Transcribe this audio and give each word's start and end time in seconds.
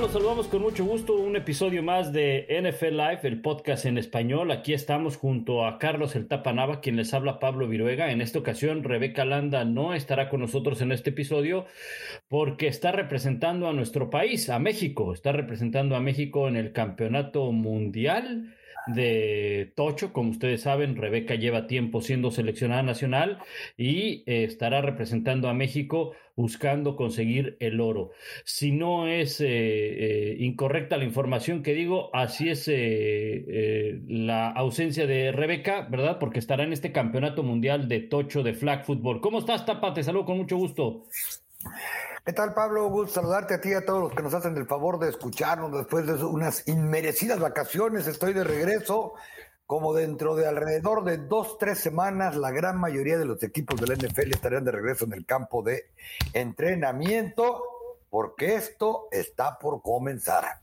Los 0.00 0.12
saludamos 0.12 0.46
con 0.46 0.62
mucho 0.62 0.84
gusto. 0.84 1.14
Un 1.14 1.34
episodio 1.34 1.82
más 1.82 2.12
de 2.12 2.46
NFL 2.62 2.96
Live, 2.96 3.20
el 3.24 3.40
podcast 3.40 3.84
en 3.84 3.98
español. 3.98 4.52
Aquí 4.52 4.72
estamos 4.72 5.16
junto 5.16 5.66
a 5.66 5.80
Carlos 5.80 6.14
El 6.14 6.28
Tapanava, 6.28 6.80
quien 6.80 6.94
les 6.94 7.12
habla 7.14 7.40
Pablo 7.40 7.66
Viruega. 7.66 8.12
En 8.12 8.20
esta 8.20 8.38
ocasión, 8.38 8.84
Rebeca 8.84 9.24
Landa 9.24 9.64
no 9.64 9.94
estará 9.94 10.28
con 10.28 10.38
nosotros 10.38 10.80
en 10.82 10.92
este 10.92 11.10
episodio 11.10 11.66
porque 12.28 12.68
está 12.68 12.92
representando 12.92 13.68
a 13.68 13.72
nuestro 13.72 14.08
país, 14.08 14.48
a 14.50 14.60
México. 14.60 15.12
Está 15.12 15.32
representando 15.32 15.96
a 15.96 16.00
México 16.00 16.46
en 16.46 16.54
el 16.54 16.72
Campeonato 16.72 17.50
Mundial 17.50 18.54
de 18.88 19.72
Tocho. 19.74 20.12
Como 20.12 20.30
ustedes 20.30 20.62
saben, 20.62 20.96
Rebeca 20.96 21.34
lleva 21.34 21.66
tiempo 21.66 22.00
siendo 22.00 22.30
seleccionada 22.30 22.82
nacional 22.82 23.38
y 23.76 24.22
eh, 24.26 24.44
estará 24.44 24.80
representando 24.80 25.48
a 25.48 25.54
México 25.54 26.12
buscando 26.36 26.94
conseguir 26.94 27.56
el 27.60 27.80
oro. 27.80 28.12
Si 28.44 28.70
no 28.70 29.08
es 29.08 29.40
eh, 29.40 29.46
eh, 29.48 30.36
incorrecta 30.38 30.96
la 30.96 31.04
información 31.04 31.62
que 31.62 31.74
digo, 31.74 32.10
así 32.14 32.48
es 32.48 32.70
la 34.08 34.50
ausencia 34.50 35.06
de 35.06 35.32
Rebeca, 35.32 35.88
¿verdad? 35.90 36.18
Porque 36.18 36.38
estará 36.38 36.62
en 36.64 36.72
este 36.72 36.92
campeonato 36.92 37.42
mundial 37.42 37.88
de 37.88 38.00
Tocho 38.00 38.42
de 38.42 38.54
flag 38.54 38.84
football. 38.84 39.20
¿Cómo 39.20 39.40
estás, 39.40 39.66
Tapa? 39.66 39.92
Te 39.94 40.02
saludo 40.02 40.26
con 40.26 40.38
mucho 40.38 40.56
gusto. 40.56 41.04
¿Qué 42.28 42.34
tal, 42.34 42.52
Pablo? 42.52 42.86
Gusto 42.90 43.22
saludarte 43.22 43.54
a 43.54 43.60
ti 43.62 43.70
y 43.70 43.72
a 43.72 43.86
todos 43.86 44.02
los 44.02 44.14
que 44.14 44.22
nos 44.22 44.34
hacen 44.34 44.54
el 44.58 44.66
favor 44.66 44.98
de 44.98 45.08
escucharnos 45.08 45.72
después 45.72 46.06
de 46.06 46.22
unas 46.22 46.68
inmerecidas 46.68 47.40
vacaciones. 47.40 48.06
Estoy 48.06 48.34
de 48.34 48.44
regreso, 48.44 49.14
como 49.64 49.94
dentro 49.94 50.36
de 50.36 50.46
alrededor 50.46 51.04
de 51.04 51.16
dos, 51.16 51.56
tres 51.56 51.78
semanas, 51.78 52.36
la 52.36 52.50
gran 52.50 52.78
mayoría 52.78 53.16
de 53.16 53.24
los 53.24 53.42
equipos 53.42 53.80
de 53.80 53.86
la 53.86 53.94
NFL 53.94 54.30
estarán 54.30 54.62
de 54.62 54.72
regreso 54.72 55.06
en 55.06 55.14
el 55.14 55.24
campo 55.24 55.62
de 55.62 55.90
entrenamiento, 56.34 57.62
porque 58.10 58.56
esto 58.56 59.08
está 59.10 59.58
por 59.58 59.80
comenzar. 59.80 60.60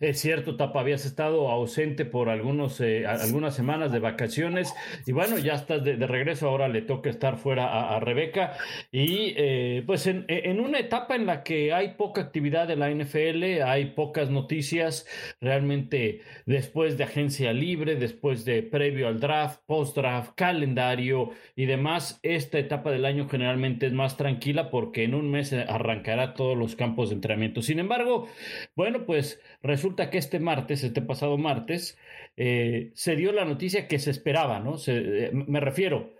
Es 0.00 0.20
cierto, 0.20 0.56
Tapa, 0.56 0.80
habías 0.80 1.04
estado 1.04 1.48
ausente 1.50 2.04
por 2.04 2.28
algunos, 2.28 2.80
eh, 2.80 3.06
algunas 3.06 3.54
semanas 3.54 3.92
de 3.92 3.98
vacaciones. 3.98 4.74
Y 5.06 5.12
bueno, 5.12 5.38
ya 5.38 5.54
estás 5.54 5.84
de, 5.84 5.94
regreso, 6.06 6.48
ahora 6.48 6.68
le 6.68 6.82
toca 6.82 7.10
estar 7.10 7.36
fuera 7.38 7.94
a, 7.94 8.00
Rebeca. 8.00 8.56
Y 8.92 9.34
eh, 9.36 9.82
pues 9.86 10.06
en, 10.06 10.24
en, 10.28 10.60
una 10.60 10.78
etapa 10.78 11.16
en 11.16 11.26
la 11.26 11.42
que 11.42 11.72
hay 11.72 11.94
poca 11.94 12.20
actividad 12.20 12.68
de 12.68 12.76
la 12.76 12.90
NFL, 12.90 13.62
hay 13.64 13.86
pocas 13.86 14.30
noticias, 14.30 15.06
realmente 15.40 16.20
después 16.46 16.96
de 16.96 17.04
agencia 17.04 17.52
libre, 17.52 17.96
después 17.96 18.44
de 18.44 18.62
previo 18.62 19.08
al 19.08 19.20
draft, 19.20 19.60
post-draft, 19.66 20.32
calendario 20.34 21.30
y 21.56 21.66
demás, 21.66 22.20
esta 22.22 22.58
etapa 22.58 22.90
del 22.90 23.04
año 23.04 23.28
generalmente 23.28 23.86
es 23.86 23.92
más 23.92 24.16
tranquila 24.16 24.70
porque 24.70 25.04
en 25.04 25.14
un 25.14 25.30
mes 25.30 25.52
arrancará 25.52 26.34
todos 26.34 26.56
los 26.56 26.76
campos 26.76 27.10
de 27.10 27.16
entrenamiento. 27.16 27.62
Sin 27.62 27.78
embargo, 27.78 28.28
bueno, 28.74 29.04
pues 29.04 29.40
Resulta 29.68 30.08
que 30.08 30.16
este 30.16 30.40
martes, 30.40 30.82
este 30.82 31.02
pasado 31.02 31.36
martes, 31.36 31.98
eh, 32.38 32.90
se 32.94 33.16
dio 33.16 33.32
la 33.32 33.44
noticia 33.44 33.86
que 33.86 33.98
se 33.98 34.10
esperaba, 34.10 34.60
¿no? 34.60 34.76
Eh, 34.86 35.30
me 35.32 35.60
refiero 35.60 36.14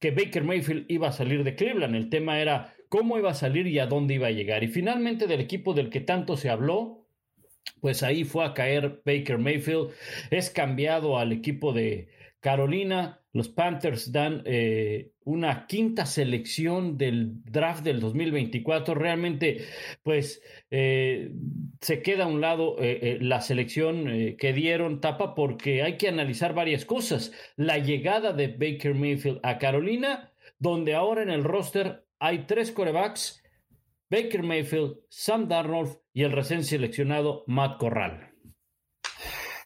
que 0.00 0.10
Baker 0.10 0.42
Mayfield 0.42 0.86
iba 0.88 1.08
a 1.08 1.12
salir 1.12 1.44
de 1.44 1.54
Cleveland. 1.54 1.94
El 1.94 2.08
tema 2.08 2.40
era 2.40 2.74
cómo 2.88 3.18
iba 3.18 3.30
a 3.30 3.34
salir 3.34 3.66
y 3.66 3.78
a 3.78 3.86
dónde 3.86 4.14
iba 4.14 4.28
a 4.28 4.30
llegar. 4.30 4.64
Y 4.64 4.68
finalmente 4.68 5.26
del 5.26 5.40
equipo 5.40 5.74
del 5.74 5.90
que 5.90 6.00
tanto 6.00 6.38
se 6.38 6.48
habló, 6.48 7.04
pues 7.82 8.02
ahí 8.02 8.24
fue 8.24 8.46
a 8.46 8.54
caer 8.54 9.02
Baker 9.04 9.36
Mayfield. 9.36 9.90
Es 10.30 10.48
cambiado 10.48 11.18
al 11.18 11.32
equipo 11.32 11.74
de 11.74 12.08
Carolina. 12.40 13.20
Los 13.32 13.48
Panthers 13.48 14.10
dan 14.10 14.42
eh, 14.46 15.12
una 15.24 15.66
quinta 15.66 16.06
selección 16.06 16.96
del 16.96 17.44
draft 17.44 17.84
del 17.84 18.00
2024. 18.00 18.94
Realmente, 18.94 19.64
pues, 20.02 20.42
eh, 20.70 21.32
se 21.80 22.02
queda 22.02 22.24
a 22.24 22.28
un 22.28 22.40
lado 22.40 22.76
eh, 22.80 23.18
la 23.20 23.40
selección 23.40 24.36
que 24.38 24.52
dieron 24.52 25.00
tapa 25.00 25.34
porque 25.34 25.82
hay 25.82 25.96
que 25.96 26.08
analizar 26.08 26.54
varias 26.54 26.84
cosas. 26.84 27.32
La 27.56 27.78
llegada 27.78 28.32
de 28.32 28.48
Baker 28.48 28.94
Mayfield 28.94 29.40
a 29.42 29.58
Carolina, 29.58 30.32
donde 30.58 30.94
ahora 30.94 31.22
en 31.22 31.30
el 31.30 31.44
roster 31.44 32.04
hay 32.18 32.46
tres 32.46 32.72
corebacks. 32.72 33.42
Baker 34.10 34.42
Mayfield, 34.42 34.96
Sam 35.10 35.48
Darnold 35.48 35.98
y 36.14 36.22
el 36.22 36.32
recién 36.32 36.64
seleccionado 36.64 37.44
Matt 37.46 37.78
Corral. 37.78 38.27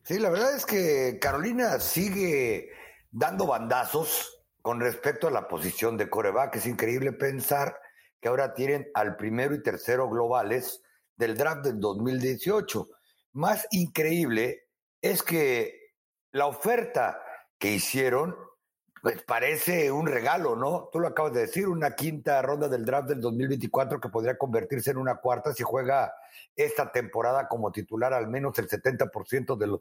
Sí, 0.05 0.19
la 0.19 0.31
verdad 0.31 0.57
es 0.57 0.67
que 0.67 1.19
Carolina 1.21 1.79
sigue 1.79 2.71
dando 3.13 3.47
bandazos 3.47 4.43
con 4.61 4.81
respecto 4.81 5.29
a 5.29 5.31
la 5.31 5.47
posición 5.47 5.97
de 5.97 6.11
coreback. 6.11 6.57
Es 6.57 6.67
increíble 6.67 7.13
pensar 7.13 7.79
que 8.21 8.29
ahora 8.29 8.53
tienen 8.53 8.91
al 8.95 9.17
primero 9.17 9.55
y 9.55 9.63
tercero 9.63 10.09
globales 10.09 10.83
del 11.17 11.37
draft 11.37 11.65
del 11.67 11.79
2018. 11.79 12.89
Más 13.35 13.69
increíble 13.71 14.69
es 15.01 15.23
que 15.23 15.93
la 16.33 16.47
oferta 16.47 17.23
que 17.59 17.71
hicieron 17.71 18.35
pues 19.03 19.21
parece 19.25 19.91
un 19.91 20.07
regalo, 20.07 20.55
¿no? 20.55 20.89
Tú 20.93 21.01
lo 21.01 21.09
acabas 21.09 21.33
de 21.33 21.41
decir, 21.41 21.67
una 21.67 21.97
quinta 21.97 22.41
ronda 22.41 22.69
del 22.69 22.85
draft 22.85 23.09
del 23.09 23.21
2024 23.21 24.01
que 24.01 24.09
podría 24.09 24.39
convertirse 24.39 24.93
en 24.93 24.97
una 24.97 25.17
cuarta 25.17 25.53
si 25.53 25.65
juega 25.65 26.15
esta 26.55 26.93
temporada 26.93 27.49
como 27.49 27.73
titular 27.73 28.15
al 28.15 28.29
menos 28.29 28.57
el 28.61 28.69
70% 28.69 29.57
de 29.57 29.67
los, 29.67 29.81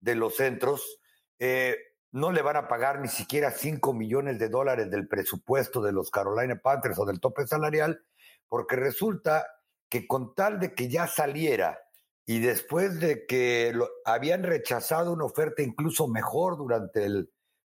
de 0.00 0.14
los 0.14 0.36
centros. 0.36 1.00
Eh, 1.38 1.78
no 2.12 2.30
le 2.30 2.42
van 2.42 2.56
a 2.56 2.68
pagar 2.68 3.00
ni 3.00 3.08
siquiera 3.08 3.50
5 3.50 3.94
millones 3.94 4.38
de 4.38 4.50
dólares 4.50 4.90
del 4.90 5.08
presupuesto 5.08 5.80
de 5.80 5.92
los 5.92 6.10
Carolina 6.10 6.60
Panthers 6.62 6.98
o 6.98 7.06
del 7.06 7.20
tope 7.20 7.46
salarial, 7.46 8.04
porque 8.48 8.76
resulta 8.76 9.46
que 9.88 10.06
con 10.06 10.34
tal 10.34 10.60
de 10.60 10.74
que 10.74 10.90
ya 10.90 11.06
saliera 11.06 11.80
y 12.26 12.40
después 12.40 13.00
de 13.00 13.24
que 13.24 13.72
lo, 13.74 13.88
habían 14.04 14.42
rechazado 14.42 15.14
una 15.14 15.24
oferta 15.24 15.62
incluso 15.62 16.06
mejor 16.06 16.58
durante 16.58 17.06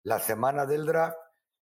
la 0.03 0.19
semana 0.19 0.65
del 0.65 0.85
draft, 0.85 1.17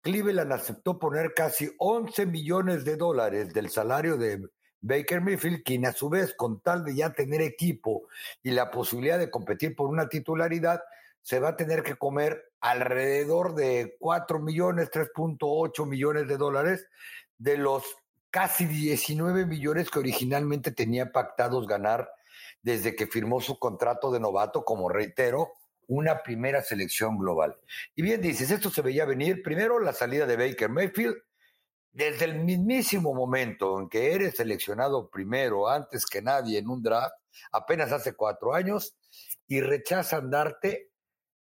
Cleveland 0.02 0.52
aceptó 0.52 0.98
poner 0.98 1.32
casi 1.34 1.70
11 1.78 2.26
millones 2.26 2.84
de 2.84 2.96
dólares 2.96 3.54
del 3.54 3.70
salario 3.70 4.16
de 4.16 4.48
Baker 4.80 5.20
Mayfield, 5.20 5.62
quien 5.62 5.86
a 5.86 5.92
su 5.92 6.08
vez, 6.08 6.34
con 6.34 6.60
tal 6.60 6.84
de 6.84 6.96
ya 6.96 7.12
tener 7.12 7.40
equipo 7.40 8.08
y 8.42 8.50
la 8.50 8.70
posibilidad 8.70 9.18
de 9.18 9.30
competir 9.30 9.76
por 9.76 9.88
una 9.88 10.08
titularidad, 10.08 10.82
se 11.22 11.38
va 11.38 11.50
a 11.50 11.56
tener 11.56 11.84
que 11.84 11.94
comer 11.94 12.52
alrededor 12.60 13.54
de 13.54 13.96
4 14.00 14.40
millones, 14.40 14.90
3.8 14.90 15.86
millones 15.86 16.26
de 16.26 16.36
dólares 16.36 16.88
de 17.38 17.58
los 17.58 17.84
casi 18.30 18.64
19 18.64 19.46
millones 19.46 19.88
que 19.88 20.00
originalmente 20.00 20.72
tenía 20.72 21.12
pactados 21.12 21.68
ganar 21.68 22.10
desde 22.62 22.96
que 22.96 23.06
firmó 23.06 23.40
su 23.40 23.58
contrato 23.58 24.10
de 24.10 24.18
novato, 24.18 24.64
como 24.64 24.88
reitero, 24.88 25.52
una 25.92 26.22
primera 26.22 26.62
selección 26.62 27.18
global. 27.18 27.56
Y 27.94 28.02
bien 28.02 28.20
dices, 28.20 28.50
esto 28.50 28.70
se 28.70 28.82
veía 28.82 29.04
venir, 29.04 29.42
primero 29.42 29.78
la 29.78 29.92
salida 29.92 30.26
de 30.26 30.36
Baker 30.36 30.70
Mayfield, 30.70 31.16
desde 31.92 32.24
el 32.24 32.36
mismísimo 32.36 33.12
momento 33.12 33.78
en 33.78 33.88
que 33.90 34.14
eres 34.14 34.36
seleccionado 34.36 35.10
primero, 35.10 35.68
antes 35.68 36.06
que 36.06 36.22
nadie 36.22 36.58
en 36.58 36.68
un 36.68 36.82
draft, 36.82 37.14
apenas 37.52 37.92
hace 37.92 38.14
cuatro 38.14 38.54
años, 38.54 38.96
y 39.46 39.60
rechazan 39.60 40.30
darte 40.30 40.92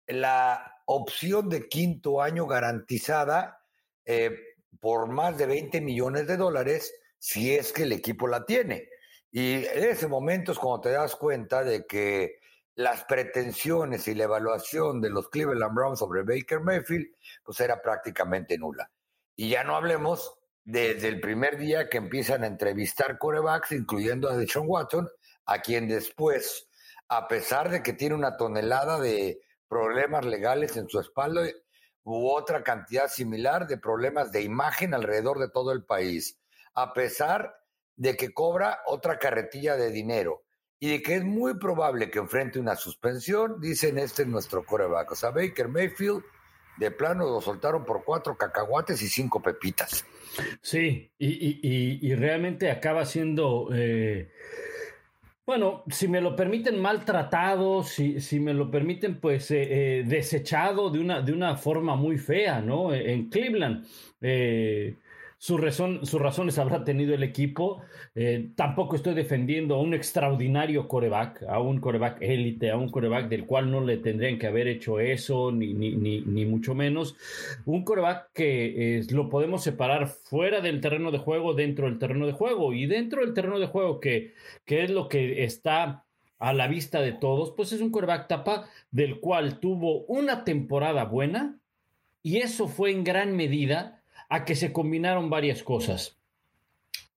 la 0.08 0.82
opción 0.86 1.48
de 1.48 1.70
quinto 1.70 2.22
año 2.22 2.46
garantizada 2.46 3.64
eh, 4.04 4.38
por 4.82 5.08
más 5.08 5.38
de 5.38 5.46
20 5.46 5.80
millones 5.80 6.28
de 6.28 6.36
dólares 6.36 6.94
si 7.18 7.56
es 7.56 7.72
que 7.72 7.84
el 7.84 7.94
equipo 7.94 8.28
la 8.28 8.46
tiene. 8.46 8.90
Y 9.32 9.66
en 9.66 9.84
ese 9.86 10.08
momento 10.08 10.52
es 10.52 10.60
cuando 10.60 10.82
te 10.82 10.90
das 10.90 11.16
cuenta 11.16 11.64
de 11.64 11.86
que 11.86 12.41
las 12.76 13.04
pretensiones 13.04 14.08
y 14.08 14.16
la 14.16 14.24
evaluación 14.26 15.02
de 15.02 15.10
los 15.10 15.30
Cleveland 15.30 15.76
Browns 15.76 16.00
sobre 16.00 16.24
Baker 16.24 16.62
Mayfield 16.62 17.08
pues 17.44 17.60
era 17.60 17.82
prácticamente 17.82 18.58
nula. 18.58 18.90
Y 19.36 19.50
ya 19.50 19.64
no 19.64 19.76
hablemos 19.76 20.36
desde 20.64 21.08
el 21.08 21.20
primer 21.20 21.58
día 21.58 21.90
que 21.90 21.98
empiezan 21.98 22.44
a 22.44 22.48
entrevistar 22.48 23.18
corebacks, 23.18 23.72
incluyendo 23.72 24.30
a 24.30 24.38
Deshaun 24.38 24.68
Watson, 24.70 25.10
a 25.46 25.62
quien 25.62 25.88
después, 25.88 26.70
a 27.10 27.28
pesar 27.28 27.70
de 27.70 27.82
que 27.82 27.94
tiene 27.94 28.16
una 28.16 28.38
tonelada 28.38 29.00
de 29.00 29.42
problemas 29.68 30.26
legales 30.26 30.78
en 30.78 30.88
su 30.88 31.00
espalda 31.00 31.44
u 32.04 32.30
otra 32.30 32.64
cantidad 32.64 33.08
similar 33.08 33.68
de 33.68 33.78
problemas 33.78 34.32
de 34.32 34.44
imagen 34.44 34.94
alrededor 34.94 35.40
de 35.40 35.50
todo 35.50 35.72
el 35.72 35.84
país, 35.84 36.40
a 36.74 36.94
pesar 36.94 37.56
de 37.96 38.16
que 38.16 38.34
cobra 38.34 38.80
otra 38.86 39.20
carretilla 39.20 39.76
de 39.76 39.92
dinero 39.92 40.44
y 40.84 40.90
de 40.90 41.04
que 41.04 41.16
es 41.16 41.24
muy 41.24 41.60
probable 41.60 42.10
que 42.10 42.18
enfrente 42.18 42.60
una 42.60 42.76
suspensión, 42.76 43.62
dicen 43.62 44.00
este 44.00 44.24
es 44.24 44.28
nuestro 44.28 44.66
coreback. 44.66 45.12
O 45.12 45.16
sea, 45.16 45.30
Baker 45.30 45.68
Mayfield 45.68 46.24
de 46.78 46.90
plano 46.90 47.26
lo 47.30 47.40
soltaron 47.40 47.86
por 47.86 48.04
cuatro 48.04 48.36
cacahuates 48.36 49.00
y 49.04 49.08
cinco 49.08 49.44
pepitas. 49.44 50.04
Sí, 50.62 51.12
y, 51.20 52.16
realmente 52.16 52.72
acaba 52.72 53.06
siendo... 53.06 53.70
Eh, 53.72 54.32
bueno, 55.46 55.84
si 55.88 56.08
me 56.08 56.20
lo 56.20 56.36
permiten, 56.36 56.82
maltratado, 56.82 57.84
si, 57.84 58.20
si 58.20 58.40
me 58.40 58.54
lo 58.54 58.72
permiten, 58.72 59.20
pues 59.20 59.52
eh, 59.52 60.00
eh, 60.00 60.04
desechado 60.04 60.90
de 60.90 61.00
una, 61.00 61.22
de 61.22 61.32
una 61.32 61.58
forma 61.58 61.96
muy 61.96 62.18
fea, 62.18 62.60
¿no? 62.60 62.92
En 62.92 63.30
Cleveland. 63.30 63.86
Eh, 64.20 64.96
Su 65.44 65.58
razón, 65.58 66.06
sus 66.06 66.22
razones 66.22 66.60
habrá 66.60 66.84
tenido 66.84 67.16
el 67.16 67.24
equipo. 67.24 67.82
Eh, 68.14 68.52
tampoco 68.56 68.96
estoy 68.96 69.16
defendiendo 69.16 69.74
a 69.74 69.82
un 69.82 69.96
extraordinario 69.96 70.88
coreback, 70.88 71.42
a 71.50 71.60
un 71.60 71.80
coreback 71.80 72.22
élite, 72.22 72.70
a 72.70 72.78
un 72.78 72.90
coreback 72.90 73.28
del 73.28 73.48
cual 73.48 73.72
no 73.72 73.82
le 73.82 73.98
tendrían 73.98 74.38
que 74.38 74.46
haber 74.46 74.68
hecho 74.68 75.00
eso, 75.00 75.52
ni, 75.52 75.74
ni, 75.74 75.96
ni, 75.96 76.46
mucho 76.46 76.76
menos. 76.76 77.16
Un 77.66 77.84
coreback 77.84 78.30
que 78.34 79.00
eh, 79.00 79.04
lo 79.10 79.30
podemos 79.30 79.64
separar 79.64 80.10
fuera 80.10 80.62
del 80.62 80.80
terreno 80.80 81.10
de 81.10 81.18
juego, 81.18 81.56
dentro 81.56 81.88
del 81.88 81.98
terreno 81.98 82.28
de 82.28 82.34
juego. 82.34 82.72
Y 82.74 82.86
dentro 82.86 83.22
del 83.22 83.34
terreno 83.34 83.58
de 83.58 83.66
juego, 83.66 84.00
que, 84.00 84.36
que 84.64 84.84
es 84.84 84.92
lo 84.92 85.10
que 85.10 85.44
está 85.44 86.06
a 86.38 86.54
la 86.54 86.68
vista 86.68 87.02
de 87.02 87.14
todos, 87.14 87.52
pues 87.58 87.72
es 87.72 87.82
un 87.82 87.90
coreback 87.90 88.28
tapa 88.28 88.70
del 88.92 89.20
cual 89.20 89.60
tuvo 89.60 90.06
una 90.06 90.44
temporada 90.44 91.06
buena 91.06 91.58
y 92.22 92.38
eso 92.38 92.68
fue 92.68 92.92
en 92.92 93.04
gran 93.04 93.36
medida 93.36 94.01
a 94.32 94.46
que 94.46 94.56
se 94.56 94.72
combinaron 94.72 95.30
varias 95.30 95.62
cosas. 95.62 96.18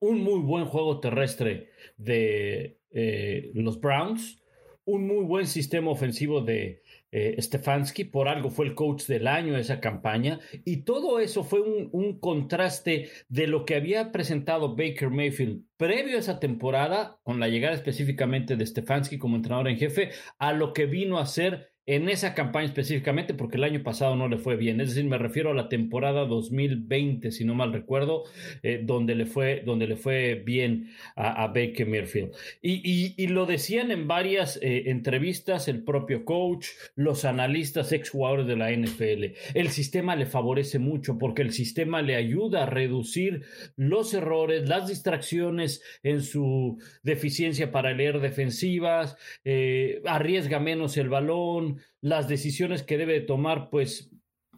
Un 0.01 0.25
muy 0.25 0.41
buen 0.41 0.65
juego 0.65 0.99
terrestre 0.99 1.71
de 1.97 2.81
eh, 2.91 3.53
los 3.55 3.81
Browns, 3.81 4.43
un 4.85 5.07
muy 5.07 5.25
buen 5.25 5.47
sistema 5.47 5.93
ofensivo 5.93 6.41
de 6.41 6.83
eh, 7.13 7.41
Stefanski, 7.41 8.03
por 8.03 8.27
algo 8.27 8.51
fue 8.51 8.67
el 8.67 8.75
coach 8.75 9.07
del 9.07 9.29
año 9.29 9.57
esa 9.57 9.79
campaña, 9.79 10.41
y 10.65 10.79
todo 10.79 11.21
eso 11.21 11.45
fue 11.45 11.61
un, 11.61 11.89
un, 11.93 12.19
contraste 12.19 13.11
de 13.29 13.47
lo 13.47 13.65
que 13.65 13.77
había 13.77 14.11
presentado 14.11 14.75
Baker 14.75 15.11
Mayfield 15.11 15.63
previo 15.77 16.17
a 16.17 16.21
esa 16.21 16.41
temporada, 16.41 17.21
con 17.23 17.39
la 17.39 17.47
llegada 17.47 17.77
específicamente 17.77 18.57
de 18.57 18.67
Stefanski 18.67 19.19
como 19.19 19.37
entrenador 19.37 19.69
en 19.69 19.79
jefe, 19.79 20.11
a 20.39 20.53
lo 20.53 20.73
que 20.73 20.87
vino 20.87 21.19
a 21.19 21.27
ser 21.27 21.74
en 21.87 22.09
esa 22.09 22.35
campaña 22.35 22.67
específicamente, 22.67 23.35
porque 23.35 23.57
el 23.57 23.65
año 23.65 23.83
pasado 23.83 24.17
no 24.17 24.29
le 24.29 24.39
fue 24.39 24.57
bien. 24.57 24.81
Es 24.81 24.91
decir, 24.91 25.05
me 25.05 25.19
refiero 25.19 25.51
a 25.51 25.55
la 25.55 25.69
temporada 25.69 26.25
2020, 26.25 27.31
si 27.31 27.45
no 27.45 27.55
mal 27.55 27.73
recuerdo, 27.73 28.25
eh, 28.63 28.81
donde, 28.83 29.15
le 29.15 29.27
fue, 29.27 29.63
donde 29.65 29.87
le 29.87 29.97
fue 29.97 30.43
bien 30.45 30.91
a, 31.15 31.47
Baker 31.49 31.87
Mayfield. 31.87 32.33
Y, 32.63 33.27
lo 33.35 33.47
decían 33.47 33.91
en 33.91 34.07
varias 34.07 34.59
eh, 34.63 34.91
entrevistas 34.91 35.67
el 35.69 35.83
propio 35.83 36.25
coach, 36.25 36.69
los 36.95 37.25
analistas 37.25 37.93
ex 37.93 38.11
jugadores 38.11 38.47
de 38.47 38.57
la 38.57 38.71
NFL. 38.71 39.37
El 39.55 39.69
sistema 39.69 40.15
le 40.15 40.27
favorece 40.27 40.79
mucho 40.79 41.19
porque 41.19 41.43
el 41.43 41.53
sistema 41.53 42.01
le 42.01 42.17
ayuda 42.17 42.63
a 42.63 42.67
reducir 42.67 43.43
los 43.77 44.15
errores, 44.15 44.69
las 44.69 44.89
distracciones 44.89 45.83
en 46.03 46.23
su 46.23 46.79
deficiencia 47.03 47.73
para 47.73 47.93
leer 47.93 48.21
defensivas, 48.21 49.17
eh, 49.45 50.01
arriesga 50.07 50.61
menos 50.61 50.97
el 50.97 51.09
balón 51.09 51.74
las 52.01 52.29
decisiones 52.29 52.83
que 52.83 52.99
debe 52.99 53.21
tomar, 53.21 53.71
pues 53.71 54.11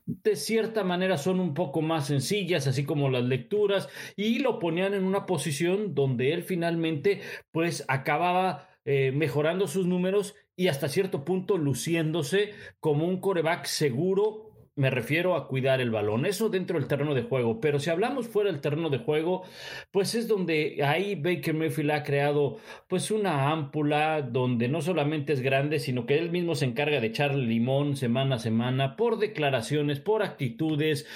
de 0.06 0.36
cierta 0.36 0.84
manera 0.84 1.18
son 1.18 1.40
un 1.40 1.52
poco 1.52 1.82
más 1.82 2.06
sencillas, 2.06 2.66
así 2.66 2.84
como 2.84 3.10
las 3.10 3.24
lecturas, 3.24 3.88
y 4.14 4.38
lo 4.38 4.58
ponían 4.58 4.94
en 4.94 5.04
una 5.04 5.26
posición 5.26 5.94
donde 5.94 6.32
él 6.32 6.44
finalmente 6.44 7.20
pues 7.50 7.84
acababa 7.88 8.68
eh, 8.84 9.10
mejorando 9.12 9.66
sus 9.66 9.86
números 9.86 10.36
y 10.54 10.68
hasta 10.68 10.88
cierto 10.88 11.24
punto 11.24 11.58
luciéndose 11.58 12.54
como 12.78 13.06
un 13.06 13.20
coreback 13.20 13.66
seguro 13.66 14.45
me 14.76 14.90
refiero 14.90 15.34
a 15.34 15.48
cuidar 15.48 15.80
el 15.80 15.90
balón, 15.90 16.26
eso 16.26 16.50
dentro 16.50 16.78
del 16.78 16.86
terreno 16.86 17.14
de 17.14 17.22
juego, 17.22 17.60
pero 17.60 17.80
si 17.80 17.88
hablamos 17.88 18.28
fuera 18.28 18.52
del 18.52 18.60
terreno 18.60 18.90
de 18.90 18.98
juego, 18.98 19.42
pues 19.90 20.14
es 20.14 20.28
donde 20.28 20.84
ahí 20.84 21.14
Baker 21.14 21.54
Mayfield 21.54 21.90
ha 21.90 22.02
creado 22.02 22.58
pues 22.86 23.10
una 23.10 23.50
ámpula 23.50 24.20
donde 24.20 24.68
no 24.68 24.82
solamente 24.82 25.32
es 25.32 25.40
grande, 25.40 25.78
sino 25.78 26.04
que 26.04 26.18
él 26.18 26.30
mismo 26.30 26.54
se 26.54 26.66
encarga 26.66 27.00
de 27.00 27.06
echarle 27.06 27.46
limón 27.46 27.96
semana 27.96 28.36
a 28.36 28.38
semana 28.38 28.96
por 28.96 29.18
declaraciones, 29.18 29.98
por 30.00 30.22
actitudes, 30.22 31.06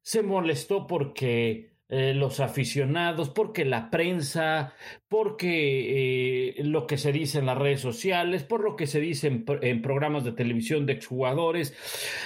se 0.00 0.22
molestó 0.22 0.86
porque 0.86 1.75
eh, 1.88 2.14
los 2.14 2.40
aficionados, 2.40 3.30
porque 3.30 3.64
la 3.64 3.90
prensa, 3.90 4.74
porque 5.08 6.58
eh, 6.58 6.64
lo 6.64 6.86
que 6.86 6.98
se 6.98 7.12
dice 7.12 7.38
en 7.38 7.46
las 7.46 7.58
redes 7.58 7.80
sociales, 7.80 8.42
por 8.42 8.64
lo 8.64 8.74
que 8.74 8.88
se 8.88 8.98
dice 8.98 9.28
en, 9.28 9.82
programas 9.82 10.24
de 10.24 10.32
televisión 10.32 10.84
de 10.84 10.94
exjugadores. 10.94 11.76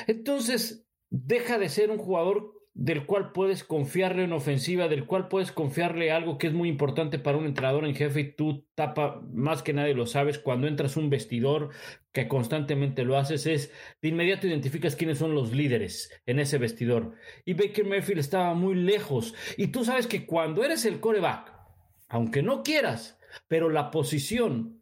Entonces, 0.07 0.87
deja 1.11 1.59
de 1.59 1.69
ser 1.69 1.91
un 1.91 1.99
jugador 1.99 2.60
del 2.75 3.05
cual 3.05 3.33
puedes 3.33 3.65
confiarle 3.65 4.25
en 4.25 4.33
ofensiva, 4.33 4.89
del 4.89 5.05
cual 5.05 5.29
puedes 5.29 5.53
confiarle 5.53 6.13
algo 6.13 6.39
que 6.39 6.47
es 6.47 6.53
muy 6.53 6.69
importante 6.69 7.19
para 7.19 7.37
un 7.37 7.47
entrenador 7.47 7.85
en 7.85 7.95
jefe 7.95 8.21
y 8.21 8.33
tú 8.33 8.67
tapa 8.75 9.21
más 9.33 9.63
que 9.63 9.73
nadie 9.73 9.95
lo 9.95 10.07
sabes 10.07 10.39
cuando 10.39 10.69
entras 10.69 10.97
un 10.97 11.11
vestidor 11.11 11.71
que 12.13 12.29
constantemente 12.29 13.05
lo 13.05 13.17
haces 13.19 13.47
es 13.47 13.73
de 14.01 14.09
inmediato 14.09 14.47
identificas 14.47 14.97
quiénes 14.97 15.19
son 15.19 15.35
los 15.35 15.53
líderes 15.53 16.11
en 16.27 16.39
ese 16.39 16.59
vestidor. 16.59 17.15
Y 17.45 17.55
Baker 17.55 17.85
Mayfield 17.85 18.21
estaba 18.21 18.55
muy 18.55 18.75
lejos. 18.75 19.35
Y 19.57 19.69
tú 19.69 19.85
sabes 19.85 20.07
que 20.07 20.27
cuando 20.27 20.65
eres 20.65 20.85
el 20.85 21.01
coreback 21.01 21.61
aunque 22.09 22.43
no 22.43 22.63
quieras 22.63 23.19
pero 23.49 23.71
la 23.71 23.91
posición 23.91 24.80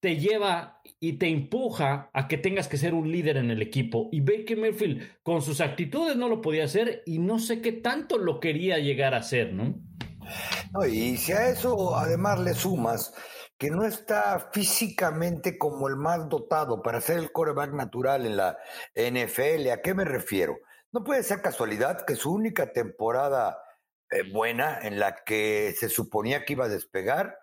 te 0.00 0.16
lleva 0.16 0.80
y 1.00 1.14
te 1.14 1.28
empuja 1.28 2.10
a 2.12 2.28
que 2.28 2.38
tengas 2.38 2.68
que 2.68 2.76
ser 2.76 2.94
un 2.94 3.10
líder 3.10 3.36
en 3.36 3.50
el 3.50 3.62
equipo. 3.62 4.08
Y 4.12 4.20
Baker 4.20 4.56
Mayfield 4.56 5.22
con 5.22 5.42
sus 5.42 5.60
actitudes 5.60 6.16
no 6.16 6.28
lo 6.28 6.40
podía 6.40 6.64
hacer 6.64 7.02
y 7.06 7.18
no 7.18 7.38
sé 7.38 7.60
qué 7.60 7.72
tanto 7.72 8.18
lo 8.18 8.40
quería 8.40 8.78
llegar 8.78 9.14
a 9.14 9.18
hacer, 9.18 9.52
¿no? 9.52 9.74
y 10.86 11.16
si 11.16 11.32
a 11.32 11.48
eso 11.48 11.96
además 11.96 12.38
le 12.40 12.52
sumas 12.52 13.14
que 13.56 13.70
no 13.70 13.86
está 13.86 14.50
físicamente 14.52 15.56
como 15.56 15.88
el 15.88 15.96
más 15.96 16.28
dotado 16.28 16.82
para 16.82 17.00
ser 17.00 17.18
el 17.18 17.32
coreback 17.32 17.72
natural 17.72 18.26
en 18.26 18.36
la 18.36 18.58
NFL, 18.94 19.70
¿a 19.70 19.80
qué 19.82 19.94
me 19.94 20.04
refiero? 20.04 20.58
No 20.92 21.02
puede 21.02 21.22
ser 21.22 21.42
casualidad 21.42 22.04
que 22.06 22.14
su 22.14 22.32
única 22.32 22.72
temporada 22.72 23.58
eh, 24.10 24.22
buena 24.32 24.78
en 24.80 24.98
la 24.98 25.24
que 25.24 25.74
se 25.76 25.88
suponía 25.88 26.44
que 26.44 26.52
iba 26.52 26.66
a 26.66 26.68
despegar 26.68 27.36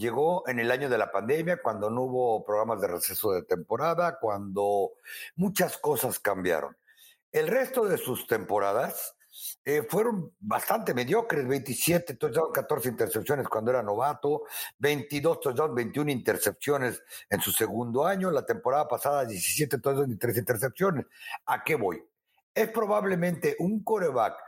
Llegó 0.00 0.48
en 0.48 0.58
el 0.58 0.70
año 0.70 0.88
de 0.88 0.96
la 0.96 1.12
pandemia, 1.12 1.60
cuando 1.60 1.90
no 1.90 2.04
hubo 2.04 2.42
programas 2.42 2.80
de 2.80 2.88
receso 2.88 3.32
de 3.32 3.42
temporada, 3.42 4.18
cuando 4.18 4.92
muchas 5.36 5.76
cosas 5.76 6.18
cambiaron. 6.18 6.74
El 7.30 7.48
resto 7.48 7.84
de 7.84 7.98
sus 7.98 8.26
temporadas 8.26 9.14
eh, 9.62 9.82
fueron 9.86 10.32
bastante 10.40 10.94
mediocres, 10.94 11.46
27 11.46 12.14
touchdowns, 12.14 12.50
14 12.54 12.88
intercepciones 12.88 13.46
cuando 13.46 13.72
era 13.72 13.82
novato, 13.82 14.44
22 14.78 15.38
touchdowns, 15.38 15.74
21 15.74 16.10
intercepciones 16.10 17.02
en 17.28 17.42
su 17.42 17.52
segundo 17.52 18.06
año, 18.06 18.30
la 18.30 18.46
temporada 18.46 18.88
pasada 18.88 19.26
17 19.26 19.80
touchdowns 19.80 20.14
y 20.14 20.16
3 20.16 20.38
intercepciones. 20.38 21.04
¿A 21.44 21.62
qué 21.62 21.74
voy? 21.74 22.02
Es 22.54 22.70
probablemente 22.70 23.54
un 23.58 23.84
coreback 23.84 24.38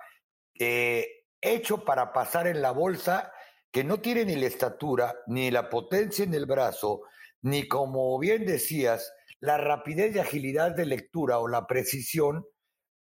eh, 0.58 1.26
hecho 1.42 1.84
para 1.84 2.10
pasar 2.10 2.46
en 2.46 2.62
la 2.62 2.70
bolsa 2.70 3.30
que 3.72 3.82
no 3.82 4.00
tiene 4.00 4.26
ni 4.26 4.36
la 4.36 4.46
estatura, 4.46 5.14
ni 5.26 5.50
la 5.50 5.70
potencia 5.70 6.24
en 6.24 6.34
el 6.34 6.46
brazo, 6.46 7.02
ni 7.40 7.66
como 7.66 8.18
bien 8.18 8.44
decías, 8.44 9.12
la 9.40 9.56
rapidez 9.56 10.14
y 10.14 10.18
agilidad 10.18 10.72
de 10.72 10.86
lectura 10.86 11.38
o 11.38 11.48
la 11.48 11.66
precisión 11.66 12.46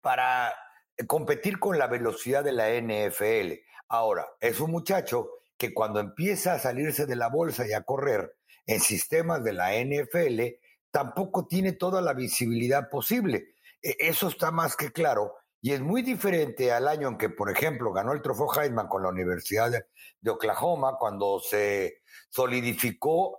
para 0.00 0.54
eh, 0.96 1.06
competir 1.06 1.58
con 1.58 1.76
la 1.76 1.88
velocidad 1.88 2.44
de 2.44 2.52
la 2.52 2.70
NFL. 2.70 3.60
Ahora, 3.88 4.26
es 4.40 4.60
un 4.60 4.70
muchacho 4.70 5.28
que 5.58 5.74
cuando 5.74 6.00
empieza 6.00 6.54
a 6.54 6.58
salirse 6.58 7.04
de 7.04 7.16
la 7.16 7.28
bolsa 7.28 7.66
y 7.66 7.72
a 7.72 7.82
correr 7.82 8.36
en 8.64 8.80
sistemas 8.80 9.42
de 9.42 9.52
la 9.52 9.72
NFL, 9.74 10.56
tampoco 10.90 11.46
tiene 11.46 11.72
toda 11.72 12.00
la 12.00 12.14
visibilidad 12.14 12.88
posible. 12.88 13.54
E, 13.82 13.96
eso 13.98 14.28
está 14.28 14.52
más 14.52 14.76
que 14.76 14.92
claro 14.92 15.34
y 15.62 15.72
es 15.72 15.80
muy 15.80 16.02
diferente 16.02 16.72
al 16.72 16.88
año 16.88 17.08
en 17.08 17.18
que, 17.18 17.28
por 17.28 17.50
ejemplo, 17.50 17.92
ganó 17.92 18.12
el 18.12 18.22
trofeo 18.22 18.48
Heisman 18.52 18.88
con 18.88 19.02
la 19.02 19.10
Universidad 19.10 19.70
de, 19.70 20.30
Oklahoma, 20.30 20.96
cuando 20.98 21.40
se 21.40 22.02
solidificó 22.30 23.38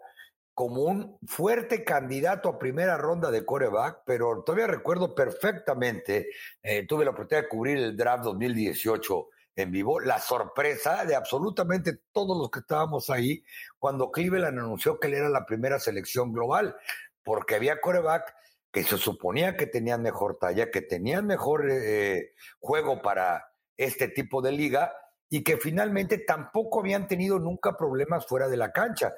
como 0.53 0.83
un 0.83 1.17
fuerte 1.25 1.83
candidato 1.83 2.49
a 2.49 2.59
primera 2.59 2.97
ronda 2.97 3.31
de 3.31 3.45
coreback, 3.45 4.01
pero 4.05 4.43
todavía 4.43 4.67
recuerdo 4.67 5.15
perfectamente, 5.15 6.27
eh, 6.61 6.85
tuve 6.85 7.05
la 7.05 7.11
oportunidad 7.11 7.43
de 7.43 7.49
cubrir 7.49 7.77
el 7.77 7.97
draft 7.97 8.25
2018 8.25 9.29
en 9.55 9.71
vivo, 9.71 9.99
la 9.99 10.19
sorpresa 10.19 11.05
de 11.05 11.15
absolutamente 11.15 11.99
todos 12.11 12.37
los 12.37 12.51
que 12.51 12.59
estábamos 12.59 13.09
ahí 13.09 13.43
cuando 13.79 14.11
Cleveland 14.11 14.59
anunció 14.59 14.99
que 14.99 15.07
él 15.07 15.15
era 15.15 15.29
la 15.29 15.45
primera 15.45 15.79
selección 15.79 16.31
global, 16.31 16.75
porque 17.23 17.55
había 17.55 17.81
coreback 17.81 18.35
que 18.71 18.83
se 18.83 18.97
suponía 18.97 19.57
que 19.57 19.67
tenían 19.67 20.01
mejor 20.01 20.37
talla, 20.39 20.71
que 20.71 20.81
tenían 20.81 21.27
mejor 21.27 21.69
eh, 21.69 22.33
juego 22.59 23.01
para 23.01 23.51
este 23.77 24.07
tipo 24.07 24.41
de 24.41 24.51
liga 24.53 24.93
y 25.29 25.43
que 25.43 25.57
finalmente 25.57 26.19
tampoco 26.19 26.79
habían 26.79 27.07
tenido 27.07 27.39
nunca 27.39 27.75
problemas 27.77 28.25
fuera 28.25 28.47
de 28.47 28.57
la 28.57 28.71
cancha. 28.71 29.13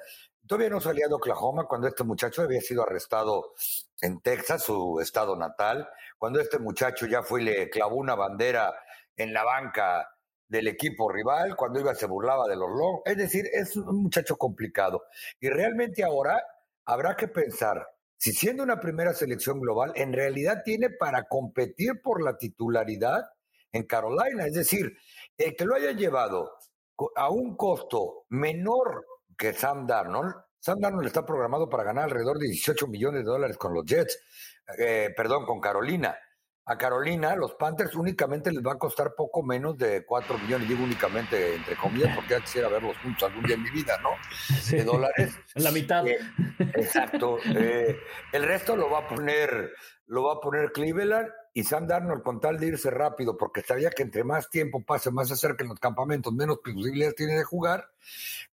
Todavía 0.46 0.70
no 0.70 0.80
salía 0.80 1.08
de 1.08 1.14
Oklahoma 1.14 1.66
cuando 1.66 1.88
este 1.88 2.04
muchacho 2.04 2.42
había 2.42 2.60
sido 2.60 2.82
arrestado 2.82 3.52
en 4.00 4.20
Texas, 4.20 4.64
su 4.64 5.00
estado 5.00 5.36
natal, 5.36 5.88
cuando 6.18 6.40
este 6.40 6.58
muchacho 6.58 7.06
ya 7.06 7.22
fue 7.22 7.42
y 7.42 7.44
le 7.44 7.70
clavó 7.70 7.96
una 7.96 8.14
bandera 8.14 8.74
en 9.16 9.32
la 9.32 9.44
banca 9.44 10.10
del 10.48 10.68
equipo 10.68 11.10
rival, 11.10 11.56
cuando 11.56 11.80
iba 11.80 11.94
se 11.94 12.06
burlaba 12.06 12.46
de 12.46 12.56
los 12.56 12.68
lobos. 12.68 13.00
Es 13.06 13.16
decir, 13.16 13.46
es 13.52 13.76
un 13.76 14.02
muchacho 14.02 14.36
complicado. 14.36 15.04
Y 15.40 15.48
realmente 15.48 16.04
ahora 16.04 16.44
habrá 16.84 17.16
que 17.16 17.28
pensar 17.28 17.93
si 18.16 18.32
siendo 18.32 18.62
una 18.62 18.80
primera 18.80 19.12
selección 19.12 19.60
global, 19.60 19.92
en 19.96 20.12
realidad 20.12 20.62
tiene 20.64 20.90
para 20.90 21.24
competir 21.24 22.00
por 22.02 22.22
la 22.22 22.36
titularidad 22.36 23.22
en 23.72 23.84
Carolina. 23.86 24.46
Es 24.46 24.54
decir, 24.54 24.96
el 25.36 25.54
que 25.56 25.64
lo 25.64 25.74
haya 25.74 25.92
llevado 25.92 26.52
a 27.16 27.28
un 27.30 27.56
costo 27.56 28.24
menor 28.30 29.04
que 29.36 29.52
Sam 29.52 29.86
Darnold, 29.86 30.34
Sam 30.58 30.80
Darnold 30.80 31.06
está 31.06 31.26
programado 31.26 31.68
para 31.68 31.84
ganar 31.84 32.04
alrededor 32.04 32.38
de 32.38 32.46
18 32.46 32.86
millones 32.86 33.24
de 33.24 33.30
dólares 33.30 33.58
con 33.58 33.74
los 33.74 33.84
Jets, 33.84 34.18
eh, 34.78 35.10
perdón, 35.16 35.44
con 35.44 35.60
Carolina. 35.60 36.16
A 36.66 36.78
Carolina, 36.78 37.36
los 37.36 37.54
Panthers 37.54 37.94
únicamente 37.94 38.50
les 38.50 38.62
va 38.62 38.72
a 38.72 38.78
costar 38.78 39.14
poco 39.14 39.42
menos 39.42 39.76
de 39.76 40.06
4 40.06 40.38
millones, 40.38 40.66
digo 40.66 40.82
únicamente 40.82 41.56
entre 41.56 41.76
comillas, 41.76 42.14
porque 42.14 42.30
ya 42.30 42.40
quisiera 42.40 42.68
verlos 42.68 42.96
juntos 43.02 43.28
algún 43.28 43.44
día 43.44 43.56
en 43.56 43.62
mi 43.62 43.70
vida, 43.70 43.98
¿no? 44.02 44.10
De 44.70 44.82
dólares. 44.82 45.34
La 45.56 45.70
mitad. 45.70 46.06
Eh, 46.06 46.18
exacto. 46.74 47.36
Eh, 47.54 47.98
el 48.32 48.44
resto 48.44 48.76
lo 48.76 48.88
va 48.88 49.00
a 49.00 49.08
poner, 49.08 49.74
lo 50.06 50.22
va 50.24 50.34
a 50.34 50.40
poner 50.40 50.72
Cleveland 50.72 51.28
y 51.52 51.64
Sam 51.64 51.86
Darnold 51.86 52.22
con 52.22 52.40
tal 52.40 52.58
de 52.58 52.68
irse 52.68 52.90
rápido, 52.90 53.36
porque 53.36 53.60
sabía 53.60 53.90
que 53.90 54.02
entre 54.02 54.24
más 54.24 54.48
tiempo 54.48 54.82
pase, 54.82 55.10
más 55.10 55.28
se 55.28 55.34
acerquen 55.34 55.68
los 55.68 55.78
campamentos, 55.78 56.32
menos 56.32 56.60
posibilidades 56.64 57.14
tiene 57.14 57.36
de 57.36 57.44
jugar, 57.44 57.90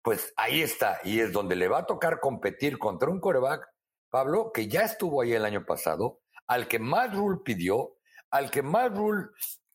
pues 0.01 0.33
ahí 0.35 0.61
está. 0.61 0.99
Y 1.05 1.21
es 1.21 1.31
donde 1.31 1.55
le 1.55 1.69
va 1.69 1.79
a 1.79 1.85
tocar 1.85 2.19
competir 2.19 2.77
contra 2.77 3.09
un 3.09 3.21
coreback, 3.21 3.69
Pablo, 4.09 4.51
que 4.53 4.67
ya 4.67 4.81
estuvo 4.81 5.21
ahí 5.21 5.31
el 5.31 5.45
año 5.45 5.65
pasado, 5.65 6.19
al 6.45 6.67
que 6.67 6.79
más 6.79 7.15
Rule 7.15 7.39
pidió, 7.45 7.95
al 8.31 8.49
que 8.49 8.61
más 8.61 8.91
Rule 8.95 9.27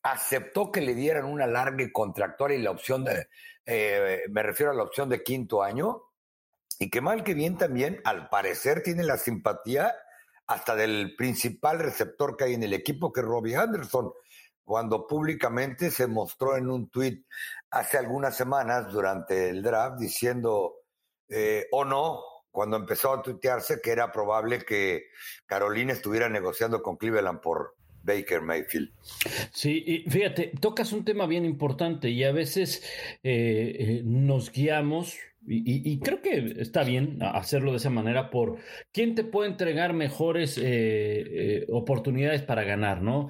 aceptó 0.03 0.71
que 0.71 0.81
le 0.81 0.95
dieran 0.95 1.25
una 1.25 1.47
larga 1.47 1.83
y 1.83 1.91
contractual 1.91 2.51
y 2.51 2.61
la 2.61 2.71
opción 2.71 3.03
de, 3.03 3.27
eh, 3.65 4.23
me 4.29 4.43
refiero 4.43 4.71
a 4.71 4.75
la 4.75 4.83
opción 4.83 5.09
de 5.09 5.23
quinto 5.23 5.63
año, 5.63 6.03
y 6.79 6.89
que 6.89 7.01
mal 7.01 7.23
que 7.23 7.33
bien 7.33 7.57
también, 7.57 8.01
al 8.03 8.29
parecer, 8.29 8.83
tiene 8.83 9.03
la 9.03 9.17
simpatía 9.17 9.95
hasta 10.45 10.75
del 10.75 11.15
principal 11.15 11.79
receptor 11.79 12.37
que 12.37 12.45
hay 12.45 12.53
en 12.53 12.63
el 12.63 12.73
equipo, 12.73 13.11
que 13.11 13.21
es 13.21 13.25
Robbie 13.25 13.55
Anderson, 13.55 14.11
cuando 14.63 15.07
públicamente 15.07 15.91
se 15.91 16.07
mostró 16.07 16.55
en 16.55 16.69
un 16.69 16.89
tuit 16.89 17.25
hace 17.69 17.97
algunas 17.97 18.35
semanas 18.35 18.91
durante 18.91 19.49
el 19.49 19.63
draft 19.63 19.99
diciendo, 19.99 20.75
eh, 21.29 21.67
o 21.71 21.83
no, 21.83 22.21
cuando 22.51 22.77
empezó 22.77 23.13
a 23.13 23.21
tuitearse 23.21 23.81
que 23.81 23.91
era 23.91 24.11
probable 24.11 24.63
que 24.65 25.07
Carolina 25.45 25.93
estuviera 25.93 26.29
negociando 26.29 26.81
con 26.81 26.97
Cleveland 26.97 27.39
por, 27.41 27.75
Baker 28.07 28.41
Mayfield. 28.41 28.89
Sí, 29.51 29.83
y 29.85 30.09
fíjate, 30.09 30.53
tocas 30.59 30.93
un 30.93 31.05
tema 31.05 31.27
bien 31.27 31.45
importante 31.45 32.09
y 32.09 32.23
a 32.23 32.31
veces 32.31 32.81
eh, 33.23 33.75
eh, 33.79 34.01
nos 34.03 34.51
guiamos, 34.51 35.17
y, 35.49 35.99
creo 35.99 36.21
que 36.21 36.55
está 36.59 36.83
bien 36.83 37.19
hacerlo 37.21 37.71
de 37.71 37.77
esa 37.77 37.89
manera, 37.89 38.29
por 38.29 38.57
quién 38.91 39.15
te 39.15 39.23
puede 39.23 39.49
entregar 39.49 39.93
mejores 39.93 40.59
eh, 40.61 41.65
oportunidades 41.69 42.41
para 42.41 42.65
ganar, 42.65 43.01
¿no? 43.01 43.29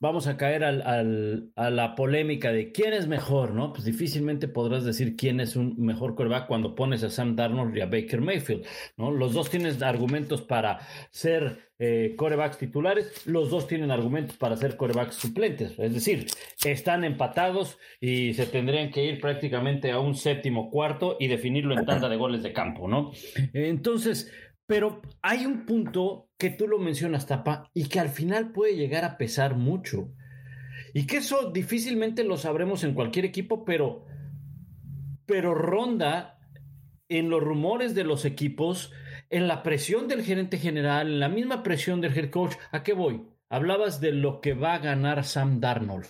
Vamos 0.00 0.26
a 0.26 0.36
caer 0.36 0.64
al, 0.64 1.50
a 1.56 1.70
la 1.70 1.94
polémica 1.94 2.52
de 2.52 2.72
quién 2.72 2.92
es 2.92 3.06
mejor, 3.06 3.52
¿no? 3.52 3.72
Pues 3.72 3.84
difícilmente 3.84 4.48
podrás 4.48 4.84
decir 4.84 5.16
quién 5.16 5.40
es 5.40 5.56
un 5.56 5.74
mejor 5.78 6.14
quarterback 6.14 6.46
cuando 6.46 6.74
pones 6.74 7.02
a 7.04 7.10
Sam 7.10 7.36
Darnold 7.36 7.76
y 7.76 7.80
a 7.80 7.86
Baker 7.86 8.20
Mayfield, 8.20 8.66
¿no? 8.96 9.10
Los 9.10 9.34
dos 9.34 9.50
tienen 9.50 9.82
argumentos 9.82 10.42
para 10.42 10.80
ser 11.10 11.68
eh, 11.80 12.14
corebacks 12.16 12.58
titulares, 12.58 13.26
los 13.26 13.50
dos 13.50 13.68
tienen 13.68 13.92
argumentos 13.92 14.36
para 14.36 14.56
ser 14.56 14.76
corebacks 14.76 15.14
suplentes, 15.14 15.78
es 15.78 15.94
decir, 15.94 16.26
están 16.64 17.04
empatados 17.04 17.78
y 18.00 18.34
se 18.34 18.46
tendrían 18.46 18.90
que 18.90 19.04
ir 19.04 19.20
prácticamente 19.20 19.92
a 19.92 20.00
un 20.00 20.16
séptimo 20.16 20.70
cuarto 20.70 21.16
y 21.20 21.28
definirlo 21.28 21.78
en 21.78 21.86
tanda 21.86 22.08
de 22.08 22.16
goles 22.16 22.42
de 22.42 22.52
campo, 22.52 22.88
¿no? 22.88 23.12
Entonces, 23.52 24.32
pero 24.68 25.00
hay 25.22 25.46
un 25.46 25.64
punto 25.64 26.28
que 26.36 26.50
tú 26.50 26.68
lo 26.68 26.78
mencionas, 26.78 27.26
Tapa, 27.26 27.70
y 27.72 27.88
que 27.88 28.00
al 28.00 28.10
final 28.10 28.52
puede 28.52 28.76
llegar 28.76 29.02
a 29.02 29.16
pesar 29.16 29.56
mucho. 29.56 30.12
Y 30.92 31.06
que 31.06 31.16
eso 31.16 31.50
difícilmente 31.50 32.22
lo 32.22 32.36
sabremos 32.36 32.84
en 32.84 32.92
cualquier 32.92 33.24
equipo, 33.24 33.64
pero, 33.64 34.04
pero 35.24 35.54
ronda 35.54 36.38
en 37.08 37.30
los 37.30 37.42
rumores 37.42 37.94
de 37.94 38.04
los 38.04 38.26
equipos, 38.26 38.92
en 39.30 39.48
la 39.48 39.62
presión 39.62 40.06
del 40.06 40.22
gerente 40.22 40.58
general, 40.58 41.08
en 41.08 41.20
la 41.20 41.30
misma 41.30 41.62
presión 41.62 42.02
del 42.02 42.14
head 42.14 42.28
coach. 42.28 42.54
¿A 42.70 42.82
qué 42.82 42.92
voy? 42.92 43.22
Hablabas 43.48 44.02
de 44.02 44.12
lo 44.12 44.42
que 44.42 44.52
va 44.52 44.74
a 44.74 44.80
ganar 44.80 45.24
Sam 45.24 45.60
Darnold. 45.60 46.08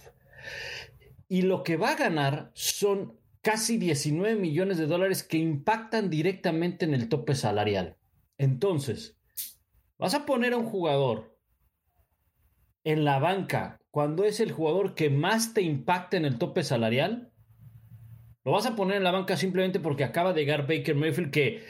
Y 1.28 1.42
lo 1.42 1.62
que 1.62 1.76
va 1.76 1.90
a 1.90 1.96
ganar 1.96 2.50
son 2.54 3.20
casi 3.40 3.78
19 3.78 4.34
millones 4.34 4.78
de 4.78 4.86
dólares 4.86 5.22
que 5.22 5.38
impactan 5.38 6.10
directamente 6.10 6.86
en 6.86 6.94
el 6.94 7.08
tope 7.08 7.36
salarial. 7.36 7.94
Entonces, 8.38 9.18
vas 9.98 10.14
a 10.14 10.24
poner 10.24 10.52
a 10.52 10.56
un 10.56 10.66
jugador 10.66 11.36
en 12.84 13.04
la 13.04 13.18
banca 13.18 13.78
cuando 13.90 14.24
es 14.24 14.40
el 14.40 14.52
jugador 14.52 14.94
que 14.94 15.10
más 15.10 15.52
te 15.52 15.62
impacta 15.62 16.16
en 16.16 16.24
el 16.24 16.38
tope 16.38 16.62
salarial. 16.62 17.32
Lo 18.44 18.52
vas 18.52 18.66
a 18.66 18.76
poner 18.76 18.96
en 18.98 19.04
la 19.04 19.10
banca 19.10 19.36
simplemente 19.36 19.80
porque 19.80 20.04
acaba 20.04 20.32
de 20.32 20.40
llegar 20.40 20.66
Baker 20.66 20.94
Mayfield 20.94 21.30
que 21.30 21.64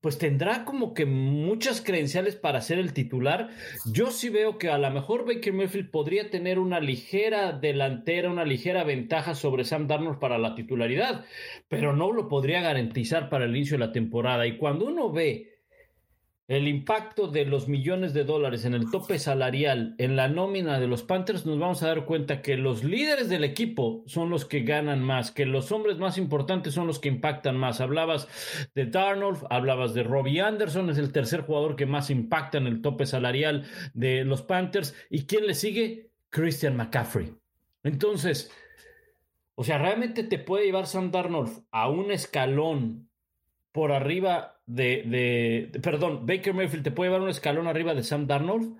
pues 0.00 0.18
tendrá 0.18 0.66
como 0.66 0.92
que 0.92 1.06
muchas 1.06 1.80
credenciales 1.80 2.36
para 2.36 2.60
ser 2.60 2.78
el 2.78 2.92
titular. 2.92 3.48
Yo 3.90 4.10
sí 4.10 4.28
veo 4.28 4.58
que 4.58 4.68
a 4.68 4.76
lo 4.76 4.90
mejor 4.90 5.24
Baker 5.24 5.54
Mayfield 5.54 5.90
podría 5.90 6.28
tener 6.28 6.58
una 6.58 6.78
ligera 6.78 7.52
delantera, 7.52 8.30
una 8.30 8.44
ligera 8.44 8.84
ventaja 8.84 9.34
sobre 9.34 9.64
Sam 9.64 9.86
Darnold 9.86 10.18
para 10.18 10.36
la 10.36 10.54
titularidad, 10.54 11.24
pero 11.68 11.96
no 11.96 12.12
lo 12.12 12.28
podría 12.28 12.60
garantizar 12.60 13.30
para 13.30 13.46
el 13.46 13.56
inicio 13.56 13.78
de 13.78 13.86
la 13.86 13.92
temporada. 13.92 14.46
Y 14.46 14.58
cuando 14.58 14.84
uno 14.84 15.10
ve 15.10 15.53
el 16.46 16.68
impacto 16.68 17.28
de 17.28 17.46
los 17.46 17.68
millones 17.68 18.12
de 18.12 18.24
dólares 18.24 18.66
en 18.66 18.74
el 18.74 18.90
tope 18.90 19.18
salarial 19.18 19.94
en 19.96 20.14
la 20.14 20.28
nómina 20.28 20.78
de 20.78 20.86
los 20.86 21.02
Panthers, 21.02 21.46
nos 21.46 21.58
vamos 21.58 21.82
a 21.82 21.88
dar 21.88 22.04
cuenta 22.04 22.42
que 22.42 22.58
los 22.58 22.84
líderes 22.84 23.30
del 23.30 23.44
equipo 23.44 24.02
son 24.06 24.28
los 24.28 24.44
que 24.44 24.60
ganan 24.60 25.02
más, 25.02 25.30
que 25.30 25.46
los 25.46 25.72
hombres 25.72 25.96
más 25.98 26.18
importantes 26.18 26.74
son 26.74 26.86
los 26.86 26.98
que 26.98 27.08
impactan 27.08 27.56
más. 27.56 27.80
Hablabas 27.80 28.28
de 28.74 28.84
Darnold, 28.86 29.46
hablabas 29.48 29.94
de 29.94 30.02
Robbie 30.02 30.42
Anderson, 30.42 30.90
es 30.90 30.98
el 30.98 31.12
tercer 31.12 31.40
jugador 31.42 31.76
que 31.76 31.86
más 31.86 32.10
impacta 32.10 32.58
en 32.58 32.66
el 32.66 32.82
tope 32.82 33.06
salarial 33.06 33.64
de 33.94 34.24
los 34.24 34.42
Panthers. 34.42 34.94
¿Y 35.08 35.24
quién 35.24 35.46
le 35.46 35.54
sigue? 35.54 36.10
Christian 36.28 36.76
McCaffrey. 36.76 37.34
Entonces, 37.84 38.50
o 39.54 39.64
sea, 39.64 39.78
realmente 39.78 40.24
te 40.24 40.38
puede 40.38 40.66
llevar 40.66 40.86
Sam 40.86 41.10
Darnold 41.10 41.64
a 41.70 41.88
un 41.88 42.10
escalón 42.10 43.08
por 43.74 43.90
arriba 43.90 44.60
de, 44.66 45.68
perdón, 45.82 46.26
Baker 46.26 46.54
Mayfield 46.54 46.84
te 46.84 46.92
puede 46.92 47.10
llevar 47.10 47.22
un 47.22 47.28
escalón 47.28 47.66
arriba 47.66 47.92
de 47.92 48.04
Sam 48.04 48.28
Darnold. 48.28 48.78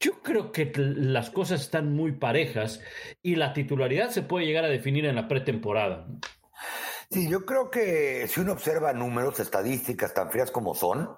Yo 0.00 0.20
creo 0.20 0.50
que 0.50 0.72
las 0.74 1.30
cosas 1.30 1.60
están 1.60 1.94
muy 1.94 2.10
parejas 2.10 2.80
y 3.22 3.36
la 3.36 3.52
titularidad 3.52 4.10
se 4.10 4.22
puede 4.22 4.44
llegar 4.44 4.64
a 4.64 4.68
definir 4.68 5.06
en 5.06 5.14
la 5.14 5.28
pretemporada. 5.28 6.08
Sí, 7.08 7.30
yo 7.30 7.46
creo 7.46 7.70
que 7.70 8.26
si 8.26 8.40
uno 8.40 8.54
observa 8.54 8.92
números, 8.92 9.38
estadísticas 9.38 10.12
tan 10.12 10.32
frías 10.32 10.50
como 10.50 10.74
son, 10.74 11.08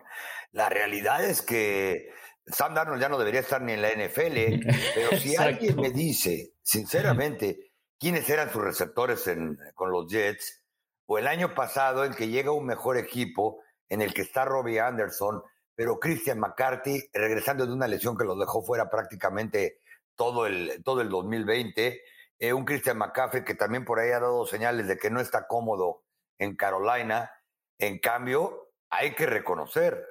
la 0.53 0.69
realidad 0.69 1.25
es 1.25 1.41
que 1.41 2.11
Sam 2.47 2.75
Darnold 2.75 3.00
ya 3.00 3.09
no 3.09 3.19
debería 3.19 3.41
estar 3.41 3.62
ni 3.62 3.73
en 3.73 3.81
la 3.81 3.88
NFL, 3.88 4.69
pero 4.95 5.17
si 5.19 5.35
alguien 5.35 5.77
me 5.77 5.93
dice, 5.93 6.53
sinceramente, 6.61 7.73
quiénes 7.99 8.29
eran 8.29 8.53
sus 8.53 8.62
receptores 8.62 9.25
con 9.75 9.91
los 9.91 10.12
Jets, 10.12 10.62
o 11.11 11.17
el 11.17 11.27
año 11.27 11.55
pasado 11.55 12.05
en 12.05 12.12
que 12.12 12.29
llega 12.29 12.53
un 12.53 12.67
mejor 12.67 12.99
equipo 12.99 13.62
en 13.88 14.03
el 14.03 14.12
que 14.12 14.21
está 14.21 14.45
Robbie 14.45 14.79
Anderson, 14.79 15.43
pero 15.75 15.99
Christian 15.99 16.38
McCarthy 16.38 17.09
regresando 17.15 17.67
de 17.67 17.73
una 17.73 17.88
lesión 17.88 18.15
que 18.15 18.25
lo 18.25 18.37
dejó 18.37 18.62
fuera 18.62 18.91
prácticamente 18.91 19.81
todo 20.15 20.47
el, 20.47 20.83
todo 20.85 21.00
el 21.00 21.09
2020, 21.09 22.03
eh, 22.41 22.53
un 22.53 22.67
Christian 22.67 22.99
McCaffrey 22.99 23.43
que 23.43 23.55
también 23.55 23.87
por 23.87 23.99
ahí 23.99 24.11
ha 24.11 24.21
dado 24.21 24.45
señales 24.45 24.87
de 24.87 24.99
que 24.99 25.09
no 25.09 25.21
está 25.21 25.47
cómodo 25.47 26.03
en 26.38 26.57
Carolina. 26.57 27.33
En 27.79 28.00
cambio, 28.00 28.75
hay 28.91 29.15
que 29.15 29.25
reconocer 29.25 30.07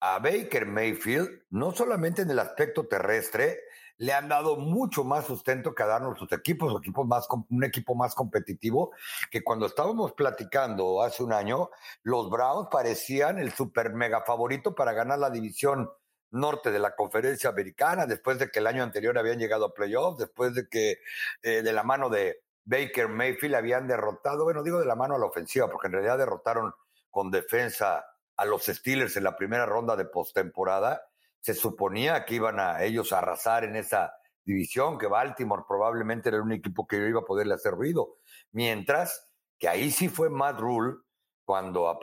a 0.00 0.18
Baker 0.18 0.66
Mayfield, 0.66 1.44
no 1.48 1.72
solamente 1.72 2.22
en 2.22 2.30
el 2.30 2.38
aspecto 2.38 2.86
terrestre, 2.86 3.58
le 3.98 4.12
han 4.12 4.28
dado 4.28 4.56
mucho 4.56 5.04
más 5.04 5.26
sustento 5.26 5.74
que 5.74 5.82
a 5.82 5.86
darnos 5.86 6.18
sus 6.18 6.30
equipos, 6.32 6.74
equipos 6.78 7.06
más, 7.06 7.26
un 7.48 7.64
equipo 7.64 7.94
más 7.94 8.14
competitivo, 8.14 8.92
que 9.30 9.42
cuando 9.42 9.66
estábamos 9.66 10.12
platicando 10.12 11.02
hace 11.02 11.22
un 11.22 11.32
año, 11.32 11.70
los 12.02 12.30
Browns 12.30 12.68
parecían 12.70 13.38
el 13.38 13.52
super 13.52 13.92
mega 13.92 14.22
favorito 14.22 14.74
para 14.74 14.92
ganar 14.92 15.18
la 15.18 15.30
división 15.30 15.90
norte 16.30 16.70
de 16.70 16.78
la 16.78 16.96
conferencia 16.96 17.50
americana, 17.50 18.06
después 18.06 18.38
de 18.38 18.50
que 18.50 18.58
el 18.58 18.66
año 18.66 18.82
anterior 18.82 19.16
habían 19.18 19.38
llegado 19.38 19.66
a 19.66 19.74
playoffs, 19.74 20.18
después 20.18 20.54
de 20.54 20.68
que 20.68 20.98
eh, 21.42 21.62
de 21.62 21.72
la 21.72 21.82
mano 21.82 22.08
de 22.08 22.42
Baker 22.64 23.08
Mayfield 23.08 23.54
habían 23.54 23.86
derrotado, 23.86 24.44
bueno, 24.44 24.62
digo 24.62 24.80
de 24.80 24.86
la 24.86 24.96
mano 24.96 25.14
a 25.14 25.18
la 25.18 25.26
ofensiva, 25.26 25.68
porque 25.70 25.88
en 25.88 25.94
realidad 25.94 26.18
derrotaron 26.18 26.72
con 27.10 27.30
defensa 27.30 28.06
a 28.36 28.44
los 28.44 28.64
Steelers 28.64 29.16
en 29.16 29.24
la 29.24 29.36
primera 29.36 29.66
ronda 29.66 29.94
de 29.94 30.06
postemporada 30.06 31.02
se 31.42 31.54
suponía 31.54 32.24
que 32.24 32.36
iban 32.36 32.58
a 32.58 32.82
ellos 32.82 33.12
a 33.12 33.18
arrasar 33.18 33.64
en 33.64 33.76
esa 33.76 34.14
división, 34.44 34.96
que 34.96 35.06
Baltimore 35.06 35.64
probablemente 35.66 36.28
era 36.28 36.40
un 36.40 36.52
equipo 36.52 36.86
que 36.86 36.96
iba 36.96 37.20
a 37.20 37.24
poderle 37.24 37.54
hacer 37.54 37.72
ruido. 37.72 38.16
Mientras 38.52 39.28
que 39.58 39.68
ahí 39.68 39.90
sí 39.90 40.08
fue 40.08 40.30
Matt 40.30 40.58
Rule 40.60 40.96
cuando 41.44 41.88
a, 41.88 41.98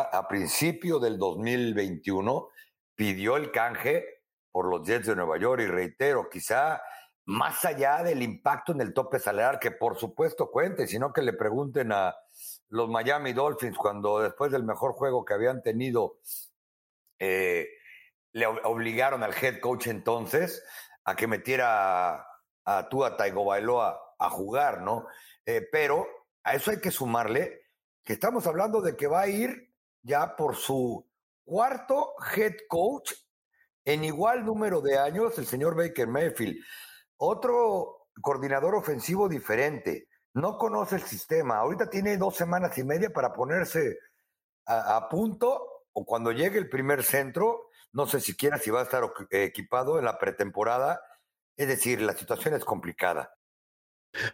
a, 0.00 0.28
principio 0.28 0.98
del 0.98 1.18
2021 1.18 2.48
pidió 2.94 3.36
el 3.36 3.50
canje 3.50 4.04
por 4.50 4.68
los 4.68 4.86
Jets 4.86 5.06
de 5.06 5.16
Nueva 5.16 5.38
York 5.38 5.62
y 5.62 5.66
reitero, 5.66 6.28
quizá 6.30 6.82
más 7.24 7.64
allá 7.64 8.02
del 8.02 8.22
impacto 8.22 8.72
en 8.72 8.80
el 8.82 8.92
tope 8.92 9.18
salarial, 9.18 9.58
que 9.58 9.70
por 9.70 9.98
supuesto 9.98 10.50
cuente, 10.50 10.86
sino 10.86 11.12
que 11.12 11.22
le 11.22 11.32
pregunten 11.32 11.92
a 11.92 12.14
los 12.68 12.88
Miami 12.88 13.32
Dolphins 13.32 13.76
cuando 13.76 14.20
después 14.20 14.52
del 14.52 14.64
mejor 14.64 14.92
juego 14.92 15.24
que 15.24 15.34
habían 15.34 15.62
tenido, 15.62 16.18
eh, 17.18 17.68
le 18.32 18.46
obligaron 18.46 19.22
al 19.22 19.34
head 19.34 19.60
coach 19.60 19.86
entonces 19.86 20.64
a 21.04 21.14
que 21.16 21.26
metiera 21.26 22.14
a, 22.14 22.26
a 22.64 22.88
Tua 22.88 23.16
Tagovailoa 23.16 24.16
a 24.18 24.30
jugar, 24.30 24.82
¿no? 24.82 25.06
Eh, 25.44 25.66
pero 25.70 26.06
a 26.44 26.54
eso 26.54 26.70
hay 26.70 26.80
que 26.80 26.90
sumarle 26.90 27.62
que 28.04 28.14
estamos 28.14 28.46
hablando 28.46 28.80
de 28.80 28.96
que 28.96 29.06
va 29.06 29.22
a 29.22 29.28
ir 29.28 29.72
ya 30.02 30.36
por 30.36 30.56
su 30.56 31.08
cuarto 31.44 32.14
head 32.34 32.54
coach 32.68 33.12
en 33.84 34.04
igual 34.04 34.44
número 34.44 34.80
de 34.80 34.98
años, 34.98 35.36
el 35.38 35.46
señor 35.46 35.76
Baker 35.76 36.06
Mayfield. 36.06 36.56
Otro 37.16 38.08
coordinador 38.20 38.74
ofensivo 38.74 39.28
diferente, 39.28 40.08
no 40.34 40.56
conoce 40.56 40.96
el 40.96 41.02
sistema. 41.02 41.58
Ahorita 41.58 41.90
tiene 41.90 42.16
dos 42.16 42.36
semanas 42.36 42.76
y 42.78 42.84
media 42.84 43.10
para 43.10 43.32
ponerse 43.32 43.98
a, 44.66 45.08
punto 45.08 45.86
o 45.92 46.04
cuando 46.04 46.30
llegue 46.30 46.58
el 46.58 46.68
primer 46.68 47.02
centro, 47.02 47.70
no 47.92 48.06
sé 48.06 48.20
siquiera 48.20 48.58
si 48.58 48.70
va 48.70 48.80
a 48.80 48.84
estar 48.84 49.02
equipado 49.30 49.98
en 49.98 50.04
la 50.04 50.18
pretemporada. 50.18 51.02
Es 51.56 51.68
decir, 51.68 52.00
la 52.00 52.14
situación 52.14 52.54
es 52.54 52.64
complicada. 52.64 53.34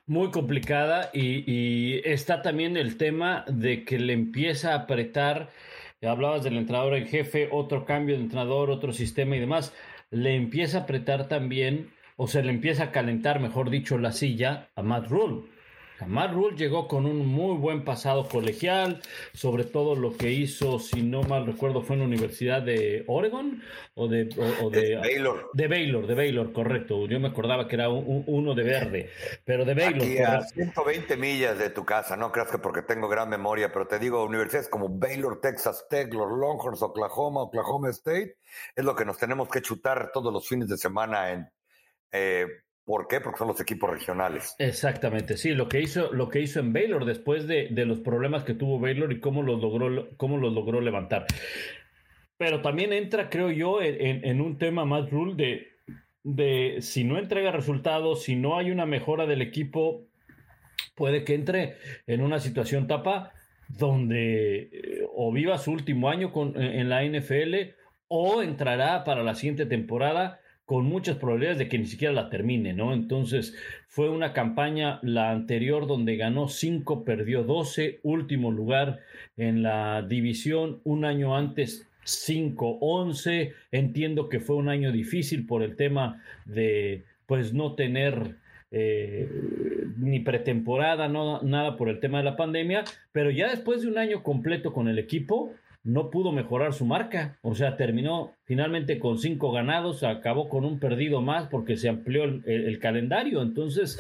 Muy 0.07 0.31
complicada 0.31 1.11
y, 1.13 1.45
y, 1.47 2.01
está 2.05 2.43
también 2.43 2.77
el 2.77 2.97
tema 2.97 3.45
de 3.47 3.85
que 3.85 3.99
le 3.99 4.13
empieza 4.13 4.73
a 4.73 4.79
apretar, 4.79 5.51
hablabas 6.03 6.43
del 6.43 6.57
entrenador 6.57 6.95
en 6.95 7.07
jefe, 7.07 7.49
otro 7.53 7.85
cambio 7.85 8.17
de 8.17 8.23
entrenador, 8.23 8.71
otro 8.71 8.93
sistema 8.93 9.37
y 9.37 9.41
demás, 9.41 9.73
le 10.11 10.35
empieza 10.35 10.79
a 10.79 10.81
apretar 10.83 11.29
también 11.29 11.93
o 12.17 12.27
se 12.27 12.43
le 12.43 12.51
empieza 12.51 12.85
a 12.85 12.93
calentar, 12.93 13.39
mejor 13.39 13.71
dicho, 13.71 13.99
la 13.99 14.11
silla 14.11 14.71
a 14.75 14.83
Matt 14.83 15.07
Rule. 15.09 15.49
Rule 16.01 16.57
llegó 16.57 16.87
con 16.87 17.07
un 17.07 17.27
muy 17.27 17.57
buen 17.57 17.85
pasado 17.85 18.29
colegial, 18.29 19.01
sobre 19.33 19.65
todo 19.65 19.97
lo 19.97 20.17
que 20.17 20.31
hizo, 20.31 20.79
si 20.79 21.03
no 21.03 21.23
mal 21.23 21.47
recuerdo, 21.47 21.83
fue 21.83 21.95
en 21.95 22.01
la 22.01 22.07
Universidad 22.07 22.63
de 22.63 23.05
Oregon 23.07 23.63
o 23.95 24.07
de, 24.09 24.27
de, 24.27 24.97
Baylor. 24.97 25.51
De 25.53 25.69
Baylor, 25.69 26.07
de 26.07 26.15
Baylor, 26.15 26.53
correcto. 26.53 27.07
Yo 27.07 27.19
me 27.19 27.29
acordaba 27.29 27.67
que 27.67 27.77
era 27.77 27.89
uno 27.89 28.55
de 28.55 28.63
verde, 28.63 29.11
pero 29.45 29.65
de 29.65 29.75
Baylor. 29.75 30.03
Aquí 30.03 30.19
a 30.19 30.43
120 30.43 31.17
millas 31.17 31.59
de 31.59 31.71
tu 31.71 31.85
casa, 31.85 32.17
no 32.17 32.31
creas 32.31 32.51
que 32.51 32.59
porque 32.59 32.83
tengo 32.83 33.09
gran 33.09 33.29
memoria, 33.29 33.73
pero 33.73 33.87
te 33.87 33.99
digo, 33.99 34.25
universidades 34.25 34.69
como 34.69 34.89
Baylor, 34.89 35.41
Texas 35.41 35.87
Tech, 35.91 36.13
los 36.13 36.31
Longhorns, 36.31 36.83
Oklahoma, 36.83 37.43
Oklahoma 37.43 37.91
State, 37.91 38.37
es 38.75 38.85
lo 38.85 38.95
que 38.95 39.05
nos 39.05 39.19
tenemos 39.19 39.49
que 39.49 39.63
chutar 39.63 40.11
todos 40.13 40.33
los 40.33 40.47
fines 40.49 40.69
de 40.69 40.77
semana 40.77 41.33
en 41.33 41.49
eh, 42.13 42.47
¿Por 42.89 43.07
qué? 43.07 43.21
Porque 43.21 43.37
son 43.37 43.49
los 43.49 43.61
equipos 43.61 43.91
regionales. 43.91 44.57
Exactamente, 44.59 45.37
sí, 45.37 45.51
lo 45.51 45.69
que 45.69 45.79
hizo, 45.79 46.11
lo 46.11 46.31
que 46.31 46.41
hizo 46.41 46.59
en 46.59 46.73
Baylor 46.73 47.05
después 47.05 47.47
de, 47.47 47.69
los 47.85 47.99
problemas 47.99 48.45
que 48.45 48.55
tuvo 48.55 48.81
Baylor 48.81 49.13
y 49.13 49.21
cómo 49.21 49.43
los 49.43 49.61
logró, 49.61 50.09
cómo 50.17 50.39
los 50.39 50.55
logró 50.55 50.81
levantar. 50.81 51.27
Pero 52.39 52.63
también 52.63 52.95
entra, 52.95 53.29
creo 53.29 53.51
yo, 53.51 53.83
en, 53.83 54.41
un 54.41 54.57
tema 54.57 54.87
más 54.87 55.11
rule 55.11 55.35
de, 55.35 55.69
de 56.23 56.81
si 56.81 57.05
no 57.05 57.19
entrega 57.19 57.53
resultados, 57.53 58.23
si 58.23 58.37
no 58.37 58.57
hay 58.57 58.71
una 58.71 58.87
mejora 58.87 59.27
del 59.27 59.43
equipo, 59.43 60.07
puede 60.95 61.25
que 61.25 61.35
entre 61.35 61.77
en 62.07 62.23
una 62.23 62.41
situación 62.41 62.87
tapa 62.87 63.35
donde 63.69 64.71
eh, 64.73 65.07
o 65.15 65.31
viva 65.31 65.59
su 65.59 65.73
último 65.73 66.09
año 66.09 66.33
con, 66.33 66.59
en 66.59 66.89
la 66.89 67.05
NFL 67.05 67.55
o 68.09 68.41
entrará 68.41 69.05
para 69.05 69.23
la 69.23 69.35
siguiente 69.35 69.67
temporada 69.67 70.41
con 70.69 70.85
muchas 70.85 71.17
probabilidades 71.17 71.57
de 71.57 71.69
que 71.71 71.79
ni 71.79 71.87
siquiera 71.87 72.13
la 72.13 72.29
termine, 72.29 72.75
¿no? 72.75 72.93
Entonces 72.93 73.57
fue 73.89 74.11
una 74.11 74.35
campaña, 74.35 74.99
la 75.01 75.31
anterior, 75.31 75.87
donde 75.87 76.19
ganó 76.19 76.47
5, 76.47 77.07
perdió 77.07 77.43
12, 77.43 78.01
último 78.03 78.51
lugar 78.51 78.99
en 79.39 79.63
la 79.63 80.03
división, 80.03 80.83
un 80.85 81.07
año 81.07 81.35
antes 81.35 81.89
5-11, 82.05 83.55
entiendo 83.73 84.29
que 84.29 84.41
fue 84.41 84.57
un 84.57 84.69
año 84.69 84.93
difícil 84.93 85.47
por 85.47 85.63
el 85.63 85.75
tema 85.75 86.23
de, 86.45 87.05
pues, 87.25 87.55
no 87.55 87.75
tener... 87.75 88.37
Eh, 88.71 89.27
ni 89.97 90.21
pretemporada, 90.21 91.09
no, 91.09 91.41
nada 91.41 91.79
por 91.79 91.89
el 91.89 92.01
tema 92.01 92.19
de 92.19 92.25
la 92.25 92.37
pandemia, 92.37 92.85
pero 93.13 93.31
ya 93.31 93.49
después 93.49 93.81
de 93.81 93.89
un 93.89 93.97
año 93.97 94.23
completo 94.23 94.75
con 94.75 94.89
el 94.89 94.99
equipo, 94.99 95.55
no 95.85 96.11
pudo 96.11 96.33
mejorar 96.33 96.73
su 96.73 96.85
marca. 96.85 97.39
O 97.43 97.55
sea, 97.55 97.77
terminó 97.77 98.33
finalmente 98.45 98.99
con 98.99 99.19
cinco 99.19 99.53
ganados, 99.53 100.03
acabó 100.03 100.49
con 100.49 100.65
un 100.65 100.79
perdido 100.79 101.21
más 101.21 101.49
porque 101.49 101.77
se 101.77 101.89
amplió 101.89 102.25
el, 102.25 102.79
calendario. 102.79 103.43
Entonces, 103.43 103.99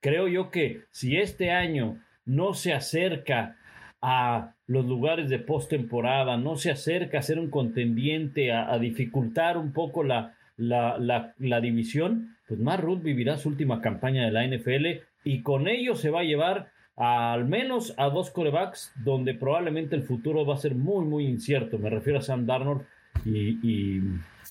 creo 0.00 0.28
yo 0.28 0.50
que 0.50 0.82
si 0.90 1.16
este 1.16 1.50
año 1.50 1.98
no 2.24 2.54
se 2.54 2.72
acerca 2.72 3.56
a 4.00 4.54
los 4.66 4.84
lugares 4.86 5.28
de 5.28 5.38
postemporada, 5.38 6.36
no 6.36 6.56
se 6.56 6.70
acerca 6.70 7.18
a 7.18 7.22
ser 7.22 7.38
un 7.38 7.50
contendiente, 7.50 8.52
a, 8.52 8.78
dificultar 8.78 9.56
un 9.56 9.72
poco 9.72 10.04
la, 10.04 10.34
la, 10.56 11.34
la, 11.38 11.60
división, 11.60 12.36
pues 12.46 12.60
más 12.60 12.80
Ruth 12.80 13.02
vivirá 13.02 13.38
su 13.38 13.48
última 13.48 13.80
campaña 13.80 14.24
de 14.24 14.30
la 14.30 14.46
NFL 14.46 15.02
y 15.24 15.42
con 15.42 15.68
ello 15.68 15.96
se 15.96 16.10
va 16.10 16.20
a 16.20 16.24
llevar 16.24 16.73
al 16.96 17.44
menos 17.46 17.94
a 17.96 18.08
dos 18.08 18.30
corebacks 18.30 18.92
donde 18.96 19.34
probablemente 19.34 19.96
el 19.96 20.04
futuro 20.04 20.46
va 20.46 20.54
a 20.54 20.58
ser 20.58 20.74
muy, 20.74 21.04
muy 21.04 21.26
incierto. 21.26 21.78
Me 21.78 21.90
refiero 21.90 22.18
a 22.20 22.22
Sam 22.22 22.46
Darnold 22.46 22.86
y, 23.24 24.00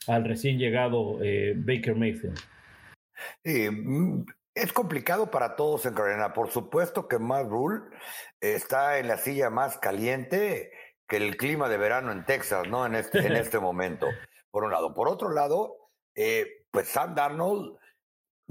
al 0.08 0.26
recién 0.26 0.58
llegado 0.58 1.20
eh, 1.22 1.54
Baker 1.56 1.96
Mayfield. 1.96 2.38
Mm, 3.46 4.24
es 4.56 4.74
complicado 4.74 5.32
para 5.32 5.56
todos 5.56 5.86
en 5.86 5.94
Carolina. 5.94 6.34
Por 6.34 6.50
supuesto 6.50 7.08
que 7.08 7.20
Matt 7.20 7.48
Rule 7.48 7.82
está 8.42 9.00
en 9.00 9.08
la 9.08 9.18
silla 9.18 9.50
más 9.50 9.78
caliente 9.78 10.72
que 11.08 11.18
el 11.18 11.38
clima 11.38 11.70
de 11.70 11.78
verano 11.78 12.12
en 12.12 12.26
Texas, 12.26 12.68
¿no? 12.68 12.86
En 12.86 12.96
este, 12.96 13.20
en 13.20 13.34
este 13.36 13.60
momento, 13.60 14.08
por 14.52 14.64
un 14.64 14.72
lado. 14.72 14.94
Por 14.94 15.08
otro 15.08 15.32
lado, 15.32 15.78
eh, 16.16 16.66
pues 16.72 16.90
Sam 16.90 17.16
Darnold 17.16 17.78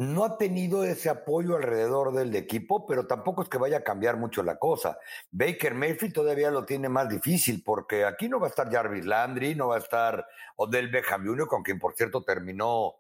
no 0.03 0.25
ha 0.25 0.37
tenido 0.37 0.85
ese 0.85 1.09
apoyo 1.09 1.57
alrededor 1.57 2.13
del 2.13 2.35
equipo, 2.35 2.87
pero 2.87 3.07
tampoco 3.07 3.43
es 3.43 3.49
que 3.49 3.59
vaya 3.59 3.79
a 3.79 3.85
cambiar 3.85 4.17
mucho 4.17 4.43
la 4.43 4.59
cosa. 4.59 4.99
Baker 5.31 5.75
Mayfield 5.75 6.15
todavía 6.15 6.51
lo 6.51 6.65
tiene 6.65 6.89
más 6.89 7.09
difícil 7.09 7.63
porque 7.65 8.05
aquí 8.05 8.29
no 8.29 8.41
va 8.41 8.47
a 8.47 8.51
estar 8.51 8.71
Jarvis 8.71 9.05
Landry, 9.05 9.55
no 9.55 9.69
va 9.69 9.77
a 9.77 9.81
estar 9.81 10.27
Odell 10.57 10.91
Beckham 10.91 11.27
Jr., 11.27 11.47
con 11.47 11.63
quien 11.63 11.79
por 11.79 11.95
cierto 11.95 12.25
terminó 12.25 12.97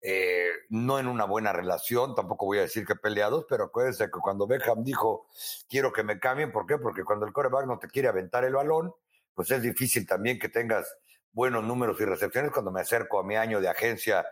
eh, 0.00 0.50
no 0.70 0.98
en 0.98 1.08
una 1.08 1.24
buena 1.24 1.52
relación, 1.52 2.14
tampoco 2.14 2.46
voy 2.46 2.58
a 2.58 2.62
decir 2.62 2.86
que 2.86 2.94
peleados, 2.94 3.46
pero 3.48 3.64
acuérdense 3.64 4.04
que 4.06 4.20
cuando 4.20 4.46
Beckham 4.46 4.84
dijo 4.84 5.26
quiero 5.68 5.92
que 5.92 6.04
me 6.04 6.18
cambien, 6.18 6.52
¿por 6.52 6.66
qué? 6.66 6.78
Porque 6.78 7.04
cuando 7.04 7.26
el 7.26 7.32
coreback 7.32 7.66
no 7.66 7.78
te 7.78 7.88
quiere 7.88 8.08
aventar 8.08 8.44
el 8.44 8.54
balón, 8.54 8.94
pues 9.34 9.50
es 9.50 9.62
difícil 9.62 10.06
también 10.06 10.38
que 10.38 10.48
tengas 10.48 10.96
buenos 11.32 11.64
números 11.64 12.00
y 12.00 12.04
recepciones 12.04 12.50
cuando 12.52 12.70
me 12.70 12.80
acerco 12.80 13.18
a 13.18 13.24
mi 13.24 13.36
año 13.36 13.60
de 13.60 13.68
agencia, 13.68 14.24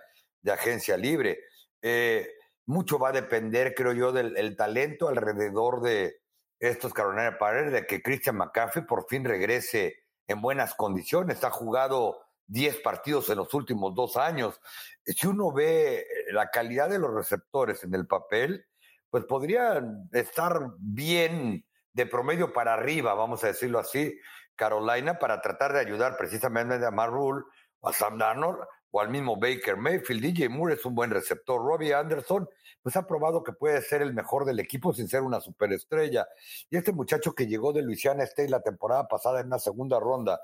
de 0.43 0.53
agencia 0.53 0.97
libre. 0.97 1.39
Eh, 1.87 2.27
mucho 2.65 2.99
va 2.99 3.11
a 3.11 3.13
depender, 3.13 3.75
creo 3.75 3.93
yo, 3.93 4.11
del 4.11 4.57
talento 4.57 5.09
alrededor 5.09 5.83
de 5.83 6.17
estos 6.59 6.95
Carolina 6.95 7.37
Panthers, 7.39 7.73
de 7.73 7.87
que 7.87 8.03
Christian 8.03 8.39
McCaffrey 8.39 8.87
por 8.87 9.07
fin 9.07 9.23
regrese 9.23 10.05
en 10.27 10.41
buenas 10.41 10.75
condiciones. 10.75 11.45
Ha 11.45 11.51
jugado 11.51 12.23
10 12.47 12.79
partidos 12.79 13.29
en 13.29 13.37
los 13.37 13.53
últimos 13.53 13.95
dos 13.95 14.17
años. 14.17 14.59
Si 15.05 15.27
uno 15.27 15.53
ve 15.53 16.07
la 16.31 16.49
calidad 16.49 16.89
de 16.89 16.99
los 16.99 17.13
receptores 17.13 17.85
en 17.85 17.95
el 17.95 18.07
papel, 18.07 18.65
pues 19.11 19.27
podrían 19.27 20.09
estar 20.13 20.59
bien 20.79 21.67
de 21.93 22.07
promedio 22.07 22.55
para 22.55 22.73
arriba, 22.73 23.13
vamos 23.13 23.45
a 23.45 23.49
decirlo 23.49 23.79
así, 23.79 24.19
Carolina, 24.57 25.19
para 25.19 25.43
tratar 25.43 25.75
de 25.75 25.81
ayudar 25.81 26.17
precisamente 26.17 26.83
a 26.83 26.91
Matt 26.91 27.11
Rule 27.11 27.45
o 27.81 27.91
a 27.91 27.93
Sam 27.93 28.17
Darnold 28.17 28.61
o 28.97 29.01
al 29.01 29.09
mismo 29.09 29.37
Baker 29.37 29.77
Mayfield. 29.77 30.23
DJ 30.23 30.49
Moore 30.49 30.75
es 30.75 30.85
un 30.85 30.95
buen 30.95 31.11
receptor. 31.11 31.61
Robbie 31.61 31.93
Anderson, 31.93 32.49
pues 32.81 32.95
ha 32.95 33.05
probado 33.05 33.43
que 33.43 33.53
puede 33.53 33.83
ser 33.83 34.03
el 34.03 34.15
mejor 34.15 34.45
del 34.45 34.61
equipo 34.61 34.93
sin 34.93 35.09
ser 35.09 35.23
una 35.23 35.41
superestrella. 35.41 36.29
Y 36.71 36.77
este 36.77 36.93
muchacho 36.93 37.35
que 37.35 37.49
llegó 37.49 37.73
de 37.73 37.83
Louisiana 37.83 38.23
State 38.23 38.51
la 38.51 38.63
temporada 38.63 39.09
pasada 39.09 39.41
en 39.41 39.49
una 39.49 39.59
segunda 39.59 39.99
ronda, 39.99 40.41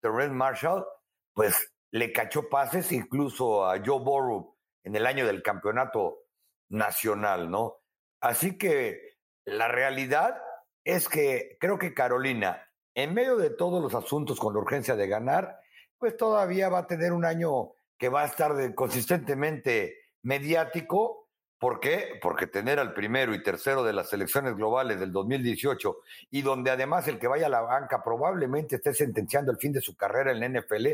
Terrence 0.00 0.34
Marshall, 0.34 0.84
pues 1.32 1.72
le 1.92 2.12
cachó 2.12 2.48
pases 2.48 2.90
incluso 2.90 3.64
a 3.64 3.78
Joe 3.78 4.00
Burrow 4.00 4.56
en 4.82 4.96
el 4.96 5.06
año 5.06 5.24
del 5.24 5.40
campeonato 5.40 6.24
nacional, 6.70 7.52
¿no? 7.52 7.82
Así 8.20 8.58
que 8.58 9.16
la 9.44 9.68
realidad 9.68 10.42
es 10.82 11.08
que 11.08 11.56
creo 11.60 11.78
que 11.78 11.94
Carolina, 11.94 12.68
en 12.96 13.14
medio 13.14 13.36
de 13.36 13.50
todos 13.50 13.80
los 13.80 13.94
asuntos 13.94 14.40
con 14.40 14.54
la 14.54 14.58
urgencia 14.58 14.96
de 14.96 15.06
ganar, 15.06 15.60
pues 15.98 16.16
todavía 16.16 16.68
va 16.68 16.78
a 16.78 16.86
tener 16.88 17.12
un 17.12 17.24
año 17.24 17.74
que 18.02 18.08
va 18.08 18.22
a 18.22 18.26
estar 18.26 18.74
consistentemente 18.74 19.96
mediático. 20.24 21.28
¿Por 21.56 21.78
qué? 21.78 22.18
Porque 22.20 22.48
tener 22.48 22.80
al 22.80 22.94
primero 22.94 23.32
y 23.32 23.44
tercero 23.44 23.84
de 23.84 23.92
las 23.92 24.12
elecciones 24.12 24.56
globales 24.56 24.98
del 24.98 25.12
2018 25.12 25.98
y 26.32 26.42
donde 26.42 26.72
además 26.72 27.06
el 27.06 27.20
que 27.20 27.28
vaya 27.28 27.46
a 27.46 27.48
la 27.48 27.60
banca 27.60 28.02
probablemente 28.02 28.74
esté 28.74 28.92
sentenciando 28.92 29.52
el 29.52 29.58
fin 29.58 29.72
de 29.72 29.80
su 29.80 29.96
carrera 29.96 30.32
en 30.32 30.40
la 30.40 30.48
NFL, 30.48 30.88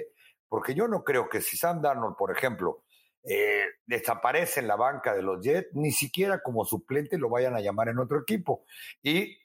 porque 0.51 0.75
yo 0.75 0.87
no 0.87 1.03
creo 1.03 1.31
que 1.31 1.40
si 1.40 1.57
Sam 1.57 1.81
Darnold, 1.81 2.14
por 2.14 2.31
ejemplo, 2.31 2.83
eh, 3.25 3.64
desaparece 3.87 4.61
en 4.61 4.68
la 4.68 4.77
banca 4.77 5.14
de 5.14 5.23
los 5.23 5.42
Jets, 5.42 5.71
ni 5.73 5.92
siquiera 5.92 6.42
como 6.42 6.66
suplente 6.66 7.16
lo 7.16 7.31
vayan 7.31 7.57
a 7.57 7.62
llamar 7.62 7.88
en 7.88 8.01
otro 8.01 8.21
equipo. 8.21 8.66
Y 9.03 9.38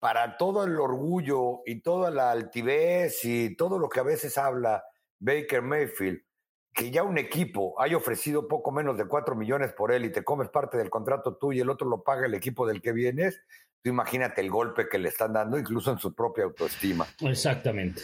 para 0.00 0.36
todo 0.36 0.64
el 0.64 0.80
orgullo 0.80 1.60
y 1.64 1.80
toda 1.80 2.10
la 2.10 2.32
altivez 2.32 3.24
y 3.24 3.54
todo 3.54 3.78
lo 3.78 3.88
que 3.88 4.00
a 4.00 4.02
veces 4.02 4.36
habla 4.36 4.82
Baker 5.20 5.62
Mayfield, 5.62 6.20
que 6.74 6.90
ya 6.90 7.04
un 7.04 7.18
equipo 7.18 7.80
haya 7.80 7.96
ofrecido 7.96 8.48
poco 8.48 8.72
menos 8.72 8.98
de 8.98 9.06
4 9.06 9.36
millones 9.36 9.72
por 9.72 9.92
él 9.92 10.04
y 10.04 10.10
te 10.10 10.24
comes 10.24 10.48
parte 10.48 10.76
del 10.76 10.90
contrato 10.90 11.36
tú 11.36 11.52
y 11.52 11.60
el 11.60 11.70
otro 11.70 11.88
lo 11.88 12.02
paga 12.02 12.26
el 12.26 12.34
equipo 12.34 12.66
del 12.66 12.82
que 12.82 12.92
vienes, 12.92 13.40
tú 13.80 13.90
imagínate 13.90 14.40
el 14.40 14.50
golpe 14.50 14.88
que 14.90 14.98
le 14.98 15.08
están 15.08 15.34
dando 15.34 15.56
incluso 15.56 15.92
en 15.92 15.98
su 15.98 16.14
propia 16.14 16.44
autoestima. 16.44 17.06
Exactamente, 17.20 18.02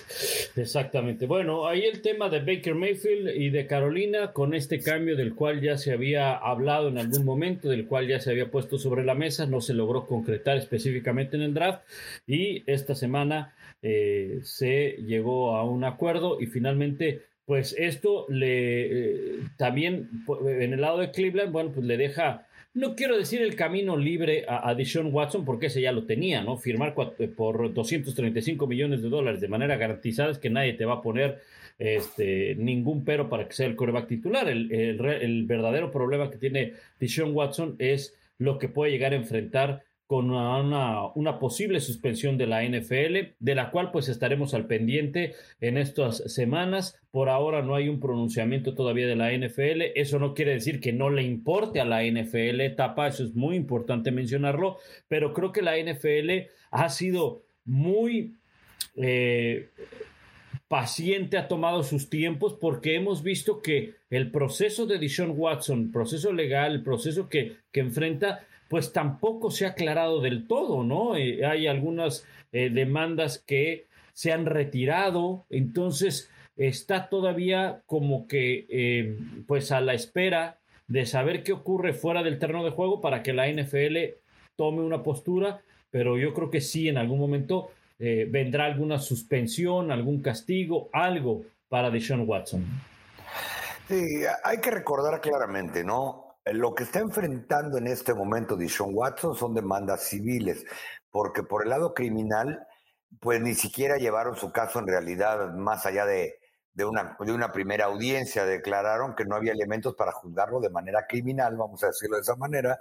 exactamente. 0.54 1.26
Bueno, 1.26 1.66
ahí 1.66 1.82
el 1.82 2.00
tema 2.00 2.28
de 2.28 2.40
Baker 2.40 2.76
Mayfield 2.76 3.34
y 3.34 3.50
de 3.50 3.66
Carolina 3.66 4.32
con 4.32 4.54
este 4.54 4.80
cambio 4.80 5.16
del 5.16 5.34
cual 5.34 5.60
ya 5.60 5.76
se 5.76 5.92
había 5.92 6.36
hablado 6.36 6.88
en 6.88 6.98
algún 6.98 7.24
momento, 7.24 7.70
del 7.70 7.88
cual 7.88 8.06
ya 8.06 8.20
se 8.20 8.30
había 8.30 8.52
puesto 8.52 8.78
sobre 8.78 9.04
la 9.04 9.14
mesa, 9.14 9.46
no 9.46 9.60
se 9.60 9.74
logró 9.74 10.06
concretar 10.06 10.56
específicamente 10.58 11.36
en 11.36 11.42
el 11.42 11.54
draft 11.54 11.82
y 12.24 12.62
esta 12.70 12.94
semana 12.94 13.54
eh, 13.82 14.40
se 14.42 14.98
llegó 15.06 15.56
a 15.56 15.64
un 15.64 15.82
acuerdo 15.84 16.40
y 16.40 16.46
finalmente 16.46 17.29
pues 17.50 17.74
esto 17.76 18.26
le 18.28 18.82
eh, 18.82 19.38
también 19.56 20.08
en 20.46 20.72
el 20.72 20.80
lado 20.80 20.98
de 20.98 21.10
Cleveland, 21.10 21.50
bueno, 21.50 21.72
pues 21.72 21.84
le 21.84 21.96
deja, 21.96 22.46
no 22.74 22.94
quiero 22.94 23.18
decir 23.18 23.42
el 23.42 23.56
camino 23.56 23.96
libre 23.96 24.44
a, 24.46 24.70
a 24.70 24.76
Watson, 24.76 25.44
porque 25.44 25.66
ese 25.66 25.80
ya 25.80 25.90
lo 25.90 26.04
tenía, 26.04 26.44
¿no? 26.44 26.58
Firmar 26.58 26.94
eh, 27.18 27.26
por 27.26 27.74
235 27.74 28.68
millones 28.68 29.02
de 29.02 29.08
dólares 29.08 29.40
de 29.40 29.48
manera 29.48 29.76
garantizada 29.76 30.30
es 30.30 30.38
que 30.38 30.48
nadie 30.48 30.74
te 30.74 30.84
va 30.84 30.94
a 30.94 31.02
poner 31.02 31.40
este, 31.80 32.54
ningún 32.54 33.04
pero 33.04 33.28
para 33.28 33.48
que 33.48 33.54
sea 33.54 33.66
el 33.66 33.74
coreback 33.74 34.06
titular. 34.06 34.48
El, 34.48 34.70
el, 34.70 35.04
el 35.04 35.44
verdadero 35.44 35.90
problema 35.90 36.30
que 36.30 36.38
tiene 36.38 36.74
Deshaun 37.00 37.34
Watson 37.34 37.74
es 37.80 38.16
lo 38.38 38.60
que 38.60 38.68
puede 38.68 38.92
llegar 38.92 39.12
a 39.12 39.16
enfrentar 39.16 39.82
con 40.10 40.28
una, 40.32 41.38
posible 41.38 41.78
suspensión 41.78 42.36
de 42.36 42.48
la 42.48 42.64
NFL, 42.64 43.36
de 43.38 43.54
la 43.54 43.70
cual 43.70 43.92
pues 43.92 44.08
estaremos 44.08 44.54
al 44.54 44.66
pendiente 44.66 45.34
en 45.60 45.76
estas 45.78 46.16
semanas. 46.34 47.00
Por 47.12 47.28
ahora 47.28 47.62
no 47.62 47.76
hay 47.76 47.88
un 47.88 48.00
pronunciamiento 48.00 48.74
todavía 48.74 49.06
de 49.06 49.14
la 49.14 49.30
NFL. 49.32 49.82
Eso 49.94 50.18
no 50.18 50.34
quiere 50.34 50.54
decir 50.54 50.80
que 50.80 50.92
no 50.92 51.10
le 51.10 51.22
importe 51.22 51.78
a 51.78 51.84
la 51.84 52.02
NFL 52.02 52.60
etapa, 52.62 53.06
eso 53.06 53.22
es 53.22 53.36
muy 53.36 53.54
importante 53.54 54.10
mencionarlo, 54.10 54.78
pero 55.06 55.32
creo 55.32 55.52
que 55.52 55.62
la 55.62 55.76
NFL 55.78 56.48
ha 56.72 56.88
sido 56.88 57.44
muy... 57.64 58.34
Eh, 58.96 59.68
paciente 60.66 61.36
ha 61.36 61.48
tomado 61.48 61.82
sus 61.82 62.10
tiempos 62.10 62.54
porque 62.60 62.94
hemos 62.94 63.24
visto 63.24 63.60
que 63.60 63.94
el 64.08 64.30
proceso 64.30 64.86
de 64.86 64.98
Dishon 64.98 65.34
Watson, 65.36 65.90
proceso 65.90 66.32
legal, 66.32 66.72
el 66.72 66.82
proceso 66.84 67.28
que, 67.28 67.56
que 67.72 67.80
enfrenta, 67.80 68.46
pues 68.70 68.92
tampoco 68.92 69.50
se 69.50 69.66
ha 69.66 69.70
aclarado 69.70 70.20
del 70.20 70.46
todo, 70.46 70.84
¿no? 70.84 71.16
Eh, 71.16 71.44
hay 71.44 71.66
algunas 71.66 72.24
eh, 72.52 72.70
demandas 72.70 73.42
que 73.44 73.88
se 74.12 74.32
han 74.32 74.46
retirado, 74.46 75.44
entonces 75.50 76.30
está 76.56 77.08
todavía 77.08 77.82
como 77.86 78.28
que 78.28 78.66
eh, 78.70 79.18
pues 79.48 79.72
a 79.72 79.80
la 79.80 79.94
espera 79.94 80.60
de 80.86 81.04
saber 81.04 81.42
qué 81.42 81.52
ocurre 81.52 81.94
fuera 81.94 82.22
del 82.22 82.38
terreno 82.38 82.64
de 82.64 82.70
juego 82.70 83.00
para 83.00 83.24
que 83.24 83.32
la 83.32 83.50
NFL 83.50 83.96
tome 84.54 84.82
una 84.82 85.02
postura, 85.02 85.62
pero 85.90 86.16
yo 86.16 86.32
creo 86.32 86.50
que 86.50 86.60
sí 86.60 86.88
en 86.88 86.96
algún 86.96 87.18
momento 87.18 87.72
vendrá 87.98 88.64
alguna 88.64 88.98
suspensión, 88.98 89.90
algún 89.90 90.22
castigo, 90.22 90.88
algo 90.90 91.42
para 91.68 91.90
Deshaun 91.90 92.26
Watson. 92.26 92.64
Sí, 93.88 94.22
hay 94.42 94.58
que 94.58 94.70
recordar 94.70 95.20
claramente, 95.20 95.84
¿no? 95.84 96.29
Lo 96.46 96.74
que 96.74 96.84
está 96.84 97.00
enfrentando 97.00 97.78
en 97.78 97.86
este 97.86 98.14
momento 98.14 98.56
Dishon 98.56 98.90
Watson 98.94 99.36
son 99.36 99.54
demandas 99.54 100.04
civiles, 100.04 100.64
porque 101.10 101.42
por 101.42 101.62
el 101.62 101.70
lado 101.70 101.92
criminal, 101.94 102.66
pues 103.20 103.40
ni 103.40 103.54
siquiera 103.54 103.96
llevaron 103.98 104.36
su 104.36 104.50
caso 104.52 104.78
en 104.78 104.86
realidad 104.86 105.52
más 105.54 105.84
allá 105.86 106.06
de, 106.06 106.40
de, 106.72 106.84
una, 106.84 107.16
de 107.20 107.32
una 107.32 107.52
primera 107.52 107.86
audiencia. 107.86 108.44
Declararon 108.44 109.14
que 109.14 109.24
no 109.26 109.36
había 109.36 109.52
elementos 109.52 109.94
para 109.94 110.12
juzgarlo 110.12 110.60
de 110.60 110.70
manera 110.70 111.06
criminal, 111.06 111.56
vamos 111.56 111.82
a 111.84 111.88
decirlo 111.88 112.16
de 112.16 112.22
esa 112.22 112.36
manera, 112.36 112.80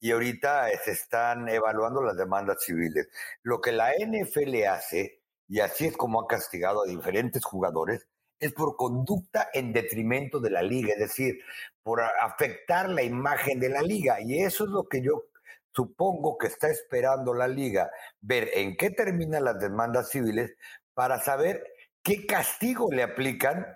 y 0.00 0.12
ahorita 0.12 0.68
se 0.84 0.92
están 0.92 1.48
evaluando 1.48 2.02
las 2.02 2.16
demandas 2.16 2.62
civiles. 2.64 3.08
Lo 3.42 3.60
que 3.60 3.72
la 3.72 3.92
NFL 3.92 4.64
hace, 4.64 5.22
y 5.48 5.60
así 5.60 5.86
es 5.86 5.96
como 5.96 6.22
ha 6.22 6.26
castigado 6.26 6.82
a 6.82 6.86
diferentes 6.86 7.44
jugadores, 7.44 8.06
es 8.38 8.52
por 8.52 8.76
conducta 8.76 9.48
en 9.52 9.72
detrimento 9.72 10.40
de 10.40 10.50
la 10.50 10.62
liga, 10.62 10.92
es 10.92 10.98
decir, 10.98 11.38
por 11.82 12.00
afectar 12.02 12.88
la 12.88 13.02
imagen 13.02 13.60
de 13.60 13.68
la 13.68 13.82
liga. 13.82 14.20
Y 14.20 14.40
eso 14.40 14.64
es 14.64 14.70
lo 14.70 14.84
que 14.88 15.02
yo 15.02 15.24
supongo 15.74 16.38
que 16.38 16.46
está 16.46 16.68
esperando 16.68 17.34
la 17.34 17.48
liga, 17.48 17.90
ver 18.20 18.48
en 18.54 18.76
qué 18.76 18.90
terminan 18.90 19.44
las 19.44 19.60
demandas 19.60 20.10
civiles 20.10 20.54
para 20.94 21.18
saber 21.18 21.62
qué 22.02 22.24
castigo 22.26 22.90
le 22.90 23.02
aplican 23.02 23.66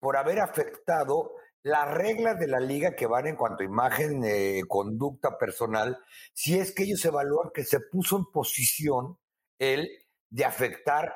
por 0.00 0.16
haber 0.16 0.40
afectado 0.40 1.32
las 1.62 1.90
reglas 1.94 2.38
de 2.38 2.48
la 2.48 2.60
liga 2.60 2.94
que 2.94 3.06
van 3.06 3.26
en 3.26 3.36
cuanto 3.36 3.62
a 3.62 3.66
imagen, 3.66 4.22
eh, 4.24 4.62
conducta 4.68 5.38
personal, 5.38 5.98
si 6.34 6.58
es 6.58 6.74
que 6.74 6.82
ellos 6.82 7.04
evalúan 7.04 7.50
que 7.54 7.64
se 7.64 7.80
puso 7.80 8.18
en 8.18 8.26
posición 8.26 9.18
el 9.58 9.88
de 10.28 10.44
afectar 10.44 11.14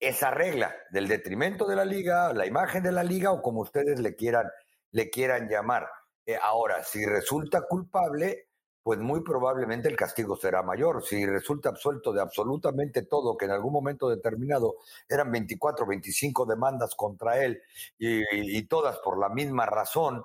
esa 0.00 0.30
regla 0.30 0.74
del 0.90 1.06
detrimento 1.06 1.66
de 1.66 1.76
la 1.76 1.84
liga, 1.84 2.32
la 2.32 2.46
imagen 2.46 2.82
de 2.82 2.90
la 2.90 3.04
liga 3.04 3.30
o 3.30 3.42
como 3.42 3.60
ustedes 3.60 4.00
le 4.00 4.16
quieran, 4.16 4.50
le 4.92 5.10
quieran 5.10 5.48
llamar. 5.48 5.88
Eh, 6.24 6.38
ahora, 6.42 6.82
si 6.82 7.04
resulta 7.04 7.66
culpable, 7.68 8.48
pues 8.82 8.98
muy 8.98 9.22
probablemente 9.22 9.88
el 9.88 9.96
castigo 9.96 10.36
será 10.36 10.62
mayor. 10.62 11.04
Si 11.04 11.26
resulta 11.26 11.68
absuelto 11.68 12.14
de 12.14 12.22
absolutamente 12.22 13.02
todo, 13.02 13.36
que 13.36 13.44
en 13.44 13.50
algún 13.50 13.74
momento 13.74 14.08
determinado 14.08 14.76
eran 15.06 15.30
24, 15.30 15.86
25 15.86 16.46
demandas 16.46 16.94
contra 16.94 17.44
él 17.44 17.60
y, 17.98 18.62
todas 18.68 18.98
por 19.00 19.18
la 19.18 19.28
misma 19.28 19.66
razón, 19.66 20.24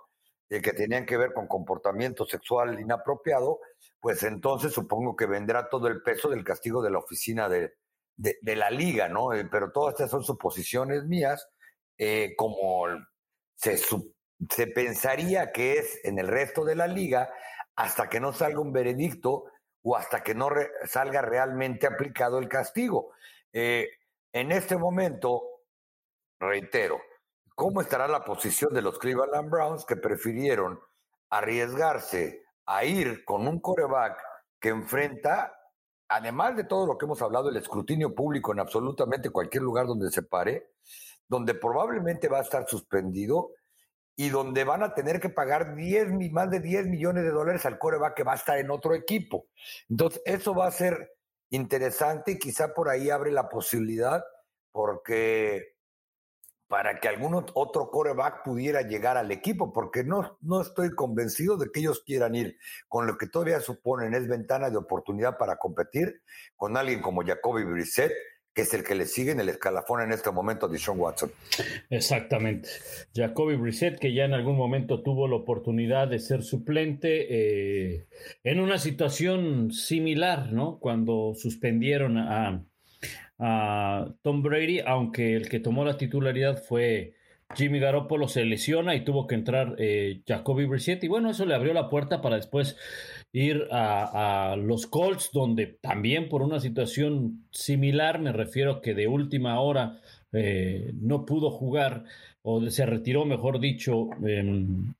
eh, 0.50 0.62
que 0.62 0.72
tenían 0.72 1.06
que 1.06 1.18
ver 1.18 1.34
con 1.34 1.48
comportamiento 1.48 2.26
sexual 2.26 2.80
inapropiado, 2.80 3.60
pues 4.00 4.24
entonces 4.24 4.72
supongo 4.72 5.18
que 5.18 5.26
vendrá 5.26 5.68
todo 5.70 5.88
el 5.88 6.02
peso 6.02 6.30
del 6.30 6.46
castigo 6.46 6.82
de 6.82 6.92
la 6.92 7.00
oficina 7.00 7.50
de, 7.50 7.74
de, 8.18 8.56
la 8.56 8.70
liga, 8.70 9.08
¿no? 9.08 9.34
Eh, 9.34 9.46
pero 9.52 9.72
todas 9.72 9.94
estas 9.94 10.12
son 10.12 10.24
suposiciones 10.24 11.04
mías, 11.06 11.48
eh, 11.98 12.34
como 12.38 12.86
se, 13.56 13.78
se 13.78 14.68
pensaría 14.68 15.52
que 15.52 15.80
es 15.80 16.00
en 16.04 16.20
el 16.20 16.28
resto 16.28 16.64
de 16.64 16.76
la 16.76 16.88
liga, 16.88 17.30
hasta 17.76 18.10
que 18.10 18.20
no 18.20 18.34
salga 18.34 18.60
un 18.60 18.72
veredicto 18.72 19.46
o 19.84 19.96
hasta 19.96 20.24
que 20.24 20.34
no 20.34 20.50
salga 20.86 21.22
realmente 21.22 21.88
aplicado 21.88 22.40
el 22.40 22.48
castigo. 22.48 23.12
Eh, 23.54 23.88
en 24.34 24.52
este 24.52 24.78
momento, 24.78 25.44
reitero, 26.40 27.00
¿cómo 27.54 27.82
estará 27.82 28.08
la 28.08 28.24
posición 28.24 28.74
de 28.74 28.82
los 28.82 28.98
Cleveland 28.98 29.50
Browns 29.50 29.86
que 29.86 29.96
prefirieron 29.96 30.80
arriesgarse 31.30 32.46
a 32.66 32.84
ir 32.84 33.24
con 33.26 33.48
un 33.48 33.60
coreback 33.60 34.22
que 34.60 34.70
enfrenta 34.70 35.56
además 36.08 36.56
de 36.56 36.64
todo 36.64 36.86
lo 36.86 36.98
que 36.98 37.06
hemos 37.06 37.22
hablado, 37.22 37.50
el 37.50 37.58
escrutinio 37.58 38.14
público 38.14 38.52
en 38.52 38.60
absolutamente 38.60 39.30
cualquier 39.30 39.64
lugar 39.64 39.88
donde 39.88 40.10
se 40.12 40.24
pare, 40.24 40.72
donde 41.28 41.56
probablemente 41.56 42.28
va 42.28 42.40
a 42.40 42.44
estar 42.44 42.68
suspendido 42.68 43.52
y 44.16 44.30
donde 44.30 44.64
van 44.64 44.84
a 44.84 44.94
tener 44.94 45.20
que 45.20 45.30
pagar 45.30 45.76
10, 45.76 46.32
más 46.32 46.50
de 46.50 46.60
10 46.60 46.88
millones 46.88 47.24
de 47.24 47.32
dólares 47.32 47.66
al 47.66 47.78
coreback 47.78 48.16
que 48.16 48.24
va 48.24 48.34
a 48.34 48.38
estar 48.38 48.58
en 48.58 48.72
otro 48.72 48.96
equipo. 48.96 49.48
Entonces, 49.90 50.22
eso 50.26 50.56
va 50.56 50.68
a 50.68 50.72
ser 50.72 51.12
interesante 51.50 52.32
y 52.32 52.40
quizá 52.40 52.74
por 52.74 52.90
ahí 52.90 53.10
abre 53.10 53.32
la 53.32 53.50
posibilidad 53.50 54.24
porque 54.72 55.75
para 56.68 57.00
que 57.00 57.08
algún 57.08 57.46
otro 57.54 57.92
coreback 57.92 58.44
pudiera 58.44 58.82
llegar 58.82 59.18
al 59.18 59.32
equipo, 59.32 59.72
porque 59.72 60.04
no, 60.04 60.38
no 60.42 60.62
estoy 60.62 60.96
convencido 60.96 61.58
de 61.58 61.72
que 61.72 61.82
ellos 61.82 62.04
quieran 62.06 62.36
ir 62.36 62.58
con 62.88 63.06
lo 63.06 63.18
que 63.18 63.28
todavía 63.28 63.60
suponen 63.60 64.14
es 64.14 64.28
ventana 64.28 64.70
de 64.70 64.78
oportunidad 64.78 65.38
para 65.38 65.58
competir 65.58 66.22
con 66.56 66.76
alguien 66.76 67.02
como 67.02 67.24
Jacoby 67.24 67.64
Brissett, 67.64 68.12
que 68.56 68.62
es 68.62 68.74
el 68.74 68.84
que 68.84 68.96
le 68.96 69.06
sigue 69.06 69.32
en 69.32 69.42
el 69.42 69.50
escalafón 69.50 70.02
en 70.02 70.14
este 70.14 70.32
momento 70.32 70.66
a 70.66 70.78
Sean 70.78 70.98
Watson. 70.98 71.30
Exactamente. 71.90 72.70
Jacoby 73.14 73.58
Brissett, 73.58 74.00
que 74.00 74.14
ya 74.14 74.24
en 74.24 74.34
algún 74.34 74.56
momento 74.56 75.04
tuvo 75.04 75.28
la 75.28 75.36
oportunidad 75.36 76.08
de 76.08 76.20
ser 76.20 76.42
suplente 76.42 77.28
eh, 77.30 78.08
en 78.44 78.62
una 78.62 78.78
situación 78.78 79.72
similar, 79.72 80.54
¿no? 80.54 80.80
Cuando 80.80 81.34
suspendieron 81.36 82.18
a 82.18 82.64
a 83.40 84.08
Tom 84.22 84.42
Brady, 84.42 84.80
aunque 84.86 85.36
el 85.36 85.50
que 85.50 85.60
tomó 85.60 85.86
la 85.86 85.98
titularidad 85.98 86.62
fue 86.64 87.14
Jimmy 87.54 87.80
Garoppolo, 87.80 88.28
se 88.28 88.44
lesiona 88.46 88.96
y 88.96 89.04
tuvo 89.04 89.28
que 89.28 89.36
entrar 89.36 89.76
eh, 89.78 90.22
Jacoby 90.28 90.66
Brissett. 90.66 91.04
Y 91.04 91.08
bueno, 91.08 91.30
eso 91.30 91.46
le 91.46 91.56
abrió 91.56 91.74
la 91.74 91.90
puerta 91.90 92.22
para 92.22 92.38
después 92.38 92.78
ir 93.32 93.68
a, 93.72 94.56
los 94.58 94.88
Colts, 94.88 95.30
donde 95.32 95.68
también 95.68 96.30
por 96.30 96.42
una 96.42 96.60
situación 96.60 97.46
similar, 97.52 98.20
me 98.20 98.32
refiero 98.32 98.82
que 98.82 98.94
de 98.94 99.08
última 99.08 99.60
hora 99.60 100.00
eh, 100.32 100.92
no 100.96 101.26
pudo 101.26 101.52
jugar 101.52 102.06
o 102.48 102.62
se 102.70 102.86
retiró, 102.86 103.26
mejor 103.26 103.60
dicho, 103.60 104.10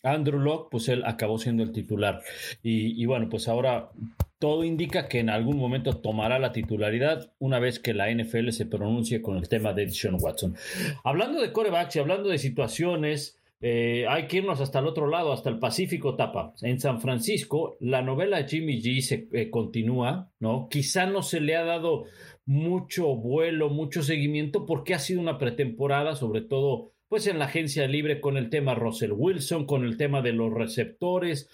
Andrew 0.02 0.40
Locke, 0.40 0.70
pues 0.72 0.90
él 0.90 1.04
acabó 1.06 1.38
siendo 1.38 1.62
el 1.62 1.72
titular. 1.72 2.22
Y, 2.64 3.06
bueno, 3.06 3.30
pues 3.30 3.48
ahora 3.48 3.92
todo 4.40 4.64
indica 4.64 5.08
que 5.08 5.20
en 5.20 5.30
algún 5.30 5.58
momento 5.58 5.98
tomará 5.98 6.40
la 6.40 6.52
titularidad 6.52 7.34
una 7.40 7.60
vez 7.60 7.80
que 7.80 7.94
la 7.94 8.12
NFL 8.12 8.50
se 8.50 8.66
pronuncie 8.66 9.22
con 9.22 9.38
el 9.38 9.48
tema 9.48 9.74
de 9.74 9.90
Sean 9.90 10.18
Watson. 10.20 10.56
Hablando 11.04 11.42
de 11.42 11.52
corebacks 11.52 11.96
y 11.96 12.00
hablando 12.00 12.30
de 12.30 12.38
situaciones, 12.38 13.40
eh, 13.62 14.06
hay 14.08 14.28
que 14.28 14.38
irnos 14.38 14.60
hasta 14.60 14.80
el 14.80 14.88
otro 14.88 15.08
lado, 15.08 15.32
hasta 15.32 15.50
el 15.50 15.60
Pacífico 15.60 16.16
Tapa. 16.16 16.54
En 16.62 16.80
San 16.80 17.02
Francisco, 17.02 17.78
la 17.80 18.02
novela 18.02 18.44
Jimmy 18.44 18.82
G 18.82 19.02
se 19.02 19.28
eh, 19.32 19.50
continúa, 19.50 20.32
¿no? 20.40 20.68
Quizá 20.70 21.06
no 21.06 21.22
se 21.24 21.40
le 21.40 21.56
ha 21.56 21.64
dado 21.64 22.04
mucho 22.46 23.16
vuelo, 23.16 23.70
mucho 23.70 24.04
seguimiento, 24.04 24.66
porque 24.66 24.94
ha 24.94 25.00
sido 25.00 25.22
una 25.22 25.38
pretemporada, 25.38 26.16
sobre 26.16 26.42
todo 26.42 26.92
pues 27.08 27.28
en 27.28 27.40
la 27.40 27.46
agencia 27.46 27.88
libre 27.88 28.20
con 28.20 28.36
el 28.36 28.50
tema 28.50 28.74
Russell 28.74 29.12
Wilson, 29.12 29.66
con 29.66 29.86
el 29.86 29.98
tema 29.98 30.22
de 30.22 30.34
los 30.34 30.52
receptores, 30.54 31.50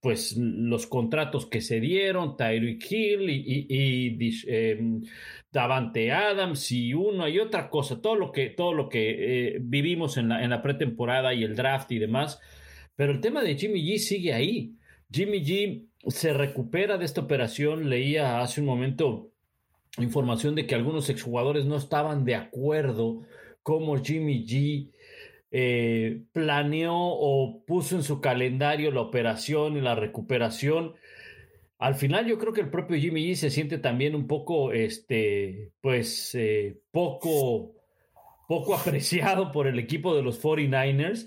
pues 0.00 0.36
los 0.36 0.86
contratos 0.86 1.46
que 1.46 1.60
se 1.60 1.80
dieron, 1.80 2.36
Tyreek 2.36 2.90
Hill 2.90 3.30
y, 3.30 3.66
y, 3.68 4.34
em, 4.46 5.02
Davante 5.52 6.10
Adams 6.10 6.72
y 6.72 6.94
uno 6.94 7.28
y 7.28 7.38
otra 7.38 7.70
cosa, 7.70 8.02
todo 8.02 8.16
lo 8.16 8.32
que, 8.32 8.50
todo 8.50 8.74
lo 8.74 8.88
que 8.88 9.54
eh, 9.54 9.58
vivimos 9.60 10.16
en 10.16 10.28
la, 10.28 10.42
en 10.42 10.50
la 10.50 10.62
pretemporada 10.62 11.32
y 11.32 11.44
el 11.44 11.54
draft 11.54 11.92
y 11.92 12.00
demás. 12.00 12.40
Pero 12.96 13.12
el 13.12 13.20
tema 13.20 13.42
de 13.42 13.56
Jimmy 13.56 13.82
G 13.82 13.98
sigue 13.98 14.32
ahí. 14.32 14.74
Jimmy 15.10 15.44
G 15.44 15.86
se 16.08 16.32
recupera 16.32 16.98
de 16.98 17.04
esta 17.04 17.20
operación. 17.20 17.88
Leía 17.88 18.40
hace 18.40 18.60
un 18.60 18.66
momento 18.66 19.30
información 19.98 20.54
de 20.54 20.66
que 20.66 20.74
algunos 20.74 21.08
exjugadores 21.08 21.66
no 21.66 21.76
estaban 21.76 22.24
de 22.24 22.34
acuerdo 22.34 23.22
cómo 23.64 23.96
Jimmy 23.96 24.46
G 24.46 24.92
eh, 25.50 26.22
planeó 26.32 26.94
o 26.96 27.64
puso 27.64 27.96
en 27.96 28.04
su 28.04 28.20
calendario 28.20 28.92
la 28.92 29.00
operación 29.00 29.76
y 29.76 29.80
la 29.80 29.96
recuperación. 29.96 30.94
Al 31.78 31.96
final 31.96 32.26
yo 32.26 32.38
creo 32.38 32.52
que 32.52 32.60
el 32.60 32.70
propio 32.70 32.96
Jimmy 32.96 33.24
G 33.24 33.34
se 33.34 33.50
siente 33.50 33.78
también 33.78 34.14
un 34.14 34.28
poco, 34.28 34.72
este, 34.72 35.72
pues, 35.80 36.34
eh, 36.36 36.78
poco 36.92 37.74
poco 38.46 38.74
apreciado 38.74 39.52
por 39.52 39.66
el 39.66 39.78
equipo 39.78 40.14
de 40.14 40.22
los 40.22 40.42
49ers. 40.42 41.26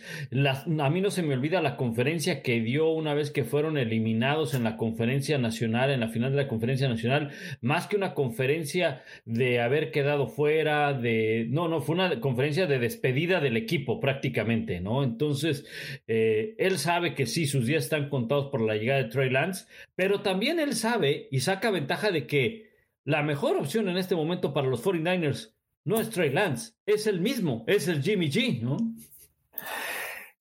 a 0.79 0.89
mí 0.89 1.01
no 1.01 1.11
se 1.11 1.23
me 1.23 1.33
olvida 1.33 1.61
la 1.61 1.77
conferencia 1.77 2.41
que 2.41 2.61
dio 2.61 2.89
una 2.89 3.13
vez 3.13 3.31
que 3.31 3.43
fueron 3.43 3.77
eliminados 3.77 4.53
en 4.53 4.63
la 4.63 4.77
conferencia 4.77 5.37
nacional, 5.37 5.89
en 5.91 5.99
la 5.99 6.09
final 6.09 6.31
de 6.31 6.43
la 6.43 6.47
conferencia 6.47 6.87
nacional, 6.87 7.31
más 7.61 7.87
que 7.87 7.95
una 7.95 8.13
conferencia 8.13 9.03
de 9.25 9.61
haber 9.61 9.91
quedado 9.91 10.27
fuera, 10.27 10.93
de... 10.93 11.47
No, 11.49 11.67
no, 11.67 11.81
fue 11.81 11.95
una 11.95 12.19
conferencia 12.19 12.67
de 12.67 12.79
despedida 12.79 13.39
del 13.39 13.57
equipo 13.57 13.99
prácticamente, 13.99 14.79
¿no? 14.79 15.03
Entonces, 15.03 15.65
eh, 16.07 16.55
él 16.57 16.77
sabe 16.77 17.15
que 17.15 17.25
sí, 17.25 17.45
sus 17.45 17.65
días 17.65 17.85
están 17.85 18.09
contados 18.09 18.47
por 18.47 18.61
la 18.61 18.75
llegada 18.75 19.03
de 19.03 19.09
Trey 19.09 19.29
Lance, 19.29 19.65
pero 19.95 20.21
también 20.21 20.59
él 20.59 20.73
sabe 20.75 21.27
y 21.31 21.39
saca 21.39 21.71
ventaja 21.71 22.11
de 22.11 22.27
que 22.27 22.67
la 23.03 23.23
mejor 23.23 23.57
opción 23.57 23.87
en 23.89 23.97
este 23.97 24.15
momento 24.15 24.53
para 24.53 24.67
los 24.67 24.83
49ers 24.83 25.56
no 25.87 26.01
es 26.01 26.09
Trey 26.09 26.31
Lance, 26.31 26.73
es 26.85 27.07
el 27.07 27.21
mismo, 27.21 27.63
es 27.65 27.87
el 27.87 28.03
Jimmy 28.03 28.29
G, 28.29 28.61
¿no? 28.61 28.75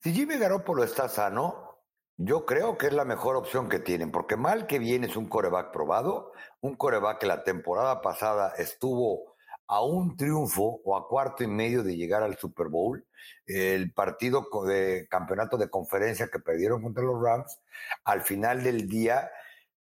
Si 0.00 0.12
Jimmy 0.12 0.38
Garoppolo 0.38 0.82
está 0.82 1.08
sano, 1.08 1.84
yo 2.16 2.44
creo 2.44 2.76
que 2.76 2.88
es 2.88 2.92
la 2.92 3.04
mejor 3.04 3.36
opción 3.36 3.68
que 3.68 3.78
tienen, 3.78 4.10
porque 4.10 4.36
mal 4.36 4.66
que 4.66 4.80
viene 4.80 5.06
es 5.06 5.16
un 5.16 5.28
coreback 5.28 5.72
probado, 5.72 6.32
un 6.60 6.74
coreback 6.74 7.20
que 7.20 7.26
la 7.28 7.44
temporada 7.44 8.02
pasada 8.02 8.54
estuvo 8.58 9.36
a 9.68 9.84
un 9.84 10.16
triunfo 10.16 10.80
o 10.84 10.96
a 10.96 11.06
cuarto 11.06 11.44
y 11.44 11.46
medio 11.46 11.84
de 11.84 11.96
llegar 11.96 12.24
al 12.24 12.36
Super 12.36 12.66
Bowl, 12.66 13.06
el 13.46 13.92
partido 13.92 14.48
de 14.66 15.06
campeonato 15.08 15.56
de 15.58 15.70
conferencia 15.70 16.26
que 16.26 16.40
perdieron 16.40 16.82
contra 16.82 17.04
los 17.04 17.22
Rams, 17.22 17.60
al 18.02 18.22
final 18.22 18.64
del 18.64 18.88
día, 18.88 19.30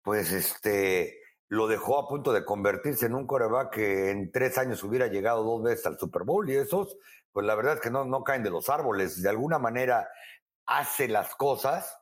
pues 0.02 0.30
este, 0.30 1.23
lo 1.54 1.68
dejó 1.68 1.98
a 1.98 2.08
punto 2.08 2.32
de 2.32 2.44
convertirse 2.44 3.06
en 3.06 3.14
un 3.14 3.26
coreback 3.26 3.70
que 3.70 4.10
en 4.10 4.32
tres 4.32 4.58
años 4.58 4.82
hubiera 4.82 5.06
llegado 5.06 5.44
dos 5.44 5.62
veces 5.62 5.86
al 5.86 5.98
Super 5.98 6.24
Bowl 6.24 6.48
y 6.50 6.56
esos, 6.56 6.96
pues 7.32 7.46
la 7.46 7.54
verdad 7.54 7.74
es 7.74 7.80
que 7.80 7.90
no, 7.90 8.04
no 8.04 8.24
caen 8.24 8.42
de 8.42 8.50
los 8.50 8.68
árboles. 8.68 9.22
De 9.22 9.28
alguna 9.28 9.58
manera 9.58 10.08
hace 10.66 11.08
las 11.08 11.34
cosas 11.36 11.96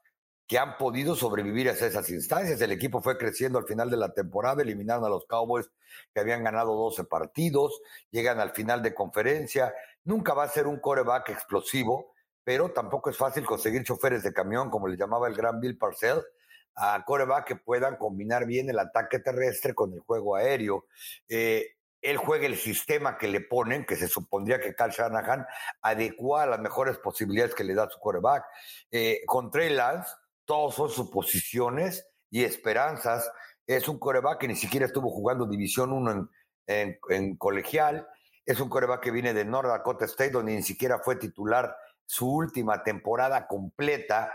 que 0.46 0.58
han 0.58 0.76
podido 0.76 1.14
sobrevivir 1.14 1.68
a 1.68 1.72
esas 1.72 2.08
instancias. 2.10 2.60
El 2.60 2.72
equipo 2.72 3.00
fue 3.00 3.18
creciendo 3.18 3.58
al 3.58 3.66
final 3.66 3.90
de 3.90 3.96
la 3.96 4.12
temporada, 4.12 4.62
eliminaron 4.62 5.04
a 5.04 5.08
los 5.08 5.26
Cowboys 5.26 5.70
que 6.12 6.20
habían 6.20 6.44
ganado 6.44 6.74
12 6.74 7.04
partidos, 7.04 7.80
llegan 8.10 8.40
al 8.40 8.50
final 8.50 8.82
de 8.82 8.94
conferencia. 8.94 9.74
Nunca 10.04 10.34
va 10.34 10.44
a 10.44 10.48
ser 10.48 10.66
un 10.66 10.80
coreback 10.80 11.28
explosivo, 11.28 12.12
pero 12.44 12.70
tampoco 12.72 13.10
es 13.10 13.16
fácil 13.16 13.44
conseguir 13.44 13.84
choferes 13.84 14.22
de 14.22 14.32
camión, 14.32 14.70
como 14.70 14.88
le 14.88 14.96
llamaba 14.96 15.28
el 15.28 15.34
gran 15.34 15.60
Bill 15.60 15.78
Parcells, 15.78 16.24
a 16.74 17.04
coreback 17.04 17.46
que 17.46 17.56
puedan 17.56 17.96
combinar 17.96 18.46
bien 18.46 18.70
el 18.70 18.78
ataque 18.78 19.18
terrestre 19.18 19.74
con 19.74 19.92
el 19.92 20.00
juego 20.00 20.36
aéreo. 20.36 20.86
Eh, 21.28 21.66
él 22.00 22.16
juega 22.16 22.46
el 22.46 22.56
sistema 22.56 23.16
que 23.16 23.28
le 23.28 23.40
ponen, 23.40 23.84
que 23.86 23.94
se 23.94 24.08
supondría 24.08 24.60
que 24.60 24.74
Cal 24.74 24.90
Shanahan 24.90 25.46
adecua 25.82 26.42
a 26.42 26.46
las 26.46 26.58
mejores 26.58 26.98
posibilidades 26.98 27.54
que 27.54 27.62
le 27.62 27.74
da 27.74 27.88
su 27.88 28.00
coreback. 28.00 28.44
Eh, 28.90 29.20
con 29.24 29.50
Trey 29.50 29.70
Lance, 29.70 30.10
todos 30.44 30.74
son 30.74 30.90
suposiciones 30.90 32.04
y 32.28 32.42
esperanzas. 32.42 33.30
Es 33.66 33.88
un 33.88 34.00
coreback 34.00 34.40
que 34.40 34.48
ni 34.48 34.56
siquiera 34.56 34.86
estuvo 34.86 35.10
jugando 35.10 35.46
División 35.46 35.92
1 35.92 36.28
en, 36.66 36.98
en, 37.08 37.36
colegial. 37.36 38.08
Es 38.44 38.58
un 38.58 38.68
coreback 38.68 39.00
que 39.00 39.12
viene 39.12 39.32
de 39.32 39.44
North 39.44 39.68
Dakota 39.68 40.06
State, 40.06 40.32
donde 40.32 40.56
ni 40.56 40.62
siquiera 40.62 40.98
fue 40.98 41.14
titular 41.14 41.76
su 42.04 42.28
última 42.28 42.82
temporada 42.82 43.46
completa 43.46 44.34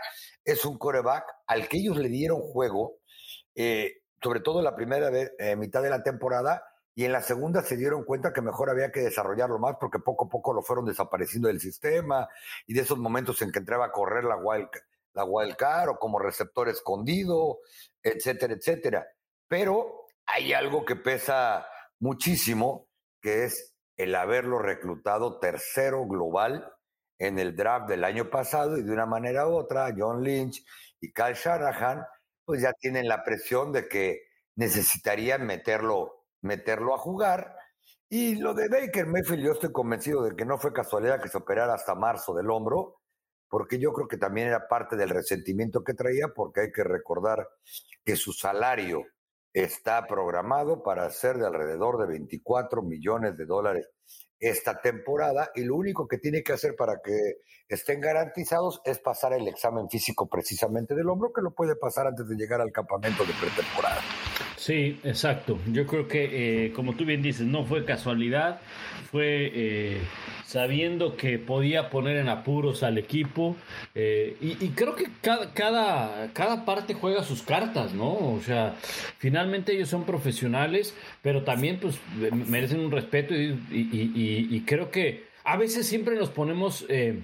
es 0.52 0.64
un 0.64 0.78
coreback 0.78 1.24
al 1.46 1.68
que 1.68 1.78
ellos 1.78 1.98
le 1.98 2.08
dieron 2.08 2.40
juego, 2.40 3.00
eh, 3.54 4.02
sobre 4.22 4.40
todo 4.40 4.58
en 4.58 4.64
la 4.64 4.74
primera 4.74 5.10
eh, 5.12 5.56
mitad 5.56 5.82
de 5.82 5.90
la 5.90 6.02
temporada, 6.02 6.64
y 6.94 7.04
en 7.04 7.12
la 7.12 7.22
segunda 7.22 7.62
se 7.62 7.76
dieron 7.76 8.04
cuenta 8.04 8.32
que 8.32 8.40
mejor 8.40 8.70
había 8.70 8.90
que 8.90 9.00
desarrollarlo 9.00 9.58
más 9.58 9.76
porque 9.78 10.00
poco 10.00 10.24
a 10.24 10.28
poco 10.28 10.52
lo 10.52 10.62
fueron 10.62 10.86
desapareciendo 10.86 11.48
del 11.48 11.60
sistema 11.60 12.28
y 12.66 12.74
de 12.74 12.80
esos 12.80 12.98
momentos 12.98 13.40
en 13.42 13.52
que 13.52 13.60
entraba 13.60 13.86
a 13.86 13.92
correr 13.92 14.24
la 14.24 14.36
wild, 14.36 14.68
la 15.12 15.24
wild 15.24 15.54
card 15.54 15.90
o 15.90 15.98
como 15.98 16.18
receptor 16.18 16.68
escondido, 16.68 17.58
etcétera, 18.02 18.54
etcétera. 18.54 19.06
Pero 19.46 20.06
hay 20.26 20.52
algo 20.54 20.84
que 20.84 20.96
pesa 20.96 21.66
muchísimo, 22.00 22.88
que 23.20 23.44
es 23.44 23.76
el 23.96 24.14
haberlo 24.14 24.58
reclutado 24.58 25.38
tercero 25.38 26.06
global 26.06 26.72
en 27.18 27.38
el 27.38 27.56
draft 27.56 27.88
del 27.88 28.04
año 28.04 28.30
pasado 28.30 28.76
y 28.78 28.82
de 28.82 28.92
una 28.92 29.06
manera 29.06 29.48
u 29.48 29.56
otra, 29.56 29.92
John 29.96 30.22
Lynch 30.22 30.64
y 31.00 31.12
Kyle 31.12 31.34
Shanahan, 31.34 32.06
pues 32.44 32.62
ya 32.62 32.72
tienen 32.72 33.08
la 33.08 33.24
presión 33.24 33.72
de 33.72 33.88
que 33.88 34.22
necesitarían 34.56 35.46
meterlo, 35.46 36.24
meterlo 36.42 36.94
a 36.94 36.98
jugar. 36.98 37.56
Y 38.08 38.36
lo 38.36 38.54
de 38.54 38.68
Baker 38.68 39.06
Mayfield, 39.06 39.44
yo 39.44 39.52
estoy 39.52 39.72
convencido 39.72 40.22
de 40.22 40.34
que 40.34 40.44
no 40.44 40.58
fue 40.58 40.72
casualidad 40.72 41.20
que 41.20 41.28
se 41.28 41.38
operara 41.38 41.74
hasta 41.74 41.94
marzo 41.94 42.34
del 42.34 42.50
hombro, 42.50 43.00
porque 43.48 43.78
yo 43.78 43.92
creo 43.92 44.08
que 44.08 44.16
también 44.16 44.48
era 44.48 44.68
parte 44.68 44.96
del 44.96 45.10
resentimiento 45.10 45.84
que 45.84 45.94
traía, 45.94 46.28
porque 46.34 46.62
hay 46.62 46.72
que 46.72 46.84
recordar 46.84 47.48
que 48.04 48.16
su 48.16 48.32
salario 48.32 49.04
está 49.52 50.06
programado 50.06 50.82
para 50.82 51.10
ser 51.10 51.38
de 51.38 51.46
alrededor 51.46 51.98
de 51.98 52.06
24 52.06 52.82
millones 52.82 53.36
de 53.36 53.46
dólares 53.46 53.88
esta 54.40 54.80
temporada 54.80 55.50
y 55.54 55.64
lo 55.64 55.76
único 55.76 56.06
que 56.06 56.18
tiene 56.18 56.42
que 56.42 56.52
hacer 56.52 56.74
para 56.76 57.00
que 57.02 57.42
estén 57.68 58.00
garantizados 58.00 58.80
es 58.84 58.98
pasar 58.98 59.32
el 59.32 59.48
examen 59.48 59.88
físico 59.88 60.28
precisamente 60.28 60.94
del 60.94 61.08
hombro, 61.08 61.32
que 61.34 61.42
lo 61.42 61.54
puede 61.54 61.76
pasar 61.76 62.06
antes 62.06 62.28
de 62.28 62.36
llegar 62.36 62.60
al 62.60 62.72
campamento 62.72 63.24
de 63.24 63.32
pretemporada. 63.34 64.00
Sí, 64.58 64.98
exacto. 65.04 65.60
Yo 65.70 65.86
creo 65.86 66.08
que, 66.08 66.66
eh, 66.66 66.72
como 66.72 66.94
tú 66.94 67.04
bien 67.04 67.22
dices, 67.22 67.46
no 67.46 67.64
fue 67.64 67.84
casualidad, 67.84 68.60
fue 69.08 69.52
eh, 69.54 69.98
sabiendo 70.46 71.16
que 71.16 71.38
podía 71.38 71.90
poner 71.90 72.16
en 72.16 72.28
apuros 72.28 72.82
al 72.82 72.98
equipo. 72.98 73.54
Eh, 73.94 74.36
y, 74.40 74.68
creo 74.70 74.96
que 74.96 75.06
cada, 75.22 75.54
cada, 75.54 76.32
cada 76.32 76.64
parte 76.64 76.94
juega 76.94 77.22
sus 77.22 77.42
cartas, 77.42 77.94
¿no? 77.94 78.08
O 78.08 78.40
sea, 78.44 78.74
finalmente 79.18 79.74
ellos 79.76 79.90
son 79.90 80.04
profesionales, 80.04 80.92
pero 81.22 81.44
también 81.44 81.78
pues 81.78 82.00
merecen 82.32 82.80
un 82.80 82.90
respeto 82.90 83.34
y, 83.34 83.60
y 83.70 84.60
creo 84.66 84.90
que 84.90 85.28
a 85.48 85.56
veces 85.56 85.86
siempre 85.86 86.14
nos 86.14 86.28
ponemos 86.28 86.84
eh, 86.90 87.22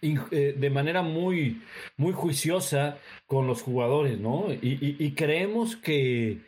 de 0.00 0.70
manera 0.70 1.02
muy, 1.02 1.62
muy 1.96 2.12
juiciosa 2.12 2.98
con 3.26 3.46
los 3.46 3.62
jugadores, 3.62 4.18
¿no? 4.18 4.46
Y, 4.62 5.12
creemos 5.12 5.76
que, 5.76 6.38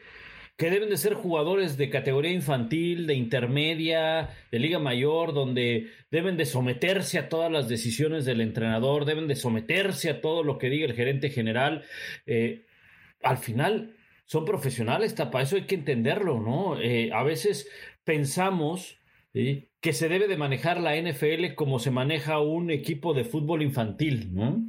que 0.57 0.71
deben 0.71 0.91
de 0.91 0.97
ser 0.97 1.15
jugadores 1.15 1.77
de 1.77 1.91
categoría 1.91 2.33
infantil, 2.33 3.07
de 3.07 3.15
intermedia, 3.15 4.31
de 4.51 4.59
liga 4.59 4.79
mayor, 4.79 5.33
donde 5.33 5.89
deben 6.11 6.37
de 6.37 6.47
someterse 6.47 7.19
a 7.19 7.29
todas 7.29 7.51
las 7.51 7.69
decisiones 7.69 8.25
del 8.25 8.41
entrenador, 8.41 9.05
deben 9.05 9.29
de 9.29 9.37
someterse 9.37 10.11
a 10.11 10.21
todo 10.21 10.43
lo 10.43 10.59
que 10.59 10.71
diga 10.71 10.87
el 10.87 10.95
gerente 10.95 11.31
general. 11.31 11.85
Eh, 12.27 12.67
al 13.23 13.39
final 13.39 13.97
son 14.25 14.45
profesionales, 14.45 15.15
para 15.15 15.43
eso 15.43 15.57
hay 15.57 15.63
que 15.63 15.75
entenderlo, 15.75 16.39
¿no? 16.39 16.79
Eh, 16.81 17.11
a 17.13 17.23
veces 17.23 17.69
pensamos 18.05 18.99
que 19.81 19.93
se 19.93 20.09
debe 20.09 20.27
de 20.27 20.37
manejar 20.37 20.81
la 20.81 20.97
NFL 20.97 21.55
como 21.55 21.79
se 21.79 21.91
maneja 21.91 22.41
un 22.41 22.71
equipo 22.71 23.15
de 23.15 23.25
fútbol 23.25 23.63
infantil, 23.63 24.35
¿no? 24.35 24.69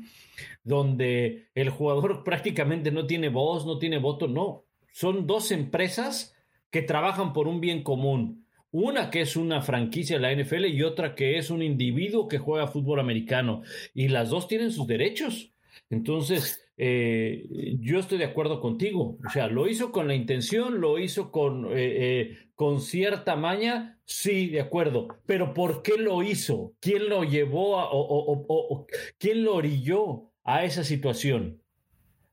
Donde 0.64 1.50
el 1.56 1.70
jugador 1.70 2.24
prácticamente 2.26 2.92
no 2.92 3.08
tiene 3.08 3.30
voz, 3.30 3.66
no 3.66 3.80
tiene 3.80 3.98
voto, 3.98 4.28
no. 4.28 4.66
Son 4.92 5.28
dos 5.28 5.52
empresas 5.52 6.36
que 6.70 6.82
trabajan 6.82 7.34
por 7.34 7.48
un 7.48 7.60
bien 7.62 7.84
común. 7.84 8.46
Una 8.72 9.10
que 9.10 9.22
es 9.22 9.36
una 9.36 9.62
franquicia 9.62 10.20
de 10.20 10.22
la 10.22 10.44
NFL 10.44 10.66
y 10.66 10.84
otra 10.84 11.16
que 11.16 11.38
es 11.38 11.50
un 11.50 11.64
individuo 11.64 12.28
que 12.28 12.38
juega 12.38 12.68
fútbol 12.68 13.00
americano. 13.00 13.64
Y 13.96 14.10
las 14.10 14.30
dos 14.30 14.48
tienen 14.48 14.72
sus 14.72 14.86
derechos. 14.86 15.52
Entonces, 15.90 16.69
eh, 16.82 17.46
yo 17.82 18.00
estoy 18.00 18.18
de 18.18 18.26
acuerdo 18.26 18.62
contigo. 18.62 19.18
O 19.26 19.30
sea, 19.30 19.48
lo 19.48 19.68
hizo 19.68 19.92
con 19.92 20.08
la 20.08 20.16
intención, 20.16 20.80
lo 20.80 20.98
hizo 20.98 21.30
con, 21.30 21.66
eh, 21.66 21.72
eh, 21.78 22.38
con 22.56 22.80
cierta 22.80 23.36
maña, 23.36 24.00
sí, 24.06 24.48
de 24.48 24.62
acuerdo. 24.62 25.10
Pero 25.26 25.54
¿por 25.54 25.82
qué 25.82 25.98
lo 25.98 26.24
hizo? 26.24 26.74
¿Quién 26.80 27.10
lo 27.10 27.26
llevó 27.26 27.80
a, 27.80 27.90
o 27.92 28.88
quién 29.18 29.44
lo 29.44 29.56
orilló 29.56 30.32
a 30.44 30.64
esa 30.64 30.86
situación? 30.86 31.59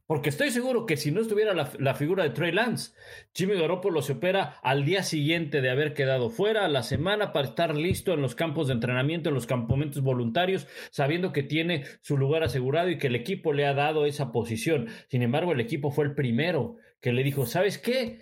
Porque 0.07 0.29
estoy 0.29 0.51
seguro 0.51 0.87
que 0.87 0.97
si 0.97 1.11
no 1.11 1.21
estuviera 1.21 1.53
la, 1.53 1.95
figura 1.95 2.23
de 2.23 2.31
Trey 2.31 2.53
Lance, 2.53 2.93
Jimmy 3.35 3.55
Garoppolo 3.55 4.03
se 4.03 4.13
opera 4.13 4.61
al 4.63 4.85
día 4.85 5.03
siguiente 5.03 5.61
de 5.61 5.71
haber 5.71 5.95
quedado 5.95 6.31
fuera, 6.31 6.65
a 6.65 6.69
la 6.69 6.85
semana 6.85 7.33
para 7.33 7.49
estar 7.49 7.75
listo 7.75 8.13
en 8.13 8.23
los 8.23 8.37
campos 8.37 8.69
de 8.69 8.75
entrenamiento, 8.75 9.31
en 9.31 9.35
los 9.35 9.47
campamentos 9.47 10.03
voluntarios, 10.03 10.69
sabiendo 10.91 11.33
que 11.33 11.43
tiene 11.43 11.85
su 12.03 12.17
lugar 12.17 12.45
asegurado 12.45 12.89
y 12.89 12.99
que 12.99 13.09
el 13.09 13.17
equipo 13.17 13.53
le 13.53 13.67
ha 13.67 13.75
dado 13.75 14.07
esa 14.07 14.31
posición. 14.31 14.87
Sin 15.09 15.23
embargo, 15.23 15.51
el 15.51 15.61
equipo 15.61 15.91
fue 15.91 16.05
el 16.05 16.15
primero 16.15 16.77
que 17.01 17.13
le 17.13 17.25
dijo, 17.25 17.45
¿sabes 17.45 17.77
qué? 17.79 18.21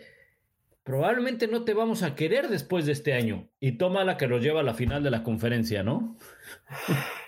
Probablemente 0.85 1.49
no 1.49 1.65
te 1.65 1.73
vamos 1.73 2.03
a 2.03 2.15
querer 2.15 2.49
después 2.49 2.85
de 2.85 2.93
este 2.93 3.15
año. 3.15 3.49
Y 3.59 3.79
toma 3.79 4.05
la 4.05 4.19
que 4.19 4.27
lo 4.27 4.39
lleva 4.39 4.61
a 4.61 4.65
la 4.65 4.75
final 4.75 5.03
de 5.03 5.11
la 5.11 5.23
conferencia, 5.23 5.83
¿no? 5.83 6.17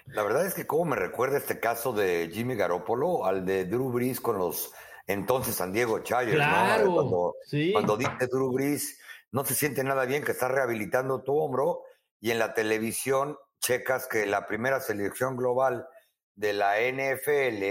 La 0.06 0.22
verdad 0.22 0.46
es 0.46 0.52
que 0.52 0.66
como 0.66 0.84
me 0.84 0.96
recuerda 0.96 1.38
este 1.38 1.58
caso 1.58 1.92
de 1.92 2.30
Jimmy 2.32 2.54
Garoppolo 2.54 3.24
al 3.24 3.46
de 3.46 3.64
Drew 3.64 3.90
Brees 3.90 4.20
con 4.20 4.38
los 4.38 4.72
entonces 5.06 5.54
San 5.54 5.72
Diego 5.72 6.00
Chargers, 6.00 6.36
claro, 6.36 6.92
Cuando, 6.92 7.34
cuando 7.72 7.96
dice 7.96 8.26
Drew 8.30 8.52
Brees, 8.52 8.98
no 9.30 9.44
se 9.44 9.54
siente 9.54 9.84
nada 9.84 10.04
bien 10.04 10.24
que 10.24 10.32
está 10.32 10.48
rehabilitando 10.48 11.22
tu 11.22 11.36
hombro 11.38 11.82
y 12.20 12.32
en 12.32 12.38
la 12.38 12.54
televisión 12.54 13.38
checas 13.60 14.06
que 14.06 14.26
la 14.26 14.46
primera 14.46 14.80
selección 14.80 15.36
global 15.36 15.86
de 16.34 16.52
la 16.52 16.80
NFL 16.80 17.64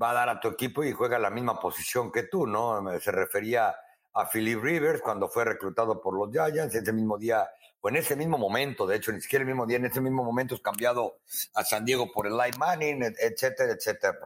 va 0.00 0.10
a 0.10 0.14
dar 0.14 0.28
a 0.28 0.40
tu 0.40 0.48
equipo 0.48 0.84
y 0.84 0.92
juega 0.92 1.18
la 1.18 1.30
misma 1.30 1.58
posición 1.58 2.12
que 2.12 2.24
tú, 2.24 2.46
¿no? 2.46 2.86
Se 3.00 3.10
refería 3.10 3.74
a 4.16 4.28
Philip 4.28 4.60
Rivers 4.60 5.00
cuando 5.02 5.28
fue 5.28 5.44
reclutado 5.44 6.00
por 6.00 6.14
los 6.14 6.30
Giants, 6.30 6.74
ese 6.74 6.92
mismo 6.92 7.18
día 7.18 7.48
en 7.88 7.96
ese 7.96 8.16
mismo 8.16 8.38
momento, 8.38 8.86
de 8.86 8.96
hecho, 8.96 9.12
ni 9.12 9.20
siquiera 9.20 9.42
el 9.42 9.48
mismo 9.48 9.66
día, 9.66 9.76
en 9.76 9.86
ese 9.86 10.00
mismo 10.00 10.24
momento 10.24 10.54
es 10.54 10.60
cambiado 10.60 11.20
a 11.54 11.64
San 11.64 11.84
Diego 11.84 12.10
por 12.12 12.26
el 12.26 12.36
Light 12.36 12.56
Manning, 12.56 13.02
etcétera, 13.02 13.72
etcétera. 13.72 14.18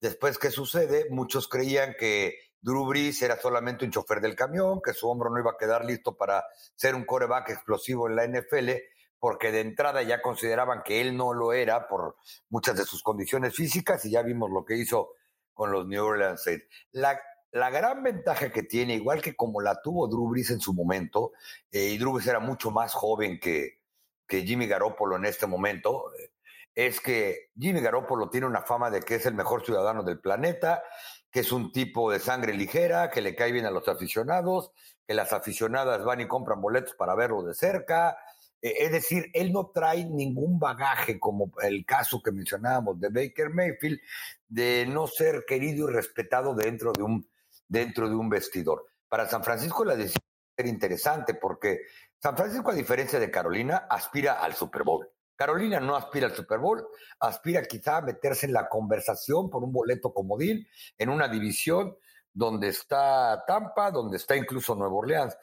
Después, 0.00 0.38
¿qué 0.38 0.50
sucede? 0.50 1.06
Muchos 1.10 1.48
creían 1.48 1.94
que 1.98 2.36
Drew 2.60 2.86
Brees 2.86 3.20
era 3.22 3.36
solamente 3.36 3.84
un 3.84 3.90
chofer 3.90 4.20
del 4.20 4.36
camión, 4.36 4.80
que 4.80 4.92
su 4.92 5.08
hombro 5.08 5.30
no 5.30 5.40
iba 5.40 5.52
a 5.52 5.56
quedar 5.58 5.84
listo 5.84 6.16
para 6.16 6.44
ser 6.74 6.94
un 6.94 7.04
coreback 7.04 7.50
explosivo 7.50 8.08
en 8.08 8.16
la 8.16 8.26
NFL, 8.26 8.70
porque 9.18 9.52
de 9.52 9.60
entrada 9.60 10.02
ya 10.02 10.22
consideraban 10.22 10.82
que 10.82 11.00
él 11.00 11.16
no 11.16 11.32
lo 11.32 11.52
era 11.52 11.88
por 11.88 12.16
muchas 12.48 12.76
de 12.76 12.84
sus 12.84 13.02
condiciones 13.02 13.54
físicas 13.54 14.04
y 14.04 14.10
ya 14.10 14.22
vimos 14.22 14.50
lo 14.50 14.64
que 14.64 14.76
hizo 14.76 15.10
con 15.52 15.70
los 15.70 15.86
New 15.86 16.04
Orleans 16.04 16.42
Saints. 16.42 16.66
La 16.92 17.20
la 17.52 17.70
gran 17.70 18.02
ventaja 18.02 18.50
que 18.50 18.62
tiene, 18.62 18.94
igual 18.94 19.20
que 19.20 19.36
como 19.36 19.60
la 19.60 19.80
tuvo 19.80 20.08
Drew 20.08 20.34
en 20.36 20.60
su 20.60 20.72
momento, 20.72 21.32
eh, 21.70 21.88
y 21.90 21.98
Drew 21.98 22.18
era 22.18 22.40
mucho 22.40 22.70
más 22.70 22.94
joven 22.94 23.38
que, 23.38 23.80
que 24.26 24.42
Jimmy 24.42 24.66
Garoppolo 24.66 25.16
en 25.16 25.26
este 25.26 25.46
momento, 25.46 26.12
eh, 26.18 26.32
es 26.74 27.00
que 27.00 27.50
Jimmy 27.58 27.80
Garoppolo 27.80 28.30
tiene 28.30 28.46
una 28.46 28.62
fama 28.62 28.90
de 28.90 29.00
que 29.00 29.16
es 29.16 29.26
el 29.26 29.34
mejor 29.34 29.64
ciudadano 29.64 30.02
del 30.02 30.20
planeta, 30.20 30.82
que 31.30 31.40
es 31.40 31.52
un 31.52 31.72
tipo 31.72 32.10
de 32.10 32.18
sangre 32.18 32.54
ligera, 32.54 33.10
que 33.10 33.20
le 33.20 33.34
cae 33.34 33.52
bien 33.52 33.66
a 33.66 33.70
los 33.70 33.86
aficionados, 33.88 34.72
que 35.06 35.12
las 35.12 35.34
aficionadas 35.34 36.02
van 36.04 36.22
y 36.22 36.28
compran 36.28 36.62
boletos 36.62 36.94
para 36.94 37.14
verlo 37.14 37.42
de 37.42 37.54
cerca. 37.54 38.16
Eh, 38.62 38.74
es 38.78 38.92
decir, 38.92 39.30
él 39.34 39.52
no 39.52 39.70
trae 39.74 40.06
ningún 40.06 40.58
bagaje, 40.58 41.20
como 41.20 41.50
el 41.62 41.84
caso 41.84 42.22
que 42.22 42.32
mencionábamos 42.32 42.98
de 42.98 43.10
Baker 43.10 43.50
Mayfield, 43.50 44.00
de 44.48 44.86
no 44.86 45.06
ser 45.06 45.44
querido 45.46 45.90
y 45.90 45.92
respetado 45.92 46.54
dentro 46.54 46.92
de 46.92 47.02
un 47.02 47.26
dentro 47.72 48.08
de 48.08 48.14
un 48.14 48.28
vestidor. 48.28 48.86
Para 49.08 49.26
San 49.26 49.42
Francisco 49.42 49.84
la 49.84 49.96
decisión 49.96 50.22
es 50.56 50.66
interesante 50.66 51.34
porque 51.34 51.80
San 52.18 52.36
Francisco, 52.36 52.70
a 52.70 52.74
diferencia 52.74 53.18
de 53.18 53.30
Carolina, 53.30 53.86
aspira 53.88 54.34
al 54.34 54.54
Super 54.54 54.84
Bowl. 54.84 55.08
Carolina 55.34 55.80
no 55.80 55.96
aspira 55.96 56.26
al 56.26 56.36
Super 56.36 56.58
Bowl, 56.58 56.86
aspira 57.18 57.62
quizá 57.62 57.96
a 57.96 58.02
meterse 58.02 58.46
en 58.46 58.52
la 58.52 58.68
conversación 58.68 59.48
por 59.48 59.64
un 59.64 59.72
boleto 59.72 60.12
comodín 60.12 60.68
en 60.98 61.08
una 61.08 61.26
división 61.28 61.96
donde 62.32 62.68
está 62.68 63.42
Tampa, 63.46 63.90
donde 63.90 64.18
está 64.18 64.36
incluso 64.36 64.74
Nueva 64.74 64.94
Orleans. 64.94 65.36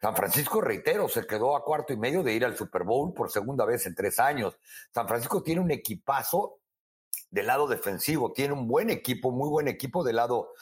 San 0.00 0.14
Francisco, 0.16 0.60
reitero, 0.60 1.08
se 1.08 1.26
quedó 1.26 1.56
a 1.56 1.64
cuarto 1.64 1.92
y 1.92 1.96
medio 1.96 2.22
de 2.22 2.32
ir 2.32 2.44
al 2.44 2.56
Super 2.56 2.84
Bowl 2.84 3.12
por 3.12 3.30
segunda 3.30 3.64
vez 3.64 3.86
en 3.86 3.94
tres 3.94 4.20
años. 4.20 4.56
San 4.94 5.06
Francisco 5.08 5.42
tiene 5.42 5.60
un 5.60 5.70
equipazo 5.72 6.60
del 7.32 7.46
lado 7.46 7.66
defensivo, 7.66 8.32
tiene 8.32 8.52
un 8.52 8.68
buen 8.68 8.90
equipo, 8.90 9.30
muy 9.30 9.48
buen 9.48 9.66
equipo 9.66 10.04
del 10.04 10.16
lado 10.16 10.52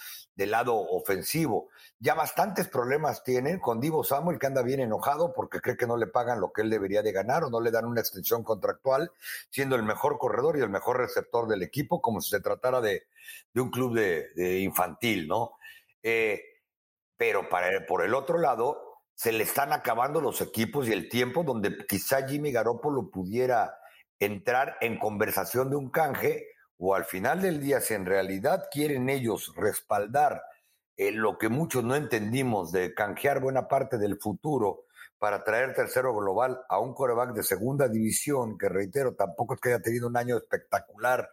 del 0.41 0.53
lado 0.53 0.75
ofensivo. 0.75 1.69
Ya 1.99 2.15
bastantes 2.15 2.67
problemas 2.67 3.23
tienen 3.23 3.59
con 3.59 3.79
Divo 3.79 4.03
Samuel, 4.03 4.39
que 4.39 4.47
anda 4.47 4.63
bien 4.63 4.81
enojado 4.81 5.35
porque 5.35 5.61
cree 5.61 5.77
que 5.77 5.87
no 5.87 5.99
le 5.99 6.07
pagan 6.07 6.41
lo 6.41 6.51
que 6.51 6.63
él 6.63 6.71
debería 6.71 7.03
de 7.03 7.13
ganar 7.13 7.45
o 7.45 7.51
no 7.51 7.61
le 7.61 7.71
dan 7.71 7.85
una 7.85 8.01
extensión 8.01 8.43
contractual, 8.43 9.13
siendo 9.51 9.77
el 9.77 9.83
mejor 9.83 10.17
corredor 10.17 10.57
y 10.57 10.63
el 10.63 10.71
mejor 10.71 10.97
receptor 10.97 11.47
del 11.47 11.63
equipo, 11.63 12.01
como 12.01 12.23
si 12.23 12.31
se 12.31 12.41
tratara 12.41 12.81
de, 12.81 13.03
un 13.55 13.71
club 13.71 13.95
de, 13.95 14.61
infantil, 14.61 15.29
¿no? 15.29 15.59
Eh, 16.03 16.43
pero 17.19 17.51
para, 17.51 17.85
por 17.87 18.03
el 18.03 18.15
otro 18.15 18.39
lado, 18.39 19.03
se 19.15 19.33
le 19.33 19.45
están 19.45 19.75
acabando 19.75 20.23
los 20.23 20.41
equipos 20.41 20.89
y 20.89 20.93
el 20.95 21.11
tiempo 21.11 21.45
donde 21.45 21.85
quizá 21.87 22.27
Jimmy 22.27 22.51
Garoppolo 22.51 23.11
pudiera 23.11 23.77
entrar 24.19 24.79
en 24.81 24.99
conversación 24.99 25.69
de 25.69 25.77
un 25.77 25.91
canje 25.91 26.47
o 26.83 26.95
al 26.95 27.05
final 27.05 27.43
del 27.43 27.61
día, 27.61 27.81
si 27.81 27.93
en 27.93 28.07
realidad 28.07 28.69
quieren 28.73 29.11
ellos 29.11 29.53
respaldar 29.55 30.43
eh, 30.97 31.13
lo 31.13 31.37
que 31.37 31.51
muchos 31.51 31.85
no 31.85 31.95
entendimos 31.95 32.73
de 32.73 32.95
canjear 32.95 33.39
buena 33.39 33.69
parte 33.69 33.99
del 33.99 34.19
futuro 34.19 34.87
para 35.19 35.45
traer 35.45 35.75
tercero 35.75 36.17
global 36.17 36.59
a 36.71 36.79
un 36.81 36.95
coreback 36.95 37.35
de 37.35 37.43
segunda 37.43 37.87
división, 37.87 38.57
que 38.57 38.71
reitero, 38.71 39.15
tampoco 39.15 39.55
es 39.55 39.61
que 39.61 39.69
haya 39.69 39.83
tenido 39.83 40.09
un 40.09 40.17
año 40.17 40.39
espectacular 40.39 41.31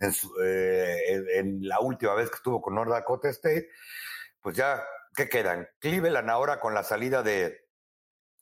en, 0.00 0.12
eh, 0.42 1.58
la 1.60 1.80
última 1.80 2.14
vez 2.14 2.30
que 2.30 2.36
estuvo 2.36 2.62
con 2.62 2.74
North 2.74 2.90
Dakota 2.90 3.28
State, 3.28 3.68
pues 4.40 4.56
ya, 4.56 4.82
¿qué 5.14 5.28
quedan? 5.28 5.68
Cleveland 5.80 6.30
ahora 6.30 6.60
con 6.60 6.72
la 6.72 6.82
salida 6.82 7.22
de, 7.22 7.66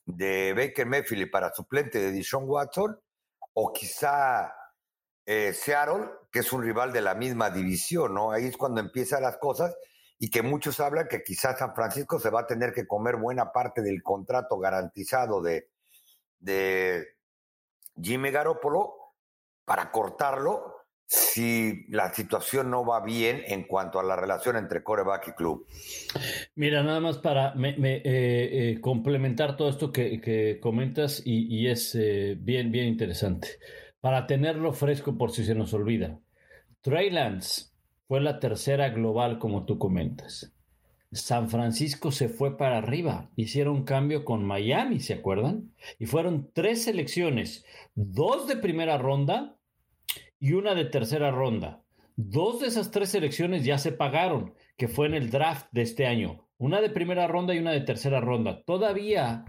de 0.05 0.53
Baker 0.53 0.85
Mayfield 0.85 1.29
para 1.29 1.53
suplente 1.53 1.99
de 1.99 2.11
Dishon 2.11 2.45
Watson, 2.47 2.97
o 3.51 3.73
quizá 3.73 4.53
eh, 5.29 5.51
Seattle, 5.51 6.05
que 6.31 6.39
es 6.39 6.53
un 6.53 6.63
rival 6.63 6.93
de 6.93 7.01
la 7.01 7.13
misma 7.13 7.49
división, 7.49 8.13
¿no? 8.13 8.31
Ahí 8.31 8.45
es 8.45 8.55
cuando 8.55 8.79
empiezan 8.79 9.21
las 9.21 9.35
cosas 9.35 9.75
y 10.17 10.29
que 10.29 10.41
muchos 10.41 10.79
hablan 10.79 11.09
que 11.09 11.21
quizás 11.21 11.59
San 11.59 11.75
Francisco 11.75 12.17
se 12.17 12.29
va 12.29 12.41
a 12.41 12.47
tener 12.47 12.71
que 12.71 12.87
comer 12.87 13.17
buena 13.17 13.51
parte 13.51 13.81
del 13.81 14.01
contrato 14.01 14.57
garantizado 14.57 15.41
de, 15.41 15.67
de 16.39 17.07
Jimmy 18.01 18.31
Garoppolo 18.31 18.93
para 19.65 19.91
cortarlo 19.91 20.75
si 21.05 21.85
la 21.89 22.13
situación 22.13 22.71
no 22.71 22.85
va 22.85 23.03
bien 23.03 23.43
en 23.47 23.63
cuanto 23.63 23.99
a 23.99 24.03
la 24.03 24.15
relación 24.15 24.55
entre 24.55 24.81
coreback 24.81 25.27
y 25.27 25.31
club. 25.33 25.67
Mira, 26.55 26.83
nada 26.83 27.01
más 27.01 27.17
para 27.17 27.53
eh, 27.53 28.01
eh, 28.03 28.77
complementar 28.79 29.57
todo 29.57 29.69
esto 29.69 29.91
que, 29.91 30.57
comentas 30.61 31.21
y, 31.25 31.67
es 31.67 31.97
bien, 32.39 32.71
bien 32.71 32.87
interesante 32.87 33.59
para 34.01 34.27
tenerlo 34.27 34.73
fresco 34.73 35.17
por 35.17 35.31
si 35.31 35.43
se 35.43 35.55
nos 35.55 35.73
olvida. 35.73 36.19
Trey 36.81 37.09
Lance 37.09 37.65
fue 38.07 38.21
la 38.21 38.39
tercera 38.39 38.89
global, 38.89 39.39
como 39.39 39.65
tú 39.65 39.77
comentas. 39.77 40.53
San 41.11 41.49
Francisco 41.49 42.11
se 42.11 42.29
fue 42.29 42.57
para 42.57 42.77
arriba. 42.77 43.29
Hicieron 43.35 43.83
cambio 43.83 44.25
con 44.25 44.43
Miami, 44.43 44.99
¿se 44.99 45.13
acuerdan? 45.13 45.71
Y 45.99 46.05
fueron 46.05 46.49
tres 46.53 46.83
selecciones, 46.83 47.65
dos 47.95 48.47
de 48.47 48.57
primera 48.57 48.97
ronda 48.97 49.55
y 50.39 50.53
una 50.53 50.75
de 50.75 50.85
tercera 50.85 51.31
ronda. 51.31 51.81
Dos 52.15 52.59
de 52.61 52.67
esas 52.67 52.91
tres 52.91 53.09
selecciones 53.09 53.63
ya 53.63 53.77
se 53.77 53.91
pagaron, 53.91 54.53
que 54.75 54.87
fue 54.87 55.07
en 55.07 55.13
el 55.13 55.29
draft 55.29 55.67
de 55.71 55.83
este 55.83 56.07
año. 56.07 56.45
Una 56.57 56.81
de 56.81 56.89
primera 56.89 57.27
ronda 57.27 57.53
y 57.53 57.59
una 57.59 57.71
de 57.71 57.81
tercera 57.81 58.19
ronda. 58.19 58.63
Todavía 58.63 59.45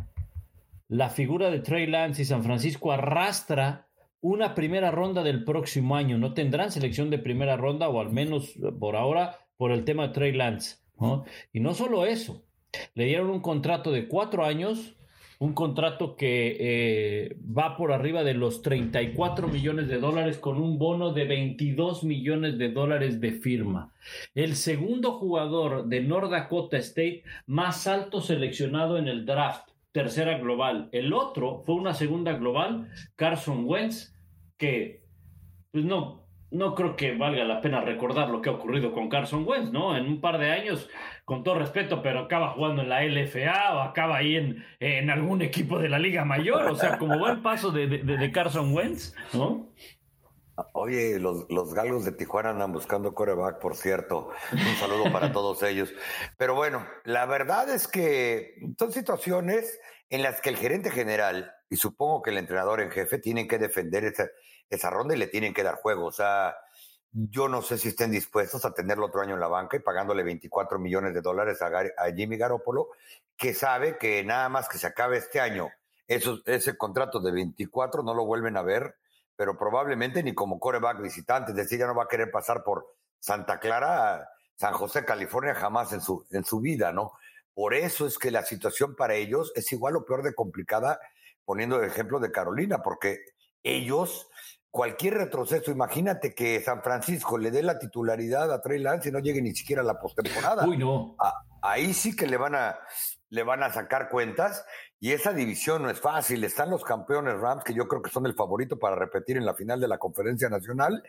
la 0.89 1.11
figura 1.11 1.51
de 1.51 1.61
Trey 1.61 1.87
Lance 1.87 2.23
y 2.23 2.25
San 2.25 2.45
Francisco 2.45 2.93
arrastra 2.93 3.88
una 4.21 4.55
primera 4.55 4.91
ronda 4.91 5.23
del 5.23 5.45
próximo 5.45 5.97
año. 5.97 6.19
No 6.19 6.35
tendrán 6.35 6.71
selección 6.71 7.11
de 7.11 7.19
primera 7.19 7.57
ronda, 7.57 7.89
o 7.89 8.01
al 8.01 8.11
menos 8.11 8.55
por 8.79 8.97
ahora, 8.97 9.39
por 9.57 9.73
el 9.73 9.85
tema 9.85 10.09
de 10.09 10.15
Trey 10.15 10.33
Lance. 10.33 10.77
Y 11.53 11.61
no 11.61 11.75
solo 11.75 12.05
eso, 12.05 12.45
le 12.95 13.05
dieron 13.05 13.31
un 13.31 13.41
contrato 13.41 13.93
de 13.93 14.09
cuatro 14.09 14.45
años 14.45 14.97
un 15.41 15.55
contrato 15.55 16.17
que 16.17 16.57
eh, 16.59 17.37
va 17.57 17.77
por 17.77 17.93
arriba 17.93 18.25
de 18.25 18.35
los 18.35 18.63
34 18.63 19.47
millones 19.47 19.89
de 19.89 19.99
dólares 19.99 20.39
con 20.39 20.61
un 20.61 20.79
bono 20.79 21.13
de 21.13 21.27
22 21.27 22.03
millones 22.03 22.59
de 22.59 22.73
dólares 22.73 23.21
de 23.21 23.33
firma. 23.33 23.93
El 24.35 24.57
segundo 24.57 25.13
jugador 25.13 25.87
de 25.87 26.01
North 26.01 26.31
Dakota 26.31 26.77
State 26.79 27.23
más 27.47 27.87
alto 27.87 28.21
seleccionado 28.21 28.99
en 28.99 29.07
el 29.07 29.25
draft, 29.25 29.69
tercera 29.93 30.39
global. 30.39 30.89
El 30.93 31.13
otro 31.13 31.63
fue 31.65 31.75
una 31.75 31.95
segunda 31.95 32.33
global, 32.35 32.89
Carson 33.17 33.65
Wentz, 33.65 34.15
que 34.57 35.03
pues 35.71 35.85
no, 35.85 36.29
no 36.51 36.75
creo 36.75 36.97
que 36.97 37.15
valga 37.15 37.45
la 37.45 37.61
pena 37.61 37.81
recordar 37.81 38.31
lo 38.31 38.41
que 38.41 38.49
ha 38.49 38.53
ocurrido 38.53 38.93
con 38.93 39.09
Carson 39.09 39.45
Wentz, 39.47 39.71
¿no? 39.71 39.97
En 39.97 40.07
un 40.07 40.21
par 40.21 40.39
de 40.39 40.51
años, 40.51 40.89
con 41.25 41.45
todo 41.45 41.59
respeto, 41.59 42.03
pero 42.03 42.21
acaba 42.21 42.51
jugando 42.51 42.83
en 42.83 42.89
la 42.89 43.05
LFA 43.05 43.75
o 43.75 43.81
acaba 43.81 44.17
ahí 44.17 44.37
en, 44.37 44.65
en 44.81 45.11
algún 45.11 45.43
equipo 45.43 45.79
de 45.79 45.91
la 45.91 45.99
Liga 45.99 46.25
Mayor, 46.25 46.71
o 46.71 46.75
sea, 46.75 46.97
como 46.99 47.19
buen 47.19 47.43
paso 47.43 47.71
de, 47.71 47.87
de, 47.87 48.33
Carson 48.33 48.73
Wentz, 48.73 49.15
¿no? 49.35 49.69
Oye, 50.73 51.19
los, 51.19 51.47
los 51.51 51.75
galgos 51.75 52.05
de 52.05 52.13
Tijuana 52.13 52.51
andan 52.51 52.73
buscando 52.73 53.15
coreback, 53.15 53.61
por 53.61 53.77
cierto. 53.77 54.31
Un 54.53 54.77
saludo 54.79 55.13
para 55.13 55.33
todos 55.33 55.63
ellos. 55.63 55.93
Pero 56.37 56.55
bueno, 56.55 56.87
la 57.05 57.27
verdad 57.27 57.69
es 57.69 57.87
que 57.87 58.55
son 58.79 58.93
situaciones 58.93 59.81
en 60.11 60.23
las 60.23 60.41
que 60.41 60.49
el 60.49 60.57
gerente 60.57 60.91
general 60.91 61.53
y 61.71 61.77
supongo 61.77 62.23
que 62.23 62.31
el 62.31 62.39
entrenador 62.39 62.81
en 62.81 62.91
jefe 62.91 63.19
tienen 63.19 63.47
que 63.47 63.59
defender 63.59 64.05
esa, 64.05 64.29
esa 64.71 64.91
ronda 64.91 65.15
y 65.15 65.19
le 65.19 65.27
tienen 65.27 65.55
que 65.55 65.63
dar 65.63 65.77
juego. 65.77 66.07
O 66.07 66.13
sea, 66.13 66.57
yo 67.13 67.49
no 67.49 67.63
sé 67.63 67.79
si 67.79 67.89
estén 67.89 68.11
dispuestos 68.11 68.65
a 68.65 68.73
tenerlo 68.73 69.07
otro 69.07 69.21
año 69.21 69.35
en 69.35 69.41
la 69.41 69.49
banca 69.49 69.77
y 69.77 69.81
pagándole 69.81 70.23
24 70.23 70.79
millones 70.79 71.15
de 71.15 71.21
dólares 71.21 71.61
a, 71.63 72.13
Jimmy 72.15 72.37
Garoppolo, 72.37 72.89
que 73.37 73.55
sabe 73.55 73.99
que 73.99 74.25
nada 74.25 74.49
más 74.49 74.69
que 74.69 74.79
se 74.79 74.87
acabe 74.87 75.19
este 75.19 75.41
año, 75.41 75.71
ese 76.07 76.77
contrato 76.77 77.21
de 77.21 77.33
24 77.33 78.03
no 78.03 78.15
lo 78.15 78.25
vuelven 78.25 78.57
a 78.57 78.63
ver, 78.63 78.97
pero 79.39 79.57
probablemente 79.57 80.21
ni 80.25 80.35
como 80.35 80.59
coreback 80.59 81.01
visitante, 81.01 81.53
es 81.53 81.57
decir, 81.57 81.79
ya 81.79 81.87
no 81.87 81.95
va 81.95 82.03
a 82.03 82.09
querer 82.09 82.29
pasar 82.29 82.65
por 82.65 82.97
Santa 83.21 83.61
Clara, 83.61 84.29
San 84.57 84.73
José, 84.73 85.05
California, 85.05 85.55
jamás 85.55 85.93
en 85.93 86.01
su, 86.01 86.27
en 86.33 86.45
su 86.45 86.59
vida, 86.59 86.91
¿no? 86.93 87.13
Por 87.55 87.75
eso 87.75 88.05
es 88.09 88.19
que 88.19 88.33
la 88.33 88.45
situación 88.45 88.97
para 88.97 89.15
ellos 89.15 89.53
es 89.55 89.71
igual 89.71 89.95
o 89.95 90.05
peor 90.05 90.25
de 90.25 90.35
complicada, 90.35 90.99
poniendo 91.45 91.81
el 91.81 91.89
ejemplo 91.89 92.19
de 92.19 92.33
Carolina, 92.33 92.83
porque 92.83 93.21
ellos 93.63 94.29
cualquier 94.73 95.15
retroceso, 95.15 95.71
imagínate 95.71 96.35
que 96.35 96.61
San 96.61 96.83
Francisco 96.83 97.39
le 97.39 97.53
dé 97.53 97.63
la 97.63 97.79
titularidad 97.79 98.53
a 98.53 98.61
Trey 98.61 98.81
Lance 98.81 99.09
y 99.09 99.13
no 99.13 99.21
llegue 99.21 99.41
ni 99.41 99.55
siquiera 99.55 99.83
a 99.83 99.85
la 99.85 100.01
postemporada. 100.01 100.67
Uy, 100.67 100.79
no. 100.79 101.17
ahí 101.63 101.95
sí 101.95 102.17
que 102.17 102.27
le 102.27 102.39
van 102.39 102.57
a 102.57 102.77
le 103.31 103.43
van 103.43 103.63
a 103.63 103.73
sacar 103.73 104.09
cuentas 104.09 104.65
y 105.01 105.13
esa 105.13 105.33
división 105.33 105.83
no 105.83 105.91
es 105.91 106.01
fácil. 106.01 106.43
Están 106.43 106.71
los 106.71 106.83
campeones 106.83 107.39
Rams, 107.39 107.63
que 107.63 107.75
yo 107.75 107.87
creo 107.87 108.03
que 108.03 108.11
son 108.11 108.27
el 108.27 108.35
favorito 108.35 108.79
para 108.79 108.97
repetir 108.97 109.37
en 109.37 109.47
la 109.47 109.55
final 109.55 109.81
de 109.81 109.89
la 109.89 109.99
conferencia 109.99 110.49
nacional. 110.49 111.05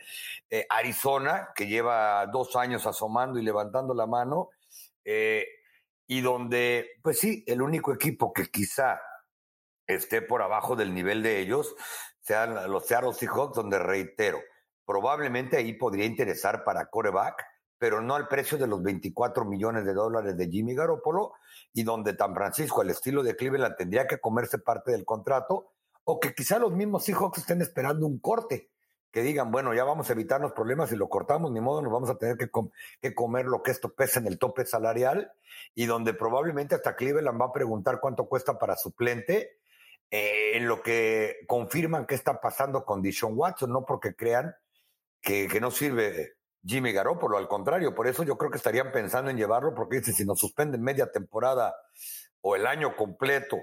Eh, 0.50 0.66
Arizona, 0.70 1.50
que 1.56 1.68
lleva 1.68 2.26
dos 2.28 2.56
años 2.56 2.86
asomando 2.86 3.40
y 3.40 3.44
levantando 3.44 3.94
la 3.94 4.06
mano. 4.06 4.50
Eh, 5.04 5.48
y 6.06 6.22
donde, 6.22 6.92
pues 7.02 7.20
sí, 7.20 7.44
el 7.48 7.62
único 7.62 7.94
equipo 7.94 8.32
que 8.32 8.48
quizá 8.48 9.02
esté 9.88 10.22
por 10.22 10.42
abajo 10.42 10.76
del 10.76 10.94
nivel 10.94 11.24
de 11.24 11.40
ellos 11.40 11.76
sean 12.20 12.72
los 12.72 12.86
Seattle 12.86 13.14
Seahawks, 13.14 13.56
donde 13.56 13.80
reitero, 13.80 14.40
probablemente 14.86 15.58
ahí 15.58 15.74
podría 15.74 16.06
interesar 16.06 16.64
para 16.64 16.86
coreback, 16.88 17.44
pero 17.80 18.02
no 18.02 18.16
al 18.16 18.28
precio 18.28 18.58
de 18.58 18.68
los 18.68 18.84
24 18.84 19.46
millones 19.46 19.86
de 19.86 19.94
dólares 19.94 20.38
de 20.38 20.50
Jimmy 20.50 20.76
Garoppolo, 20.76 21.34
y 21.74 21.84
donde 21.84 22.16
San 22.16 22.36
Francisco, 22.36 22.82
al 22.82 22.90
estilo 22.90 23.24
de 23.24 23.36
Cleveland, 23.36 23.78
tendría 23.78 24.06
que 24.06 24.20
comerse 24.20 24.60
parte 24.60 24.92
del 24.92 25.06
contrato, 25.06 25.72
o 26.04 26.20
que 26.20 26.36
quizá 26.36 26.60
los 26.60 26.74
mismos 26.74 27.06
Seahawks 27.06 27.40
estén 27.40 27.62
esperando 27.62 28.06
un 28.06 28.20
corte, 28.20 28.70
que 29.12 29.22
digan, 29.24 29.50
bueno, 29.50 29.74
ya 29.74 29.86
vamos 29.86 30.10
a 30.10 30.14
evitarnos 30.14 30.52
problemas 30.52 30.92
y 30.92 30.96
lo 30.96 31.10
cortamos, 31.10 31.52
ni 31.52 31.62
modo, 31.62 31.82
nos 31.82 31.92
vamos 31.92 32.10
a 32.10 32.18
tener 32.18 32.38
que, 32.38 32.50
que 33.02 33.16
comer 33.16 33.46
lo 33.46 33.64
que 33.64 33.72
esto 33.72 33.94
pesa 33.96 34.20
en 34.20 34.28
el 34.28 34.38
tope 34.38 34.66
salarial, 34.66 35.32
y 35.74 35.86
donde 35.86 36.14
probablemente 36.14 36.76
hasta 36.76 36.96
Cleveland 36.96 37.42
va 37.42 37.46
a 37.46 37.54
preguntar 37.54 38.00
cuánto 38.02 38.28
cuesta 38.28 38.60
para 38.60 38.76
suplente, 38.76 39.58
eh, 40.12 40.58
en 40.58 40.68
lo 40.68 40.82
que 40.82 41.38
confirman 41.48 42.06
qué 42.06 42.16
está 42.16 42.42
pasando 42.42 42.84
con 42.84 43.02
Dishon 43.02 43.34
Watson, 43.36 43.72
no 43.72 43.86
porque 43.86 44.16
crean 44.16 44.56
que, 45.22 45.48
que, 45.48 45.62
no 45.62 45.70
sirve 45.70 46.39
Jimmy 46.64 46.92
Garoppolo, 46.92 47.38
al 47.38 47.48
contrario, 47.48 47.96
por 47.96 48.08
eso 48.08 48.24
yo 48.24 48.38
creo 48.38 48.52
que 48.52 48.58
estarían 48.58 48.92
pensando 48.92 49.32
en 49.32 49.38
llevarlo, 49.38 49.74
porque 49.74 49.98
dice, 49.98 50.12
si 50.12 50.26
nos 50.26 50.40
suspenden 50.40 50.82
media 50.82 51.12
temporada 51.12 51.74
o 52.42 52.56
el 52.56 52.68
año 52.68 52.96
completo 52.96 53.58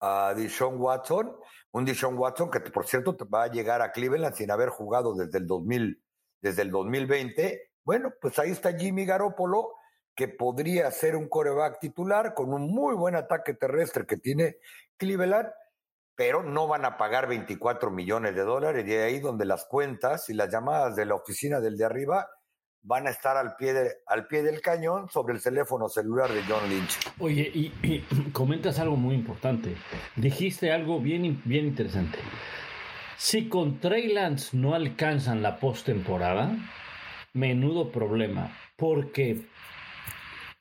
a 0.00 0.34
Dishon 0.34 0.80
Watson, 0.80 1.36
un 1.72 1.84
Dishon 1.84 2.18
Watson 2.18 2.50
que 2.50 2.60
por 2.60 2.86
cierto 2.86 3.16
va 3.32 3.44
a 3.44 3.50
llegar 3.50 3.82
a 3.82 3.92
Cleveland 3.92 4.34
sin 4.34 4.50
haber 4.50 4.70
jugado 4.70 5.14
desde 5.14 5.38
el 5.38 5.46
2000, 5.46 6.02
desde 6.40 6.62
el 6.62 6.70
2020, 6.70 7.70
bueno, 7.84 8.12
pues 8.20 8.38
ahí 8.38 8.50
está 8.50 8.76
Jimmy 8.76 9.04
Garoppolo, 9.04 9.74
que 10.14 10.28
podría 10.28 10.90
ser 10.90 11.16
un 11.16 11.28
coreback 11.28 11.80
titular 11.80 12.34
con 12.34 12.52
un 12.52 12.72
muy 12.72 12.94
buen 12.94 13.14
ataque 13.14 13.54
terrestre 13.54 14.06
que 14.06 14.16
tiene 14.16 14.56
Cleveland 14.96 15.48
pero 16.20 16.42
no 16.42 16.68
van 16.68 16.84
a 16.84 16.98
pagar 16.98 17.26
24 17.28 17.90
millones 17.90 18.34
de 18.34 18.42
dólares 18.42 18.86
y 18.86 18.92
ahí 18.92 19.20
donde 19.20 19.46
las 19.46 19.64
cuentas 19.64 20.28
y 20.28 20.34
las 20.34 20.52
llamadas 20.52 20.94
de 20.94 21.06
la 21.06 21.14
oficina 21.14 21.60
del 21.60 21.78
de 21.78 21.86
arriba 21.86 22.28
van 22.82 23.06
a 23.06 23.10
estar 23.10 23.38
al 23.38 23.56
pie, 23.56 23.72
de, 23.72 23.90
al 24.06 24.26
pie 24.26 24.42
del 24.42 24.60
cañón 24.60 25.08
sobre 25.08 25.32
el 25.32 25.42
teléfono 25.42 25.88
celular 25.88 26.30
de 26.30 26.42
John 26.42 26.68
Lynch. 26.68 26.98
Oye, 27.20 27.50
y, 27.54 28.04
comentas 28.34 28.78
algo 28.78 28.96
muy 28.96 29.14
importante. 29.14 29.74
Dijiste 30.14 30.70
algo 30.70 31.00
bien, 31.00 31.40
bien 31.46 31.64
interesante. 31.68 32.18
Si 33.16 33.48
con 33.48 33.80
Trey 33.80 34.12
Lance 34.12 34.54
no 34.54 34.74
alcanzan 34.74 35.40
la 35.40 35.58
postemporada, 35.58 36.54
menudo 37.32 37.90
problema, 37.90 38.54
porque 38.76 39.46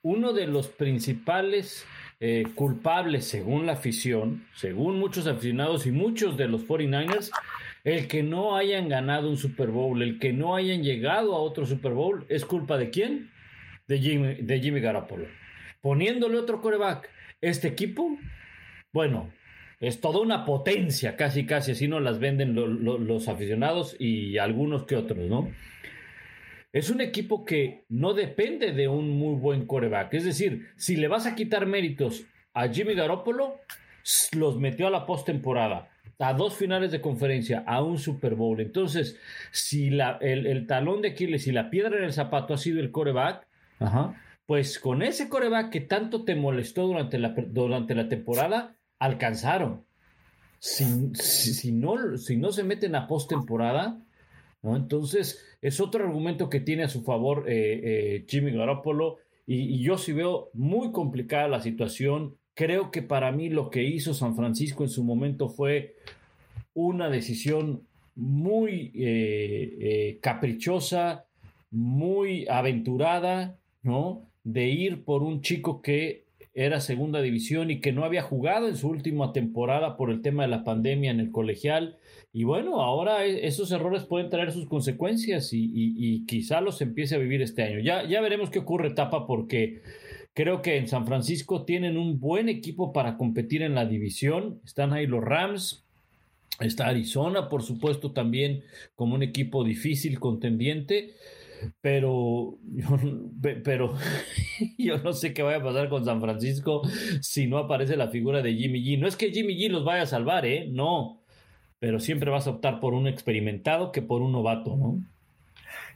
uno 0.04 0.32
de 0.32 0.48
los 0.48 0.70
principales 0.70 1.86
eh, 2.20 2.46
culpable 2.56 3.22
según 3.22 3.66
la 3.66 3.74
afición, 3.74 4.46
según 4.54 5.00
muchos 5.00 5.26
aficionados 5.28 5.86
y 5.86 5.92
muchos 5.92 6.36
de 6.38 6.48
los 6.48 6.68
49ers, 6.68 7.32
el 7.84 8.08
que 8.08 8.24
no 8.24 8.58
hayan 8.58 8.90
ganado 8.90 9.30
un 9.30 9.38
Super 9.38 9.70
Bowl, 9.70 10.02
el 10.02 10.20
que 10.20 10.34
no 10.34 10.56
hayan 10.56 10.84
llegado 10.84 11.34
a 11.34 11.40
otro 11.40 11.66
Super 11.66 11.94
Bowl, 11.94 12.26
¿es 12.30 12.46
culpa 12.46 12.78
de 12.78 12.90
quién? 12.90 13.32
De 13.88 14.00
Jimmy, 14.00 14.36
de 14.36 14.60
Jimmy 14.60 14.82
Garoppolo. 14.82 15.28
Poniéndole 15.82 16.38
otro 16.38 16.62
coreback, 16.62 17.10
este 17.42 17.70
equipo, 17.70 18.18
bueno, 18.92 19.32
es 19.80 20.02
toda 20.02 20.20
una 20.20 20.44
potencia, 20.44 21.16
casi, 21.16 21.46
casi, 21.46 21.72
así 21.72 21.88
no 21.88 22.02
las 22.02 22.20
venden 22.20 22.54
los 22.54 23.28
aficionados 23.30 23.96
y 23.98 24.38
algunos 24.38 24.84
que 24.84 24.98
otros, 24.98 25.20
¿no? 25.20 25.50
Es 26.72 26.90
un 26.90 27.02
equipo 27.02 27.46
que 27.46 27.86
no 27.90 28.14
depende 28.14 28.72
de 28.74 28.88
un 28.88 29.10
muy 29.18 29.36
buen 29.36 29.66
coreback. 29.66 30.14
Es 30.14 30.24
decir, 30.24 30.68
si 30.76 30.96
le 30.96 31.08
vas 31.08 31.26
a 31.26 31.36
quitar 31.36 31.66
méritos 31.66 32.24
a 32.54 32.68
Jimmy 32.68 32.94
Garoppolo, 32.94 33.56
los 34.34 34.60
metió 34.60 34.88
a 34.88 34.92
la 34.92 35.06
postemporada, 35.06 35.90
a 36.20 36.34
dos 36.34 36.56
finales 36.56 36.92
de 36.92 37.02
conferencia, 37.02 37.64
a 37.66 37.82
un 37.82 37.98
Super 37.98 38.36
Bowl. 38.36 38.60
Entonces, 38.60 39.18
si 39.52 39.90
la, 39.90 40.18
el, 40.22 40.68
talón 40.68 41.02
de 41.02 41.10
Aquiles 41.10 41.48
y 41.48 41.52
la 41.52 41.70
piedra 41.70 41.98
en 41.98 42.04
el 42.04 42.14
zapato 42.14 42.54
ha 42.54 42.58
sido 42.58 42.80
el 42.80 42.92
coreback, 42.92 43.48
pues 44.46 44.80
con 44.80 45.02
ese 45.02 45.30
coreback 45.30 45.70
que 45.70 45.82
tanto 45.82 46.24
te 46.24 46.36
molestó 46.36 46.86
durante 46.86 47.18
la, 47.18 47.30
durante 47.30 47.96
la 47.96 48.10
temporada, 48.10 48.76
alcanzaron. 49.00 49.86
Si, 50.60 51.14
si, 51.14 51.72
no, 51.72 52.18
si 52.18 52.36
no 52.36 52.52
se 52.52 52.64
meten 52.64 52.96
a 52.96 53.08
postemporada, 53.08 53.98
Entonces, 54.64 55.46
es 55.62 55.80
otro 55.80 56.04
argumento 56.04 56.50
que 56.50 56.60
tiene 56.60 56.84
a 56.84 56.90
su 56.90 57.04
favor 57.04 57.46
eh, 57.48 57.82
eh, 57.84 58.26
Jimmy 58.28 58.52
Garoppolo 58.52 59.18
y, 59.46 59.82
yo 59.82 59.98
sí 59.98 60.12
veo 60.12 60.50
muy 60.54 60.92
complicada 60.92 61.48
la 61.48 61.62
situación. 61.62 62.36
Creo 62.54 62.92
que 62.92 63.02
para 63.02 63.32
mí 63.32 63.50
lo 63.50 63.70
que 63.70 63.84
hizo 63.84 64.14
San 64.14 64.36
Francisco 64.36 64.84
en 64.84 64.90
su 64.90 65.04
momento 65.04 65.50
fue 65.50 65.96
una 66.74 67.10
decisión 67.10 67.84
muy 68.16 68.92
eh, 68.96 70.20
caprichosa, 70.22 71.26
muy 71.72 72.46
aventurada, 72.48 73.58
¿no? 73.82 74.30
De 74.44 74.68
ir 74.68 75.04
por 75.04 75.24
un 75.24 75.42
chico 75.42 75.82
que 75.82 76.26
era 76.66 76.82
segunda 76.82 77.22
división 77.22 77.72
y 77.72 77.80
que 77.80 77.94
no 77.94 78.04
había 78.04 78.22
jugado 78.22 78.68
en 78.68 78.76
su 78.76 78.90
última 78.90 79.32
temporada 79.32 79.96
por 79.96 80.12
el 80.12 80.22
tema 80.22 80.44
de 80.44 80.50
la 80.50 80.66
pandemia 80.66 81.10
en 81.10 81.22
el 81.22 81.32
colegial. 81.32 81.98
Y 82.34 82.44
bueno, 82.44 82.82
ahora 82.82 83.26
e, 83.26 83.48
esos 83.48 83.72
errores 83.72 84.04
pueden 84.04 84.30
traer 84.30 84.52
sus 84.52 84.68
consecuencias 84.68 85.52
y, 85.54 86.26
quizá 86.28 86.60
los 86.60 86.82
empiece 86.82 87.16
a 87.16 87.18
vivir 87.18 87.42
este 87.42 87.64
año. 87.64 87.80
Ya, 87.80 88.06
ya 88.06 88.20
veremos 88.20 88.50
qué 88.50 88.60
ocurre, 88.60 88.92
Tapa, 88.92 89.26
porque 89.26 89.82
creo 90.34 90.62
que 90.62 90.76
en 90.76 90.90
San 90.90 91.08
Francisco 91.08 91.64
tienen 91.64 91.98
un 91.98 92.20
buen 92.20 92.50
equipo 92.50 92.92
para 92.92 93.16
competir 93.16 93.62
en 93.62 93.74
la 93.74 93.86
división. 93.86 94.60
Están 94.66 94.92
ahí 94.92 95.08
los 95.08 95.24
Rams. 95.24 95.86
Está 96.60 96.88
Arizona, 96.88 97.48
por 97.48 97.64
supuesto, 97.64 98.12
también 98.12 98.64
como 98.96 99.16
un 99.16 99.24
equipo 99.24 99.64
difícil, 99.64 100.20
contendiente. 100.20 101.14
Pero 101.82 102.58
yo, 102.64 102.88
pero 103.64 103.94
yo 104.78 104.98
no 105.00 105.14
sé 105.14 105.34
qué 105.34 105.44
vaya 105.44 105.58
a 105.58 105.64
pasar 105.64 105.90
con 105.90 106.06
San 106.06 106.22
Francisco 106.22 106.82
si 107.22 107.48
no 107.48 107.58
aparece 107.58 107.98
la 107.98 108.10
figura 108.10 108.42
de 108.42 108.54
Jimmy 108.54 108.84
G. 108.84 109.00
No 109.00 109.08
es 109.08 109.16
que 109.16 109.32
Jimmy 109.32 109.56
G 109.56 109.70
los 109.70 109.86
vaya 109.86 110.04
a 110.04 110.08
salvar, 110.08 110.46
¿eh? 110.46 110.68
No, 110.72 111.24
pero 111.80 112.00
siempre 112.00 112.30
vas 112.30 112.48
a 112.48 112.52
optar 112.52 112.80
por 112.80 112.94
un 112.94 113.08
experimentado 113.08 113.92
que 113.92 114.02
por 114.02 114.22
un 114.22 114.32
novato, 114.32 114.76
¿no? 114.76 115.00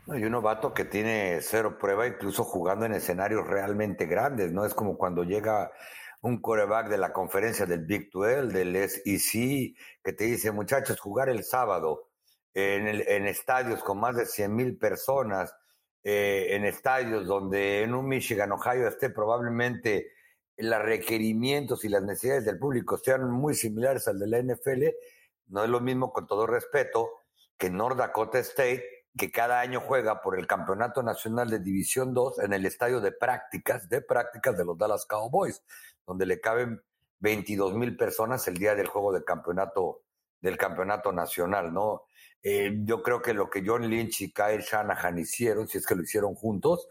No, 0.06 0.18
y 0.18 0.24
un 0.24 0.32
novato 0.32 0.74
que 0.74 0.84
tiene 0.84 1.38
cero 1.42 1.78
prueba, 1.80 2.08
incluso 2.08 2.44
jugando 2.44 2.86
en 2.86 2.94
escenarios 2.94 3.48
realmente 3.48 4.06
grandes, 4.06 4.52
¿no? 4.52 4.66
Es 4.66 4.74
como 4.74 4.98
cuando 4.98 5.24
llega 5.24 5.72
un 6.22 6.42
coreback 6.42 6.90
de 6.90 6.98
la 6.98 7.14
conferencia 7.14 7.66
del 7.66 7.86
Big 7.86 8.10
12, 8.12 8.48
del 8.48 8.90
SEC, 8.90 9.76
que 10.04 10.14
te 10.14 10.26
dice, 10.26 10.52
muchachos, 10.52 11.00
jugar 11.00 11.30
el 11.30 11.44
sábado 11.44 12.10
en, 12.54 12.88
en 12.88 13.28
estadios 13.28 13.84
con 13.84 14.00
más 14.00 14.16
de 14.16 14.26
100 14.26 14.56
mil 14.56 14.78
personas, 14.78 15.56
eh, 16.04 16.48
en 16.52 16.66
estadios 16.66 17.26
donde 17.26 17.84
en 17.84 17.94
un 17.94 18.08
Michigan, 18.08 18.52
Ohio 18.52 18.88
esté 18.88 19.10
probablemente 19.10 20.12
los 20.58 20.82
requerimientos 20.82 21.84
y 21.86 21.90
las 21.90 22.04
necesidades 22.04 22.46
del 22.46 22.60
público 22.60 22.98
sean 22.98 23.32
muy 23.32 23.56
similares 23.56 24.08
al 24.08 24.20
de 24.20 24.28
la 24.28 24.40
NFL, 24.40 24.84
no 25.48 25.64
es 25.64 25.70
lo 25.70 25.80
mismo, 25.80 26.12
con 26.12 26.28
todo 26.28 26.46
respeto, 26.46 27.10
que 27.58 27.70
North 27.70 27.98
Dakota 27.98 28.40
State 28.40 29.04
que 29.18 29.32
cada 29.32 29.60
año 29.60 29.80
juega 29.80 30.22
por 30.22 30.38
el 30.38 30.48
Campeonato 30.48 31.04
Nacional 31.04 31.50
de 31.50 31.60
División 31.60 32.14
2 32.14 32.40
en 32.40 32.54
el 32.54 32.66
estadio 32.66 33.00
de 33.00 33.12
prácticas, 33.12 33.88
de 33.88 34.02
prácticas 34.02 34.58
de 34.58 34.66
los 34.66 34.78
Dallas 34.78 35.06
Cowboys, 35.06 35.62
donde 36.06 36.26
le 36.26 36.42
caben 36.42 36.82
22 37.20 37.76
mil 37.76 37.96
personas 37.96 38.48
el 38.48 38.58
día 38.58 38.76
del 38.76 38.88
juego 38.88 39.14
del 39.14 39.24
campeonato, 39.24 40.02
del 40.44 40.58
campeonato 40.58 41.14
nacional, 41.14 41.74
¿no? 41.74 42.04
Eh, 42.44 42.82
yo 42.84 43.02
creo 43.02 43.22
que 43.22 43.34
lo 43.34 43.50
que 43.50 43.64
John 43.66 43.90
Lynch 43.90 44.22
y 44.22 44.34
Kyle 44.34 44.60
Shanahan 44.60 45.18
hicieron, 45.18 45.70
si 45.70 45.78
es 45.78 45.86
que 45.86 45.96
lo 45.96 46.04
hicieron 46.04 46.36
juntos, 46.36 46.90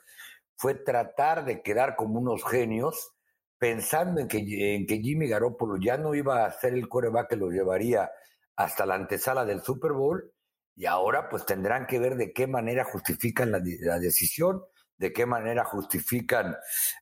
fue 0.56 0.74
tratar 0.74 1.44
de 1.44 1.62
quedar 1.62 1.94
como 1.94 2.18
unos 2.18 2.42
genios, 2.44 3.12
pensando 3.58 4.22
en 4.22 4.28
que, 4.28 4.74
en 4.74 4.86
que 4.86 5.00
Jimmy 5.00 5.28
Garoppolo 5.28 5.76
ya 5.76 5.98
no 5.98 6.14
iba 6.14 6.46
a 6.46 6.50
ser 6.50 6.72
el 6.72 6.88
coreback 6.88 7.28
que 7.28 7.36
lo 7.36 7.50
llevaría 7.50 8.10
hasta 8.56 8.86
la 8.86 8.94
antesala 8.94 9.44
del 9.44 9.60
Super 9.60 9.92
Bowl, 9.92 10.32
y 10.74 10.86
ahora 10.86 11.28
pues 11.28 11.44
tendrán 11.44 11.86
que 11.86 11.98
ver 11.98 12.16
de 12.16 12.32
qué 12.32 12.46
manera 12.46 12.84
justifican 12.84 13.52
la, 13.52 13.60
decisión, 13.60 14.62
de 14.96 15.12
qué 15.12 15.26
manera 15.26 15.64
justifican 15.64 16.56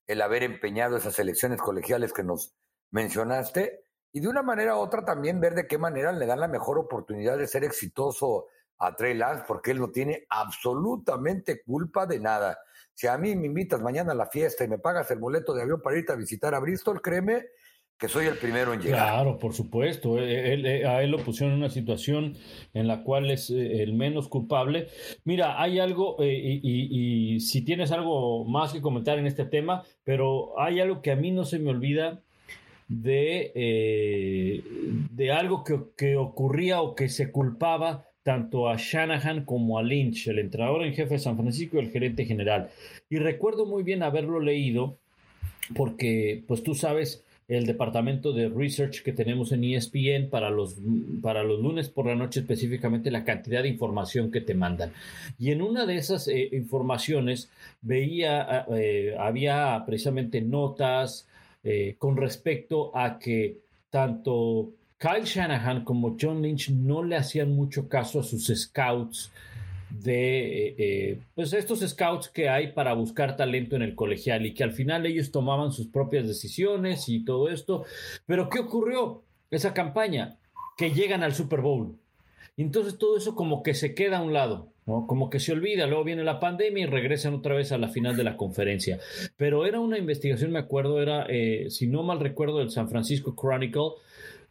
el 0.09 0.20
haber 0.20 0.42
empeñado 0.42 0.96
esas 0.96 1.16
elecciones 1.20 1.61
colegiales 1.61 2.12
que 2.12 2.24
nos 2.24 2.57
mencionaste 2.90 3.84
y 4.13 4.21
de 4.21 4.29
una 4.29 4.43
manera 4.43 4.77
u 4.77 4.81
otra 4.81 5.05
también 5.05 5.41
ver 5.41 5.55
de 5.55 5.67
qué 5.67 5.79
manera 5.79 6.13
le 6.13 6.27
dan 6.27 6.41
la 6.41 6.49
mejor 6.49 6.79
oportunidad 6.79 7.39
de 7.39 7.47
ser 7.47 7.65
exitoso 7.65 8.47
a 8.79 8.97
Trey 8.97 9.15
Lance 9.15 9.45
porque 9.47 9.71
él 9.71 9.79
no 9.79 9.91
tiene 9.91 10.27
absolutamente 10.29 11.63
culpa 11.63 12.07
de 12.07 12.19
nada. 12.19 12.59
Si 12.95 13.07
a 13.07 13.17
mí 13.17 13.37
me 13.37 13.47
invitas 13.47 13.81
mañana 13.81 14.13
a 14.13 14.17
la 14.17 14.27
fiesta 14.27 14.65
y 14.65 14.69
me 14.69 14.79
pagas 14.79 15.11
el 15.11 15.19
boleto 15.19 15.55
de 15.55 15.63
avión 15.63 15.81
para 15.81 15.99
irte 15.99 16.13
a 16.13 16.17
visitar 16.17 16.55
a 16.55 16.61
Bristol, 16.61 17.01
créeme 17.01 17.47
que 18.01 18.09
soy 18.09 18.27
el 18.27 18.39
primero 18.39 18.73
en 18.73 18.81
llegar. 18.81 19.13
Claro, 19.13 19.39
por 19.39 19.53
supuesto. 19.53 20.19
Eh, 20.19 20.55
eh, 20.55 20.87
a 20.87 21.03
él 21.03 21.11
lo 21.11 21.19
pusieron 21.19 21.53
en 21.53 21.59
una 21.59 21.69
situación 21.69 22.35
en 22.73 22.89
la 22.89 23.05
cual 23.05 23.31
es 23.31 23.51
eh, 23.51 23.83
el 23.83 23.93
menos 23.93 24.29
culpable. 24.29 24.89
Mira, 25.25 25.61
hay 25.61 25.79
algo, 25.79 26.17
y, 26.19 27.39
si 27.41 27.63
tienes 27.63 27.93
algo 27.93 28.47
más 28.47 28.73
que 28.73 28.81
comentar 28.81 29.19
en 29.19 29.27
este 29.27 29.45
tema, 29.45 29.83
pero 30.03 30.59
hay 30.59 30.81
algo 30.81 31.03
que 31.03 31.11
a 31.11 31.17
mí 31.17 31.31
no 31.31 31.45
se 31.45 31.59
me 31.59 31.71
olvida 31.71 32.23
de, 32.91 34.62
de 35.11 35.32
algo 35.32 35.64
que, 35.64 35.78
que 35.97 36.16
ocurría 36.16 36.82
o 36.82 36.95
que 36.95 37.09
se 37.09 37.30
culpaba 37.30 38.11
tanto 38.22 38.68
a 38.68 38.76
Shanahan 38.76 39.45
como 39.45 39.78
a 39.78 39.82
Lynch, 39.82 40.28
el 40.28 40.41
entrenador 40.41 40.84
en 40.84 40.93
jefe 40.93 41.14
de 41.14 41.20
San 41.20 41.36
Francisco 41.36 41.76
y 41.76 41.80
el 41.80 41.91
gerente 41.91 42.26
general. 42.26 42.68
Y 43.09 43.18
recuerdo 43.18 43.64
muy 43.64 43.82
bien 43.82 44.03
haberlo 44.03 44.41
leído 44.41 44.99
porque, 45.74 46.43
pues 46.47 46.62
tú 46.62 46.74
sabes, 46.74 47.24
el 47.49 47.66
departamento 47.66 48.32
de 48.32 48.49
research 48.49 49.03
que 49.03 49.12
tenemos 49.12 49.51
en 49.51 49.64
ESPN 49.64 50.30
para 50.30 50.51
los, 50.51 50.76
para 51.20 51.43
los 51.43 51.61
lunes 51.61 51.88
por 51.88 52.07
la 52.07 52.14
noche 52.14 52.41
específicamente 52.41 53.11
la 53.11 53.24
cantidad 53.24 53.62
de 53.62 53.68
información 53.68 54.30
que 54.30 54.41
te 54.41 54.55
mandan. 54.55 54.93
Y 55.38 55.51
en 55.51 55.61
una 55.61 55.84
de 55.84 55.97
esas 55.97 56.28
eh, 56.28 56.49
informaciones 56.53 57.51
veía, 57.82 58.66
eh, 58.72 59.16
había 59.18 59.82
precisamente 59.84 60.41
notas 60.41 61.26
eh, 61.63 61.97
con 61.99 62.17
respecto 62.17 62.97
a 62.97 63.19
que 63.19 63.59
tanto 63.91 64.71
Kyle 64.99 65.25
Shanahan 65.25 65.85
como 65.85 66.17
John 66.21 66.43
Lynch 66.43 66.71
no 66.71 67.03
le 67.03 67.17
hacían 67.17 67.55
mucho 67.55 67.89
caso 67.89 68.21
a 68.21 68.23
sus 68.23 68.47
scouts 68.47 69.33
de 69.91 70.69
eh, 70.69 70.75
eh, 70.79 71.21
pues 71.35 71.53
estos 71.53 71.81
scouts 71.81 72.29
que 72.29 72.49
hay 72.49 72.73
para 72.73 72.93
buscar 72.95 73.37
talento 73.37 73.77
en 73.77 73.83
el 73.83 73.95
colegial 73.95 74.47
y 74.47 74.55
que 74.55 74.63
al 74.63 74.73
final 74.73 75.05
ellos 75.07 75.33
tomaban 75.33 75.73
sus 75.73 75.89
propias 75.89 76.27
decisiones 76.27 77.09
y 77.09 77.25
todo 77.25 77.49
esto. 77.49 77.85
Pero 78.27 78.49
¿qué 78.49 78.61
ocurrió? 78.61 79.23
Esa 79.51 79.75
campaña, 79.75 80.39
que 80.77 80.93
llegan 80.93 81.23
al 81.23 81.35
Super 81.35 81.61
Bowl. 81.61 81.97
Entonces 82.57 82.99
todo 82.99 83.17
eso 83.17 83.35
como 83.35 83.63
que 83.63 83.75
se 83.75 83.95
queda 83.95 84.19
a 84.19 84.23
un 84.23 84.33
lado, 84.33 84.69
¿no? 84.87 85.07
Como 85.07 85.31
que 85.31 85.41
se 85.41 85.53
olvida, 85.53 85.87
luego 85.87 86.05
viene 86.05 86.24
la 86.24 86.41
pandemia 86.41 86.85
y 86.85 86.87
regresan 86.87 87.35
otra 87.35 87.55
vez 87.55 87.72
a 87.72 87.78
la 87.78 87.89
final 87.89 88.16
de 88.16 88.24
la 88.24 88.37
conferencia. 88.37 88.99
Pero 89.37 89.66
era 89.66 89.81
una 89.81 89.99
investigación, 89.99 90.53
me 90.53 90.59
acuerdo, 90.59 91.01
era, 91.03 91.26
eh, 91.28 91.66
si 91.70 91.87
no 91.87 92.03
mal 92.03 92.20
recuerdo, 92.20 92.59
del 92.59 92.70
San 92.70 92.89
Francisco 92.89 93.35
Chronicle, 93.35 93.93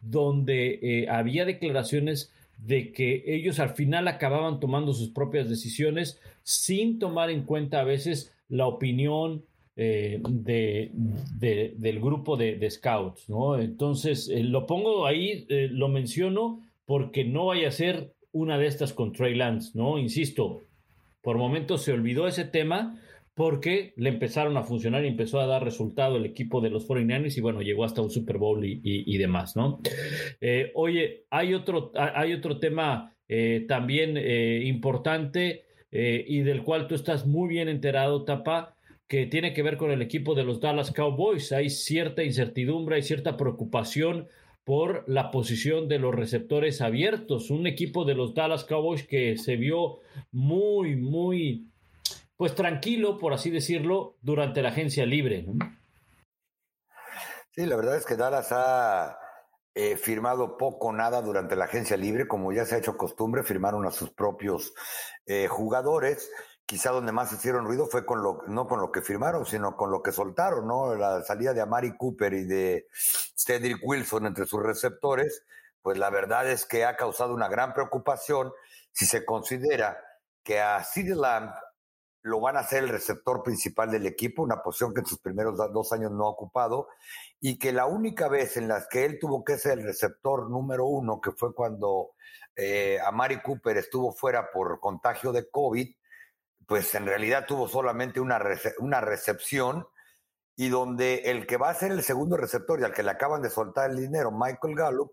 donde 0.00 1.06
había 1.10 1.44
declaraciones 1.44 2.32
de 2.56 2.92
que 2.92 3.22
ellos 3.26 3.58
al 3.58 3.70
final 3.70 4.08
acababan 4.08 4.60
tomando 4.60 4.92
sus 4.92 5.10
propias 5.10 5.48
decisiones 5.48 6.20
sin 6.42 6.98
tomar 6.98 7.30
en 7.30 7.42
cuenta 7.42 7.80
a 7.80 7.84
veces 7.84 8.34
la 8.48 8.66
opinión 8.66 9.44
eh, 9.76 10.20
de, 10.28 10.90
del 11.76 12.00
grupo 12.00 12.36
de, 12.36 12.70
scouts, 12.70 13.30
¿no? 13.30 13.58
Entonces, 13.58 14.28
eh, 14.28 14.42
lo 14.42 14.66
pongo 14.66 15.06
ahí, 15.06 15.46
eh, 15.48 15.68
lo 15.70 15.88
menciono 15.88 16.60
porque 16.84 17.24
no 17.24 17.46
vaya 17.46 17.68
a 17.68 17.72
ser 17.72 18.12
una 18.32 18.58
de 18.58 18.66
estas 18.66 18.92
con 18.92 19.12
Trey 19.12 19.34
Lance, 19.34 19.72
¿no? 19.74 19.98
Insisto, 19.98 20.62
por 21.22 21.36
momentos 21.36 21.82
se 21.82 21.92
olvidó 21.92 22.26
ese 22.26 22.44
tema, 22.44 22.98
porque 23.40 23.94
le 23.96 24.10
empezaron 24.10 24.56
a 24.58 24.64
funcionar 24.64 25.02
y 25.04 25.08
empezó 25.08 25.40
a 25.40 25.46
dar 25.46 25.64
resultado 25.64 26.16
el 26.18 26.26
equipo 26.26 26.60
de 26.60 26.68
los 26.68 26.86
49ers 26.86 27.38
y 27.38 27.40
bueno, 27.40 27.62
llegó 27.62 27.84
hasta 27.84 28.02
un 28.02 28.10
Super 28.10 28.36
Bowl 28.36 28.62
y, 28.62 29.16
demás, 29.16 29.56
¿no? 29.56 29.80
Eh, 30.42 30.70
oye, 30.74 31.24
hay 31.30 31.54
otro, 31.54 31.90
hay 31.94 32.34
otro 32.34 32.58
tema 32.58 33.14
eh, 33.28 33.64
también 33.66 34.18
eh, 34.18 34.62
importante 34.64 35.64
y 35.90 36.40
del 36.40 36.62
cual 36.62 36.86
tú 36.86 36.94
estás 36.94 37.26
muy 37.26 37.48
bien 37.48 37.68
enterado, 37.68 38.24
Tapa, 38.24 38.76
que 39.08 39.26
tiene 39.26 39.54
que 39.54 39.62
ver 39.62 39.76
con 39.76 39.90
el 39.90 40.02
equipo 40.02 40.34
de 40.34 40.44
los 40.44 40.60
Dallas 40.60 40.92
Cowboys. 40.92 41.50
Hay 41.50 41.70
cierta 41.70 42.22
incertidumbre, 42.22 42.96
hay 42.96 43.02
cierta 43.02 43.36
preocupación 43.36 44.28
por 44.64 45.04
la 45.08 45.30
posición 45.30 45.88
de 45.88 45.98
los 45.98 46.14
receptores 46.14 46.80
abiertos. 46.80 47.50
Un 47.50 47.66
equipo 47.66 48.04
de 48.04 48.14
los 48.14 48.34
Dallas 48.34 48.64
Cowboys 48.64 49.06
que 49.06 49.36
se 49.36 49.56
vio 49.56 50.00
muy, 50.30 50.96
muy 50.96 51.70
pues 52.36 52.54
tranquilo, 52.54 53.18
por 53.18 53.32
así 53.32 53.50
decirlo, 53.50 54.16
durante 54.22 54.62
la 54.62 54.70
agencia 54.70 55.04
libre. 55.04 55.46
Sí, 57.50 57.66
la 57.66 57.76
verdad 57.76 57.96
es 57.96 58.06
que 58.06 58.16
Dallas 58.16 58.48
ha 58.52 59.18
eh, 59.74 59.96
firmado 59.96 60.56
poco 60.56 60.88
o 60.88 60.92
nada 60.92 61.20
durante 61.22 61.54
la 61.54 61.66
agencia 61.66 61.96
libre, 61.96 62.26
como 62.26 62.52
ya 62.52 62.64
se 62.64 62.74
ha 62.74 62.78
hecho 62.78 62.96
costumbre, 62.96 63.42
firmaron 63.42 63.86
a 63.86 63.90
sus 63.90 64.10
propios 64.10 64.72
eh, 65.26 65.48
jugadores. 65.48 66.30
Quizá 66.70 66.92
donde 66.92 67.10
más 67.10 67.32
hicieron 67.32 67.64
ruido 67.64 67.88
fue 67.88 68.06
con 68.06 68.22
lo, 68.22 68.44
no 68.46 68.68
con 68.68 68.80
lo 68.80 68.92
que 68.92 69.02
firmaron, 69.02 69.44
sino 69.44 69.76
con 69.76 69.90
lo 69.90 70.04
que 70.04 70.12
soltaron, 70.12 70.68
¿no? 70.68 70.94
La 70.94 71.20
salida 71.24 71.52
de 71.52 71.60
Amari 71.60 71.96
Cooper 71.96 72.32
y 72.32 72.44
de 72.44 72.86
Cedric 72.94 73.80
Wilson 73.82 74.26
entre 74.26 74.46
sus 74.46 74.62
receptores, 74.62 75.44
pues 75.82 75.98
la 75.98 76.10
verdad 76.10 76.48
es 76.48 76.66
que 76.66 76.84
ha 76.84 76.96
causado 76.96 77.34
una 77.34 77.48
gran 77.48 77.74
preocupación 77.74 78.52
si 78.92 79.04
se 79.04 79.24
considera 79.24 79.98
que 80.44 80.60
a 80.60 80.84
CeeDee 80.84 81.16
Lamb 81.16 81.50
lo 82.22 82.38
van 82.38 82.56
a 82.56 82.62
ser 82.62 82.84
el 82.84 82.90
receptor 82.90 83.42
principal 83.42 83.90
del 83.90 84.06
equipo, 84.06 84.44
una 84.44 84.62
posición 84.62 84.94
que 84.94 85.00
en 85.00 85.06
sus 85.06 85.18
primeros 85.18 85.56
dos 85.72 85.92
años 85.92 86.12
no 86.12 86.26
ha 86.26 86.30
ocupado, 86.30 86.86
y 87.40 87.58
que 87.58 87.72
la 87.72 87.86
única 87.86 88.28
vez 88.28 88.56
en 88.56 88.68
las 88.68 88.86
que 88.86 89.04
él 89.04 89.18
tuvo 89.18 89.42
que 89.42 89.58
ser 89.58 89.80
el 89.80 89.86
receptor 89.86 90.48
número 90.48 90.86
uno, 90.86 91.20
que 91.20 91.32
fue 91.32 91.52
cuando 91.52 92.12
eh, 92.54 93.00
Amari 93.04 93.42
Cooper 93.42 93.76
estuvo 93.76 94.12
fuera 94.12 94.52
por 94.52 94.78
contagio 94.78 95.32
de 95.32 95.50
COVID, 95.50 95.96
pues 96.70 96.94
en 96.94 97.04
realidad 97.04 97.46
tuvo 97.48 97.66
solamente 97.66 98.20
una, 98.20 98.40
una 98.78 99.00
recepción, 99.00 99.88
y 100.54 100.68
donde 100.68 101.22
el 101.24 101.44
que 101.44 101.56
va 101.56 101.68
a 101.68 101.74
ser 101.74 101.90
el 101.90 102.04
segundo 102.04 102.36
receptor 102.36 102.78
y 102.78 102.84
al 102.84 102.94
que 102.94 103.02
le 103.02 103.10
acaban 103.10 103.42
de 103.42 103.50
soltar 103.50 103.90
el 103.90 103.96
dinero, 103.96 104.30
Michael 104.30 104.76
Gallup, 104.76 105.10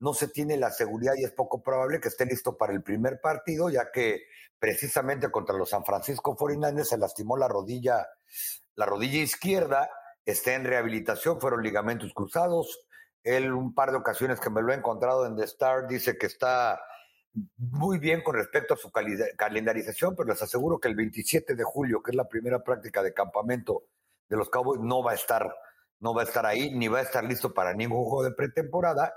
no 0.00 0.14
se 0.14 0.26
tiene 0.26 0.56
la 0.56 0.72
seguridad 0.72 1.14
y 1.16 1.22
es 1.22 1.30
poco 1.30 1.62
probable 1.62 2.00
que 2.00 2.08
esté 2.08 2.26
listo 2.26 2.58
para 2.58 2.72
el 2.72 2.82
primer 2.82 3.20
partido, 3.20 3.70
ya 3.70 3.92
que 3.92 4.24
precisamente 4.58 5.30
contra 5.30 5.56
los 5.56 5.70
San 5.70 5.84
Francisco 5.84 6.36
49ers 6.36 6.86
se 6.86 6.98
lastimó 6.98 7.36
la 7.36 7.46
rodilla, 7.46 8.04
la 8.74 8.86
rodilla 8.86 9.20
izquierda, 9.20 9.88
está 10.24 10.54
en 10.54 10.64
rehabilitación, 10.64 11.40
fueron 11.40 11.62
ligamentos 11.62 12.12
cruzados. 12.14 12.80
Él 13.22 13.52
un 13.52 13.74
par 13.74 13.92
de 13.92 13.98
ocasiones 13.98 14.40
que 14.40 14.50
me 14.50 14.60
lo 14.60 14.72
he 14.72 14.76
encontrado 14.76 15.24
en 15.24 15.36
The 15.36 15.44
Star 15.44 15.86
dice 15.86 16.18
que 16.18 16.26
está 16.26 16.80
muy 17.56 17.98
bien 17.98 18.22
con 18.22 18.34
respecto 18.34 18.74
a 18.74 18.76
su 18.76 18.90
calendarización, 18.90 20.14
pero 20.16 20.28
les 20.28 20.42
aseguro 20.42 20.78
que 20.78 20.88
el 20.88 20.94
27 20.94 21.54
de 21.54 21.64
julio, 21.64 22.02
que 22.02 22.10
es 22.10 22.16
la 22.16 22.28
primera 22.28 22.62
práctica 22.62 23.02
de 23.02 23.12
campamento 23.12 23.84
de 24.28 24.36
los 24.36 24.48
Cowboys, 24.48 24.80
no 24.80 25.02
va 25.02 25.12
a 25.12 25.14
estar, 25.14 25.54
no 26.00 26.14
va 26.14 26.22
a 26.22 26.24
estar 26.24 26.46
ahí, 26.46 26.70
ni 26.74 26.88
va 26.88 26.98
a 26.98 27.02
estar 27.02 27.24
listo 27.24 27.52
para 27.52 27.74
ningún 27.74 28.04
juego 28.04 28.24
de 28.24 28.32
pretemporada. 28.32 29.14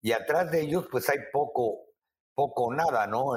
Y 0.00 0.12
atrás 0.12 0.50
de 0.50 0.60
ellos, 0.60 0.86
pues 0.90 1.08
hay 1.08 1.18
poco, 1.32 1.80
poco 2.34 2.72
nada, 2.72 3.06
¿no? 3.06 3.32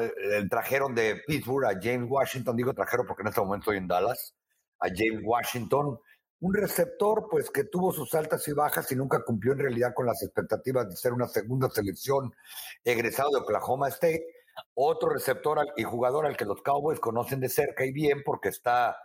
trajeron 0.49 0.93
de 0.93 1.21
Pittsburgh 1.25 1.65
a 1.65 1.79
James 1.81 2.09
Washington, 2.09 2.55
digo 2.55 2.73
trajeron 2.73 3.07
porque 3.07 3.23
en 3.23 3.29
este 3.29 3.41
momento 3.41 3.63
estoy 3.63 3.77
en 3.77 3.87
Dallas, 3.87 4.35
a 4.79 4.87
James 4.87 5.23
Washington, 5.23 5.99
un 6.41 6.53
receptor 6.53 7.27
pues 7.29 7.49
que 7.49 7.65
tuvo 7.65 7.91
sus 7.91 8.13
altas 8.13 8.47
y 8.47 8.53
bajas 8.53 8.91
y 8.91 8.95
nunca 8.95 9.23
cumplió 9.23 9.53
en 9.53 9.59
realidad 9.59 9.93
con 9.93 10.05
las 10.05 10.23
expectativas 10.23 10.89
de 10.89 10.95
ser 10.95 11.13
una 11.13 11.27
segunda 11.27 11.69
selección 11.69 12.33
egresado 12.83 13.31
de 13.31 13.39
Oklahoma 13.39 13.89
State, 13.89 14.25
otro 14.73 15.09
receptor 15.09 15.59
y 15.75 15.83
jugador 15.83 16.25
al 16.25 16.37
que 16.37 16.45
los 16.45 16.61
Cowboys 16.61 16.99
conocen 16.99 17.39
de 17.39 17.49
cerca 17.49 17.85
y 17.85 17.91
bien 17.91 18.23
porque 18.23 18.49
está 18.49 18.97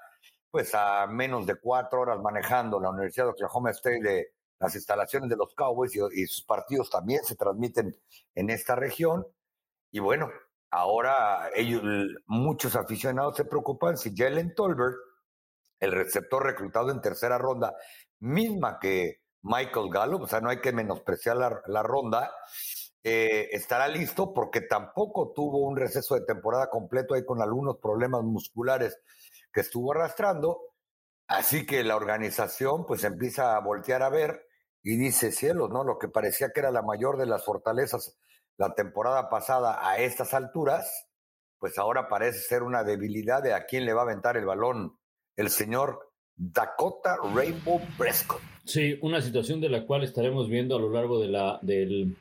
pues 0.51 0.73
a 0.75 1.07
menos 1.09 1.47
de 1.47 1.57
cuatro 1.57 2.03
horas 2.03 2.21
manejando 2.21 2.79
la 2.79 2.91
Universidad 2.91 3.27
de 3.27 3.33
Oklahoma 3.33 3.71
State 3.71 4.01
de 4.01 4.35
las 4.61 4.75
instalaciones 4.77 5.29
de 5.29 5.37
los 5.37 5.53
Cowboys 5.55 5.95
y, 5.97 6.01
y 6.13 6.27
sus 6.27 6.45
partidos 6.45 6.91
también 6.91 7.25
se 7.25 7.35
transmiten 7.35 7.97
en 8.37 8.51
esta 8.51 8.77
región. 8.77 9.27
Y 9.91 9.99
bueno, 9.99 10.31
ahora 10.71 11.51
ellos, 11.55 11.83
muchos 12.27 12.77
aficionados 12.77 13.37
se 13.37 13.45
preocupan 13.45 13.97
si 13.97 14.15
Jalen 14.15 14.55
Tolbert 14.55 14.97
el 15.81 15.93
receptor 15.93 16.45
reclutado 16.45 16.91
en 16.91 17.01
tercera 17.01 17.39
ronda, 17.39 17.75
misma 18.21 18.79
que 18.81 19.23
Michael 19.43 19.91
Gallup, 19.91 20.23
o 20.23 20.27
sea, 20.27 20.41
no 20.41 20.51
hay 20.51 20.61
que 20.61 20.73
menospreciar 20.73 21.37
la, 21.67 21.83
ronda, 21.83 22.33
eh, 23.03 23.49
estará 23.53 23.89
listo 23.89 24.33
porque 24.33 24.63
tampoco 24.63 25.33
tuvo 25.35 25.67
un 25.67 25.77
receso 25.77 26.15
de 26.15 26.25
temporada 26.25 26.71
completo 26.71 27.15
ahí 27.15 27.25
con 27.25 27.43
algunos 27.43 27.77
problemas 27.79 28.23
musculares 28.23 28.99
que 29.53 29.61
estuvo 29.61 29.93
arrastrando. 29.93 30.61
Así 31.27 31.67
que 31.67 31.85
la 31.85 31.97
organización 31.97 32.87
pues 32.87 33.05
empieza 33.05 33.57
a 33.57 33.61
voltear 33.61 34.03
a 34.03 34.09
ver 34.09 34.47
y 34.83 34.97
dice, 34.97 35.33
cielos, 35.33 35.71
¿no? 35.71 35.85
Lo 35.85 35.99
que 35.99 36.09
parecía 36.09 36.51
que 36.53 36.61
era 36.61 36.71
la 36.71 36.83
mayor 36.83 37.19
de 37.19 37.27
las 37.27 37.45
fortalezas 37.45 38.17
la 38.57 38.75
temporada 38.75 39.29
pasada 39.31 39.89
a 39.89 39.99
estas 39.99 40.33
alturas, 40.35 41.09
pues 41.59 41.79
ahora 41.79 42.09
parece 42.09 42.39
ser 42.39 42.63
una 42.63 42.85
debilidad 42.85 43.43
de 43.43 43.55
a 43.55 43.67
quién 43.67 43.85
le 43.85 43.93
va 43.93 44.03
a 44.03 44.05
aventar 44.05 44.37
el 44.37 44.45
balón 44.45 44.99
el 45.37 45.51
señor 45.51 46.11
Dakota 46.37 47.17
Rainbow 47.35 47.81
Prescott. 47.97 48.41
Sí, 48.65 48.99
una 49.03 49.21
situación 49.21 49.61
de 49.61 49.69
la 49.69 49.85
cual 49.85 50.05
estaremos 50.05 50.49
viendo 50.49 50.77
a 50.77 50.81
lo 50.81 50.91
largo 50.91 51.21
de 51.21 51.29
la, 51.29 51.59
del 51.63 52.17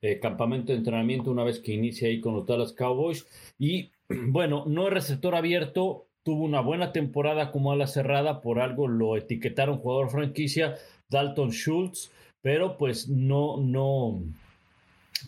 eh, 0.00 0.20
campamento 0.20 0.72
de 0.72 0.78
entrenamiento 0.78 1.30
una 1.30 1.44
vez 1.44 1.60
que 1.60 1.72
inicie 1.72 2.08
ahí 2.08 2.20
con 2.20 2.34
los 2.34 2.46
Dallas 2.46 2.72
Cowboys. 2.72 3.26
Y 3.58 3.90
bueno, 4.08 4.64
no 4.66 4.86
es 4.86 4.92
receptor 4.92 5.34
abierto, 5.34 6.06
tuvo 6.22 6.44
una 6.44 6.60
buena 6.60 6.92
temporada 6.92 7.50
como 7.50 7.72
ala 7.72 7.86
cerrada, 7.86 8.40
por 8.40 8.60
algo 8.60 8.86
lo 8.86 9.16
etiquetaron 9.16 9.78
jugador 9.78 10.10
franquicia, 10.10 10.76
Dalton 11.08 11.50
Schultz, 11.50 12.10
pero 12.42 12.76
pues 12.76 13.08
no, 13.08 13.56
no, 13.56 14.22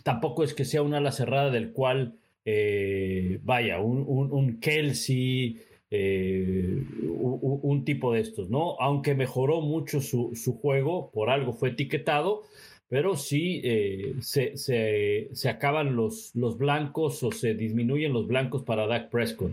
tampoco 0.03 0.43
es 0.43 0.53
que 0.53 0.63
sea 0.63 0.83
una 0.83 0.97
ala 0.97 1.11
cerrada 1.11 1.49
del 1.49 1.71
cual, 1.71 2.15
eh, 2.45 3.39
vaya, 3.43 3.79
un, 3.79 4.05
un, 4.07 4.31
un 4.31 4.59
Kelsey 4.59 5.59
eh, 5.91 6.85
un, 7.03 7.83
tipo 7.83 8.13
de 8.13 8.21
estos, 8.21 8.49
¿no? 8.49 8.77
Aunque 8.79 9.13
mejoró 9.13 9.59
mucho 9.59 9.99
su, 9.99 10.33
juego, 10.61 11.11
por 11.11 11.29
algo 11.29 11.51
fue 11.51 11.69
etiquetado, 11.69 12.43
pero 12.87 13.17
sí 13.17 13.61
eh, 13.63 14.15
se, 14.21 14.55
se, 14.55 15.49
acaban 15.49 15.97
los, 15.97 16.31
los 16.33 16.57
blancos 16.57 17.21
o 17.23 17.31
se 17.31 17.55
disminuyen 17.55 18.13
los 18.13 18.27
blancos 18.27 18.63
para 18.63 18.87
Dak 18.87 19.09
Prescott. 19.09 19.51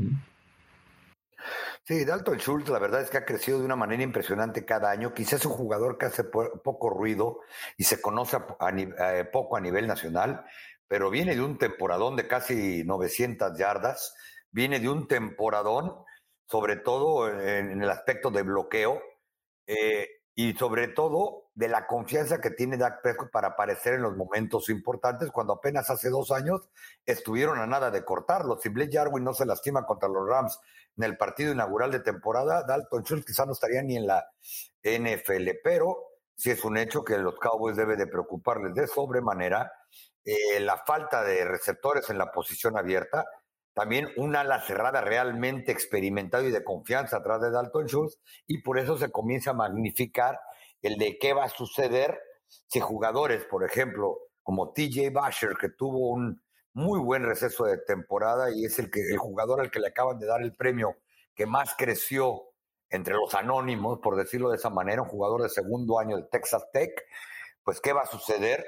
Sí, 1.89 2.05
Dalton 2.05 2.39
Schultz, 2.39 2.69
la 2.69 2.79
verdad 2.79 3.01
es 3.01 3.11
que 3.11 3.17
ha 3.17 3.25
crecido 3.25 3.59
de 3.59 3.65
una 3.65 3.75
manera 3.75 4.03
impresionante 4.03 4.65
cada 4.65 4.91
año. 4.91 5.15
Quizás 5.15 5.41
es 5.41 5.47
un 5.47 5.53
jugador 5.53 5.99
que 5.99 6.07
hace 6.07 6.23
poco 6.23 6.91
ruido 6.91 7.41
y 7.77 7.85
se 7.85 8.01
conoce 8.01 8.37
eh, 8.37 9.25
poco 9.33 9.57
a 9.57 9.61
nivel 9.61 9.87
nacional, 9.87 10.45
pero 10.87 11.11
viene 11.11 11.35
de 11.35 11.41
un 11.41 11.59
temporadón 11.59 12.15
de 12.15 12.29
casi 12.29 12.85
900 12.85 13.59
yardas, 13.59 14.15
viene 14.53 14.81
de 14.81 14.89
un 14.89 15.09
temporadón 15.09 15.95
sobre 16.51 16.77
todo 16.77 17.29
en, 17.29 17.83
el 17.83 17.91
aspecto 17.91 18.31
de 18.31 18.43
bloqueo 18.43 19.03
eh, 19.67 20.09
y 20.35 20.55
sobre 20.55 20.89
todo 20.89 21.51
de 21.55 21.69
la 21.69 21.87
confianza 21.87 22.41
que 22.41 22.51
tiene 22.51 22.77
Dak 22.77 23.03
Prescott 23.03 23.31
para 23.31 23.49
aparecer 23.49 23.95
en 23.95 24.03
los 24.03 24.17
momentos 24.17 24.69
importantes 24.69 25.31
cuando 25.31 25.55
apenas 25.55 25.91
hace 25.91 26.09
dos 26.11 26.31
años 26.31 26.69
estuvieron 27.05 27.59
a 27.59 27.67
nada 27.67 27.91
de 27.91 28.05
cortarlo. 28.05 28.59
Si 28.59 28.69
Blake 28.69 28.97
Jarwin 28.97 29.25
no 29.25 29.35
se 29.35 29.45
lastima 29.45 29.85
contra 29.85 30.09
los 30.09 30.27
Rams 30.29 30.61
en 30.97 31.05
el 31.05 31.17
partido 31.17 31.53
inaugural 31.53 31.91
de 31.91 32.01
temporada, 32.01 32.63
Dalton 32.63 33.03
Schultz 33.03 33.27
quizá 33.27 33.45
no 33.45 33.53
estaría 33.53 33.83
ni 33.83 33.97
en 33.97 34.07
la 34.07 34.25
NFL, 34.85 35.51
pero 35.63 35.97
sí 36.37 36.51
es 36.51 36.65
un 36.65 36.79
hecho 36.79 37.05
que 37.05 37.19
los 37.19 37.39
Cowboys 37.39 37.77
debe 37.77 37.97
de 37.97 38.07
preocuparles 38.07 38.75
de 38.75 38.87
sobremanera 38.87 39.73
eh, 40.25 40.61
la 40.61 40.77
falta 40.79 41.25
de 41.25 41.45
receptores 41.45 42.09
en 42.11 42.19
la 42.19 42.31
posición 42.31 42.79
abierta 42.79 43.25
también 43.79 44.09
un 44.17 44.35
ala 44.35 44.61
cerrada 44.61 45.03
realmente 45.03 45.71
experimentado 45.71 46.43
y 46.43 46.51
de 46.51 46.65
confianza 46.65 47.19
atrás 47.19 47.41
de 47.41 47.53
Dalton 47.53 47.87
Schultz, 47.87 48.19
y 48.49 48.61
por 48.61 48.77
eso 48.77 48.99
se 48.99 49.13
comienza 49.13 49.53
a 49.53 49.55
magnificar 49.55 50.41
el 50.83 50.99
de 50.99 51.17
qué 51.17 51.33
va 51.33 51.45
a 51.45 51.49
suceder 51.49 52.21
si 52.49 52.81
jugadores, 52.81 53.45
por 53.45 53.63
ejemplo, 53.63 54.19
como 54.43 54.73
TJ 54.73 55.11
Basher, 55.13 55.51
que 55.61 55.69
tuvo 55.69 56.11
un 56.11 56.43
muy 56.73 56.99
buen 56.99 57.23
receso 57.23 57.67
de 57.67 57.79
temporada 57.79 58.51
y 58.51 58.65
es 58.65 58.81
el, 58.81 58.91
que, 58.91 59.01
el 59.01 59.19
jugador 59.19 59.61
al 59.61 59.71
que 59.71 59.79
le 59.79 59.87
acaban 59.87 60.19
de 60.19 60.27
dar 60.27 60.43
el 60.43 60.57
premio 60.57 60.97
que 61.37 61.47
más 61.47 61.77
creció 61.79 62.49
entre 62.91 63.15
los 63.15 63.33
anónimos, 63.37 64.01
por 64.03 64.17
decirlo 64.17 64.51
de 64.51 64.57
esa 64.57 64.71
manera, 64.71 65.03
un 65.03 65.09
jugador 65.09 65.43
de 65.43 65.51
segundo 65.51 66.01
año 66.01 66.17
de 66.17 66.25
Texas 66.25 66.65
Tech, 66.73 66.91
pues 67.63 67.81
qué 67.81 67.93
va 67.93 68.03
a 68.03 68.07
suceder 68.07 68.67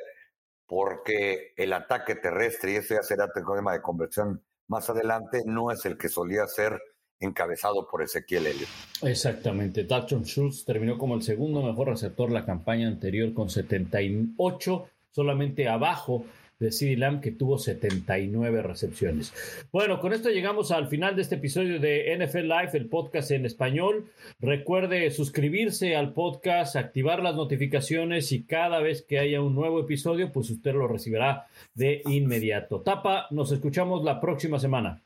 porque 0.67 1.53
el 1.57 1.73
ataque 1.73 2.15
terrestre, 2.15 2.71
y 2.71 2.77
eso 2.77 2.95
ya 2.95 3.03
será 3.03 3.29
tema 3.33 3.73
de 3.73 3.83
conversión 3.83 4.45
más 4.71 4.89
adelante 4.89 5.43
no 5.45 5.73
es 5.73 5.85
el 5.85 5.99
que 5.99 6.09
solía 6.09 6.47
ser 6.47 6.81
encabezado 7.19 7.89
por 7.91 8.03
Ezequiel 8.03 8.47
Elliott. 8.47 8.69
Exactamente. 9.03 9.85
Dalton 9.85 10.25
Schultz 10.25 10.65
terminó 10.65 10.97
como 10.97 11.17
el 11.17 11.23
segundo 11.23 11.61
mejor 11.61 11.89
receptor 11.89 12.31
la 12.31 12.47
campaña 12.47 12.87
anterior 12.87 13.35
con 13.35 13.51
78, 13.51 14.89
solamente 15.11 15.69
abajo 15.69 16.25
de 16.61 16.71
CD 16.71 16.97
Lamb, 16.97 17.21
que 17.21 17.33
tuvo 17.33 17.59
79 17.59 18.63
recepciones. 18.63 19.33
Bueno, 19.73 19.99
con 19.99 20.13
esto 20.13 20.29
llegamos 20.29 20.71
al 20.71 20.89
final 20.89 21.17
de 21.17 21.23
este 21.23 21.37
episodio 21.37 21.81
de 21.81 22.17
NFL 22.19 22.49
Live, 22.49 22.71
el 22.75 22.89
podcast 22.89 23.31
en 23.31 23.47
español. 23.47 24.11
Recuerde 24.39 25.11
suscribirse 25.11 25.97
al 25.97 26.13
podcast, 26.13 26.77
activar 26.77 27.23
las 27.23 27.35
notificaciones 27.35 28.31
y 28.33 28.45
cada 28.45 28.81
vez 28.81 29.03
que 29.03 29.19
haya 29.19 29.41
un 29.41 29.55
nuevo 29.55 29.81
episodio, 29.81 30.31
pues 30.33 30.51
usted 30.51 30.75
lo 30.75 30.87
recibirá 30.87 31.47
de 31.75 32.03
inmediato. 32.05 32.83
Tapa, 32.83 33.27
nos 33.31 33.51
escuchamos 33.53 34.05
la 34.05 34.21
próxima 34.21 34.59
semana. 34.59 35.01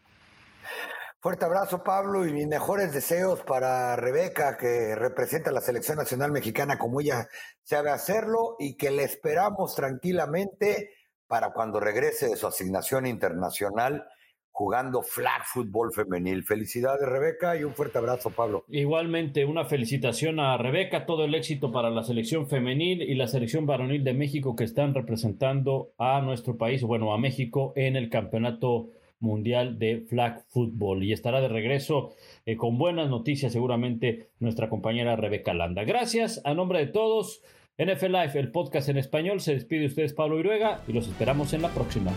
Fuerte 1.20 1.46
abrazo, 1.46 1.82
Pablo, 1.82 2.26
y 2.26 2.32
mis 2.32 2.46
mejores 2.46 2.92
deseos 2.92 3.40
para 3.42 3.96
Rebeca, 3.96 4.58
que 4.58 4.94
representa 4.94 5.48
a 5.48 5.54
la 5.54 5.62
selección 5.62 5.96
nacional 5.96 6.32
mexicana 6.32 6.76
como 6.76 7.00
ella 7.00 7.28
sabe 7.62 7.90
hacerlo, 7.90 8.56
y 8.58 8.74
que 8.74 8.90
le 8.90 9.04
esperamos 9.04 9.74
tranquilamente 9.74 10.90
para 11.26 11.52
cuando 11.52 11.80
regrese 11.80 12.28
de 12.28 12.36
su 12.36 12.46
asignación 12.46 13.06
internacional 13.06 14.06
jugando 14.54 15.02
flag 15.02 15.42
fútbol 15.46 15.92
femenil. 15.92 16.44
Felicidades, 16.44 17.08
Rebeca, 17.08 17.56
y 17.56 17.64
un 17.64 17.74
fuerte 17.74 17.98
abrazo, 17.98 18.30
Pablo. 18.30 18.64
Igualmente, 18.68 19.44
una 19.44 19.64
felicitación 19.64 20.38
a 20.38 20.56
Rebeca, 20.56 21.06
todo 21.06 21.24
el 21.24 21.34
éxito 21.34 21.72
para 21.72 21.90
la 21.90 22.04
selección 22.04 22.48
femenil 22.48 23.02
y 23.02 23.16
la 23.16 23.26
selección 23.26 23.66
varonil 23.66 24.04
de 24.04 24.14
México 24.14 24.54
que 24.54 24.62
están 24.62 24.94
representando 24.94 25.90
a 25.98 26.20
nuestro 26.20 26.56
país, 26.56 26.84
bueno, 26.84 27.12
a 27.12 27.18
México 27.18 27.72
en 27.74 27.96
el 27.96 28.08
campeonato 28.10 28.90
mundial 29.18 29.76
de 29.80 30.02
flag 30.08 30.44
fútbol. 30.50 31.02
Y 31.02 31.12
estará 31.12 31.40
de 31.40 31.48
regreso 31.48 32.12
eh, 32.46 32.56
con 32.56 32.78
buenas 32.78 33.10
noticias 33.10 33.52
seguramente 33.52 34.28
nuestra 34.38 34.68
compañera 34.68 35.16
Rebeca 35.16 35.52
Landa. 35.52 35.82
Gracias 35.82 36.40
a 36.44 36.54
nombre 36.54 36.78
de 36.78 36.86
todos. 36.86 37.42
NFL 37.76 38.12
Live, 38.12 38.38
el 38.38 38.52
podcast 38.52 38.88
en 38.88 38.98
español, 38.98 39.40
se 39.40 39.54
despide 39.54 39.86
ustedes 39.86 40.12
Pablo 40.12 40.38
Iruega 40.38 40.82
y 40.86 40.92
los 40.92 41.08
esperamos 41.08 41.52
en 41.54 41.62
la 41.62 41.70
próxima. 41.70 42.12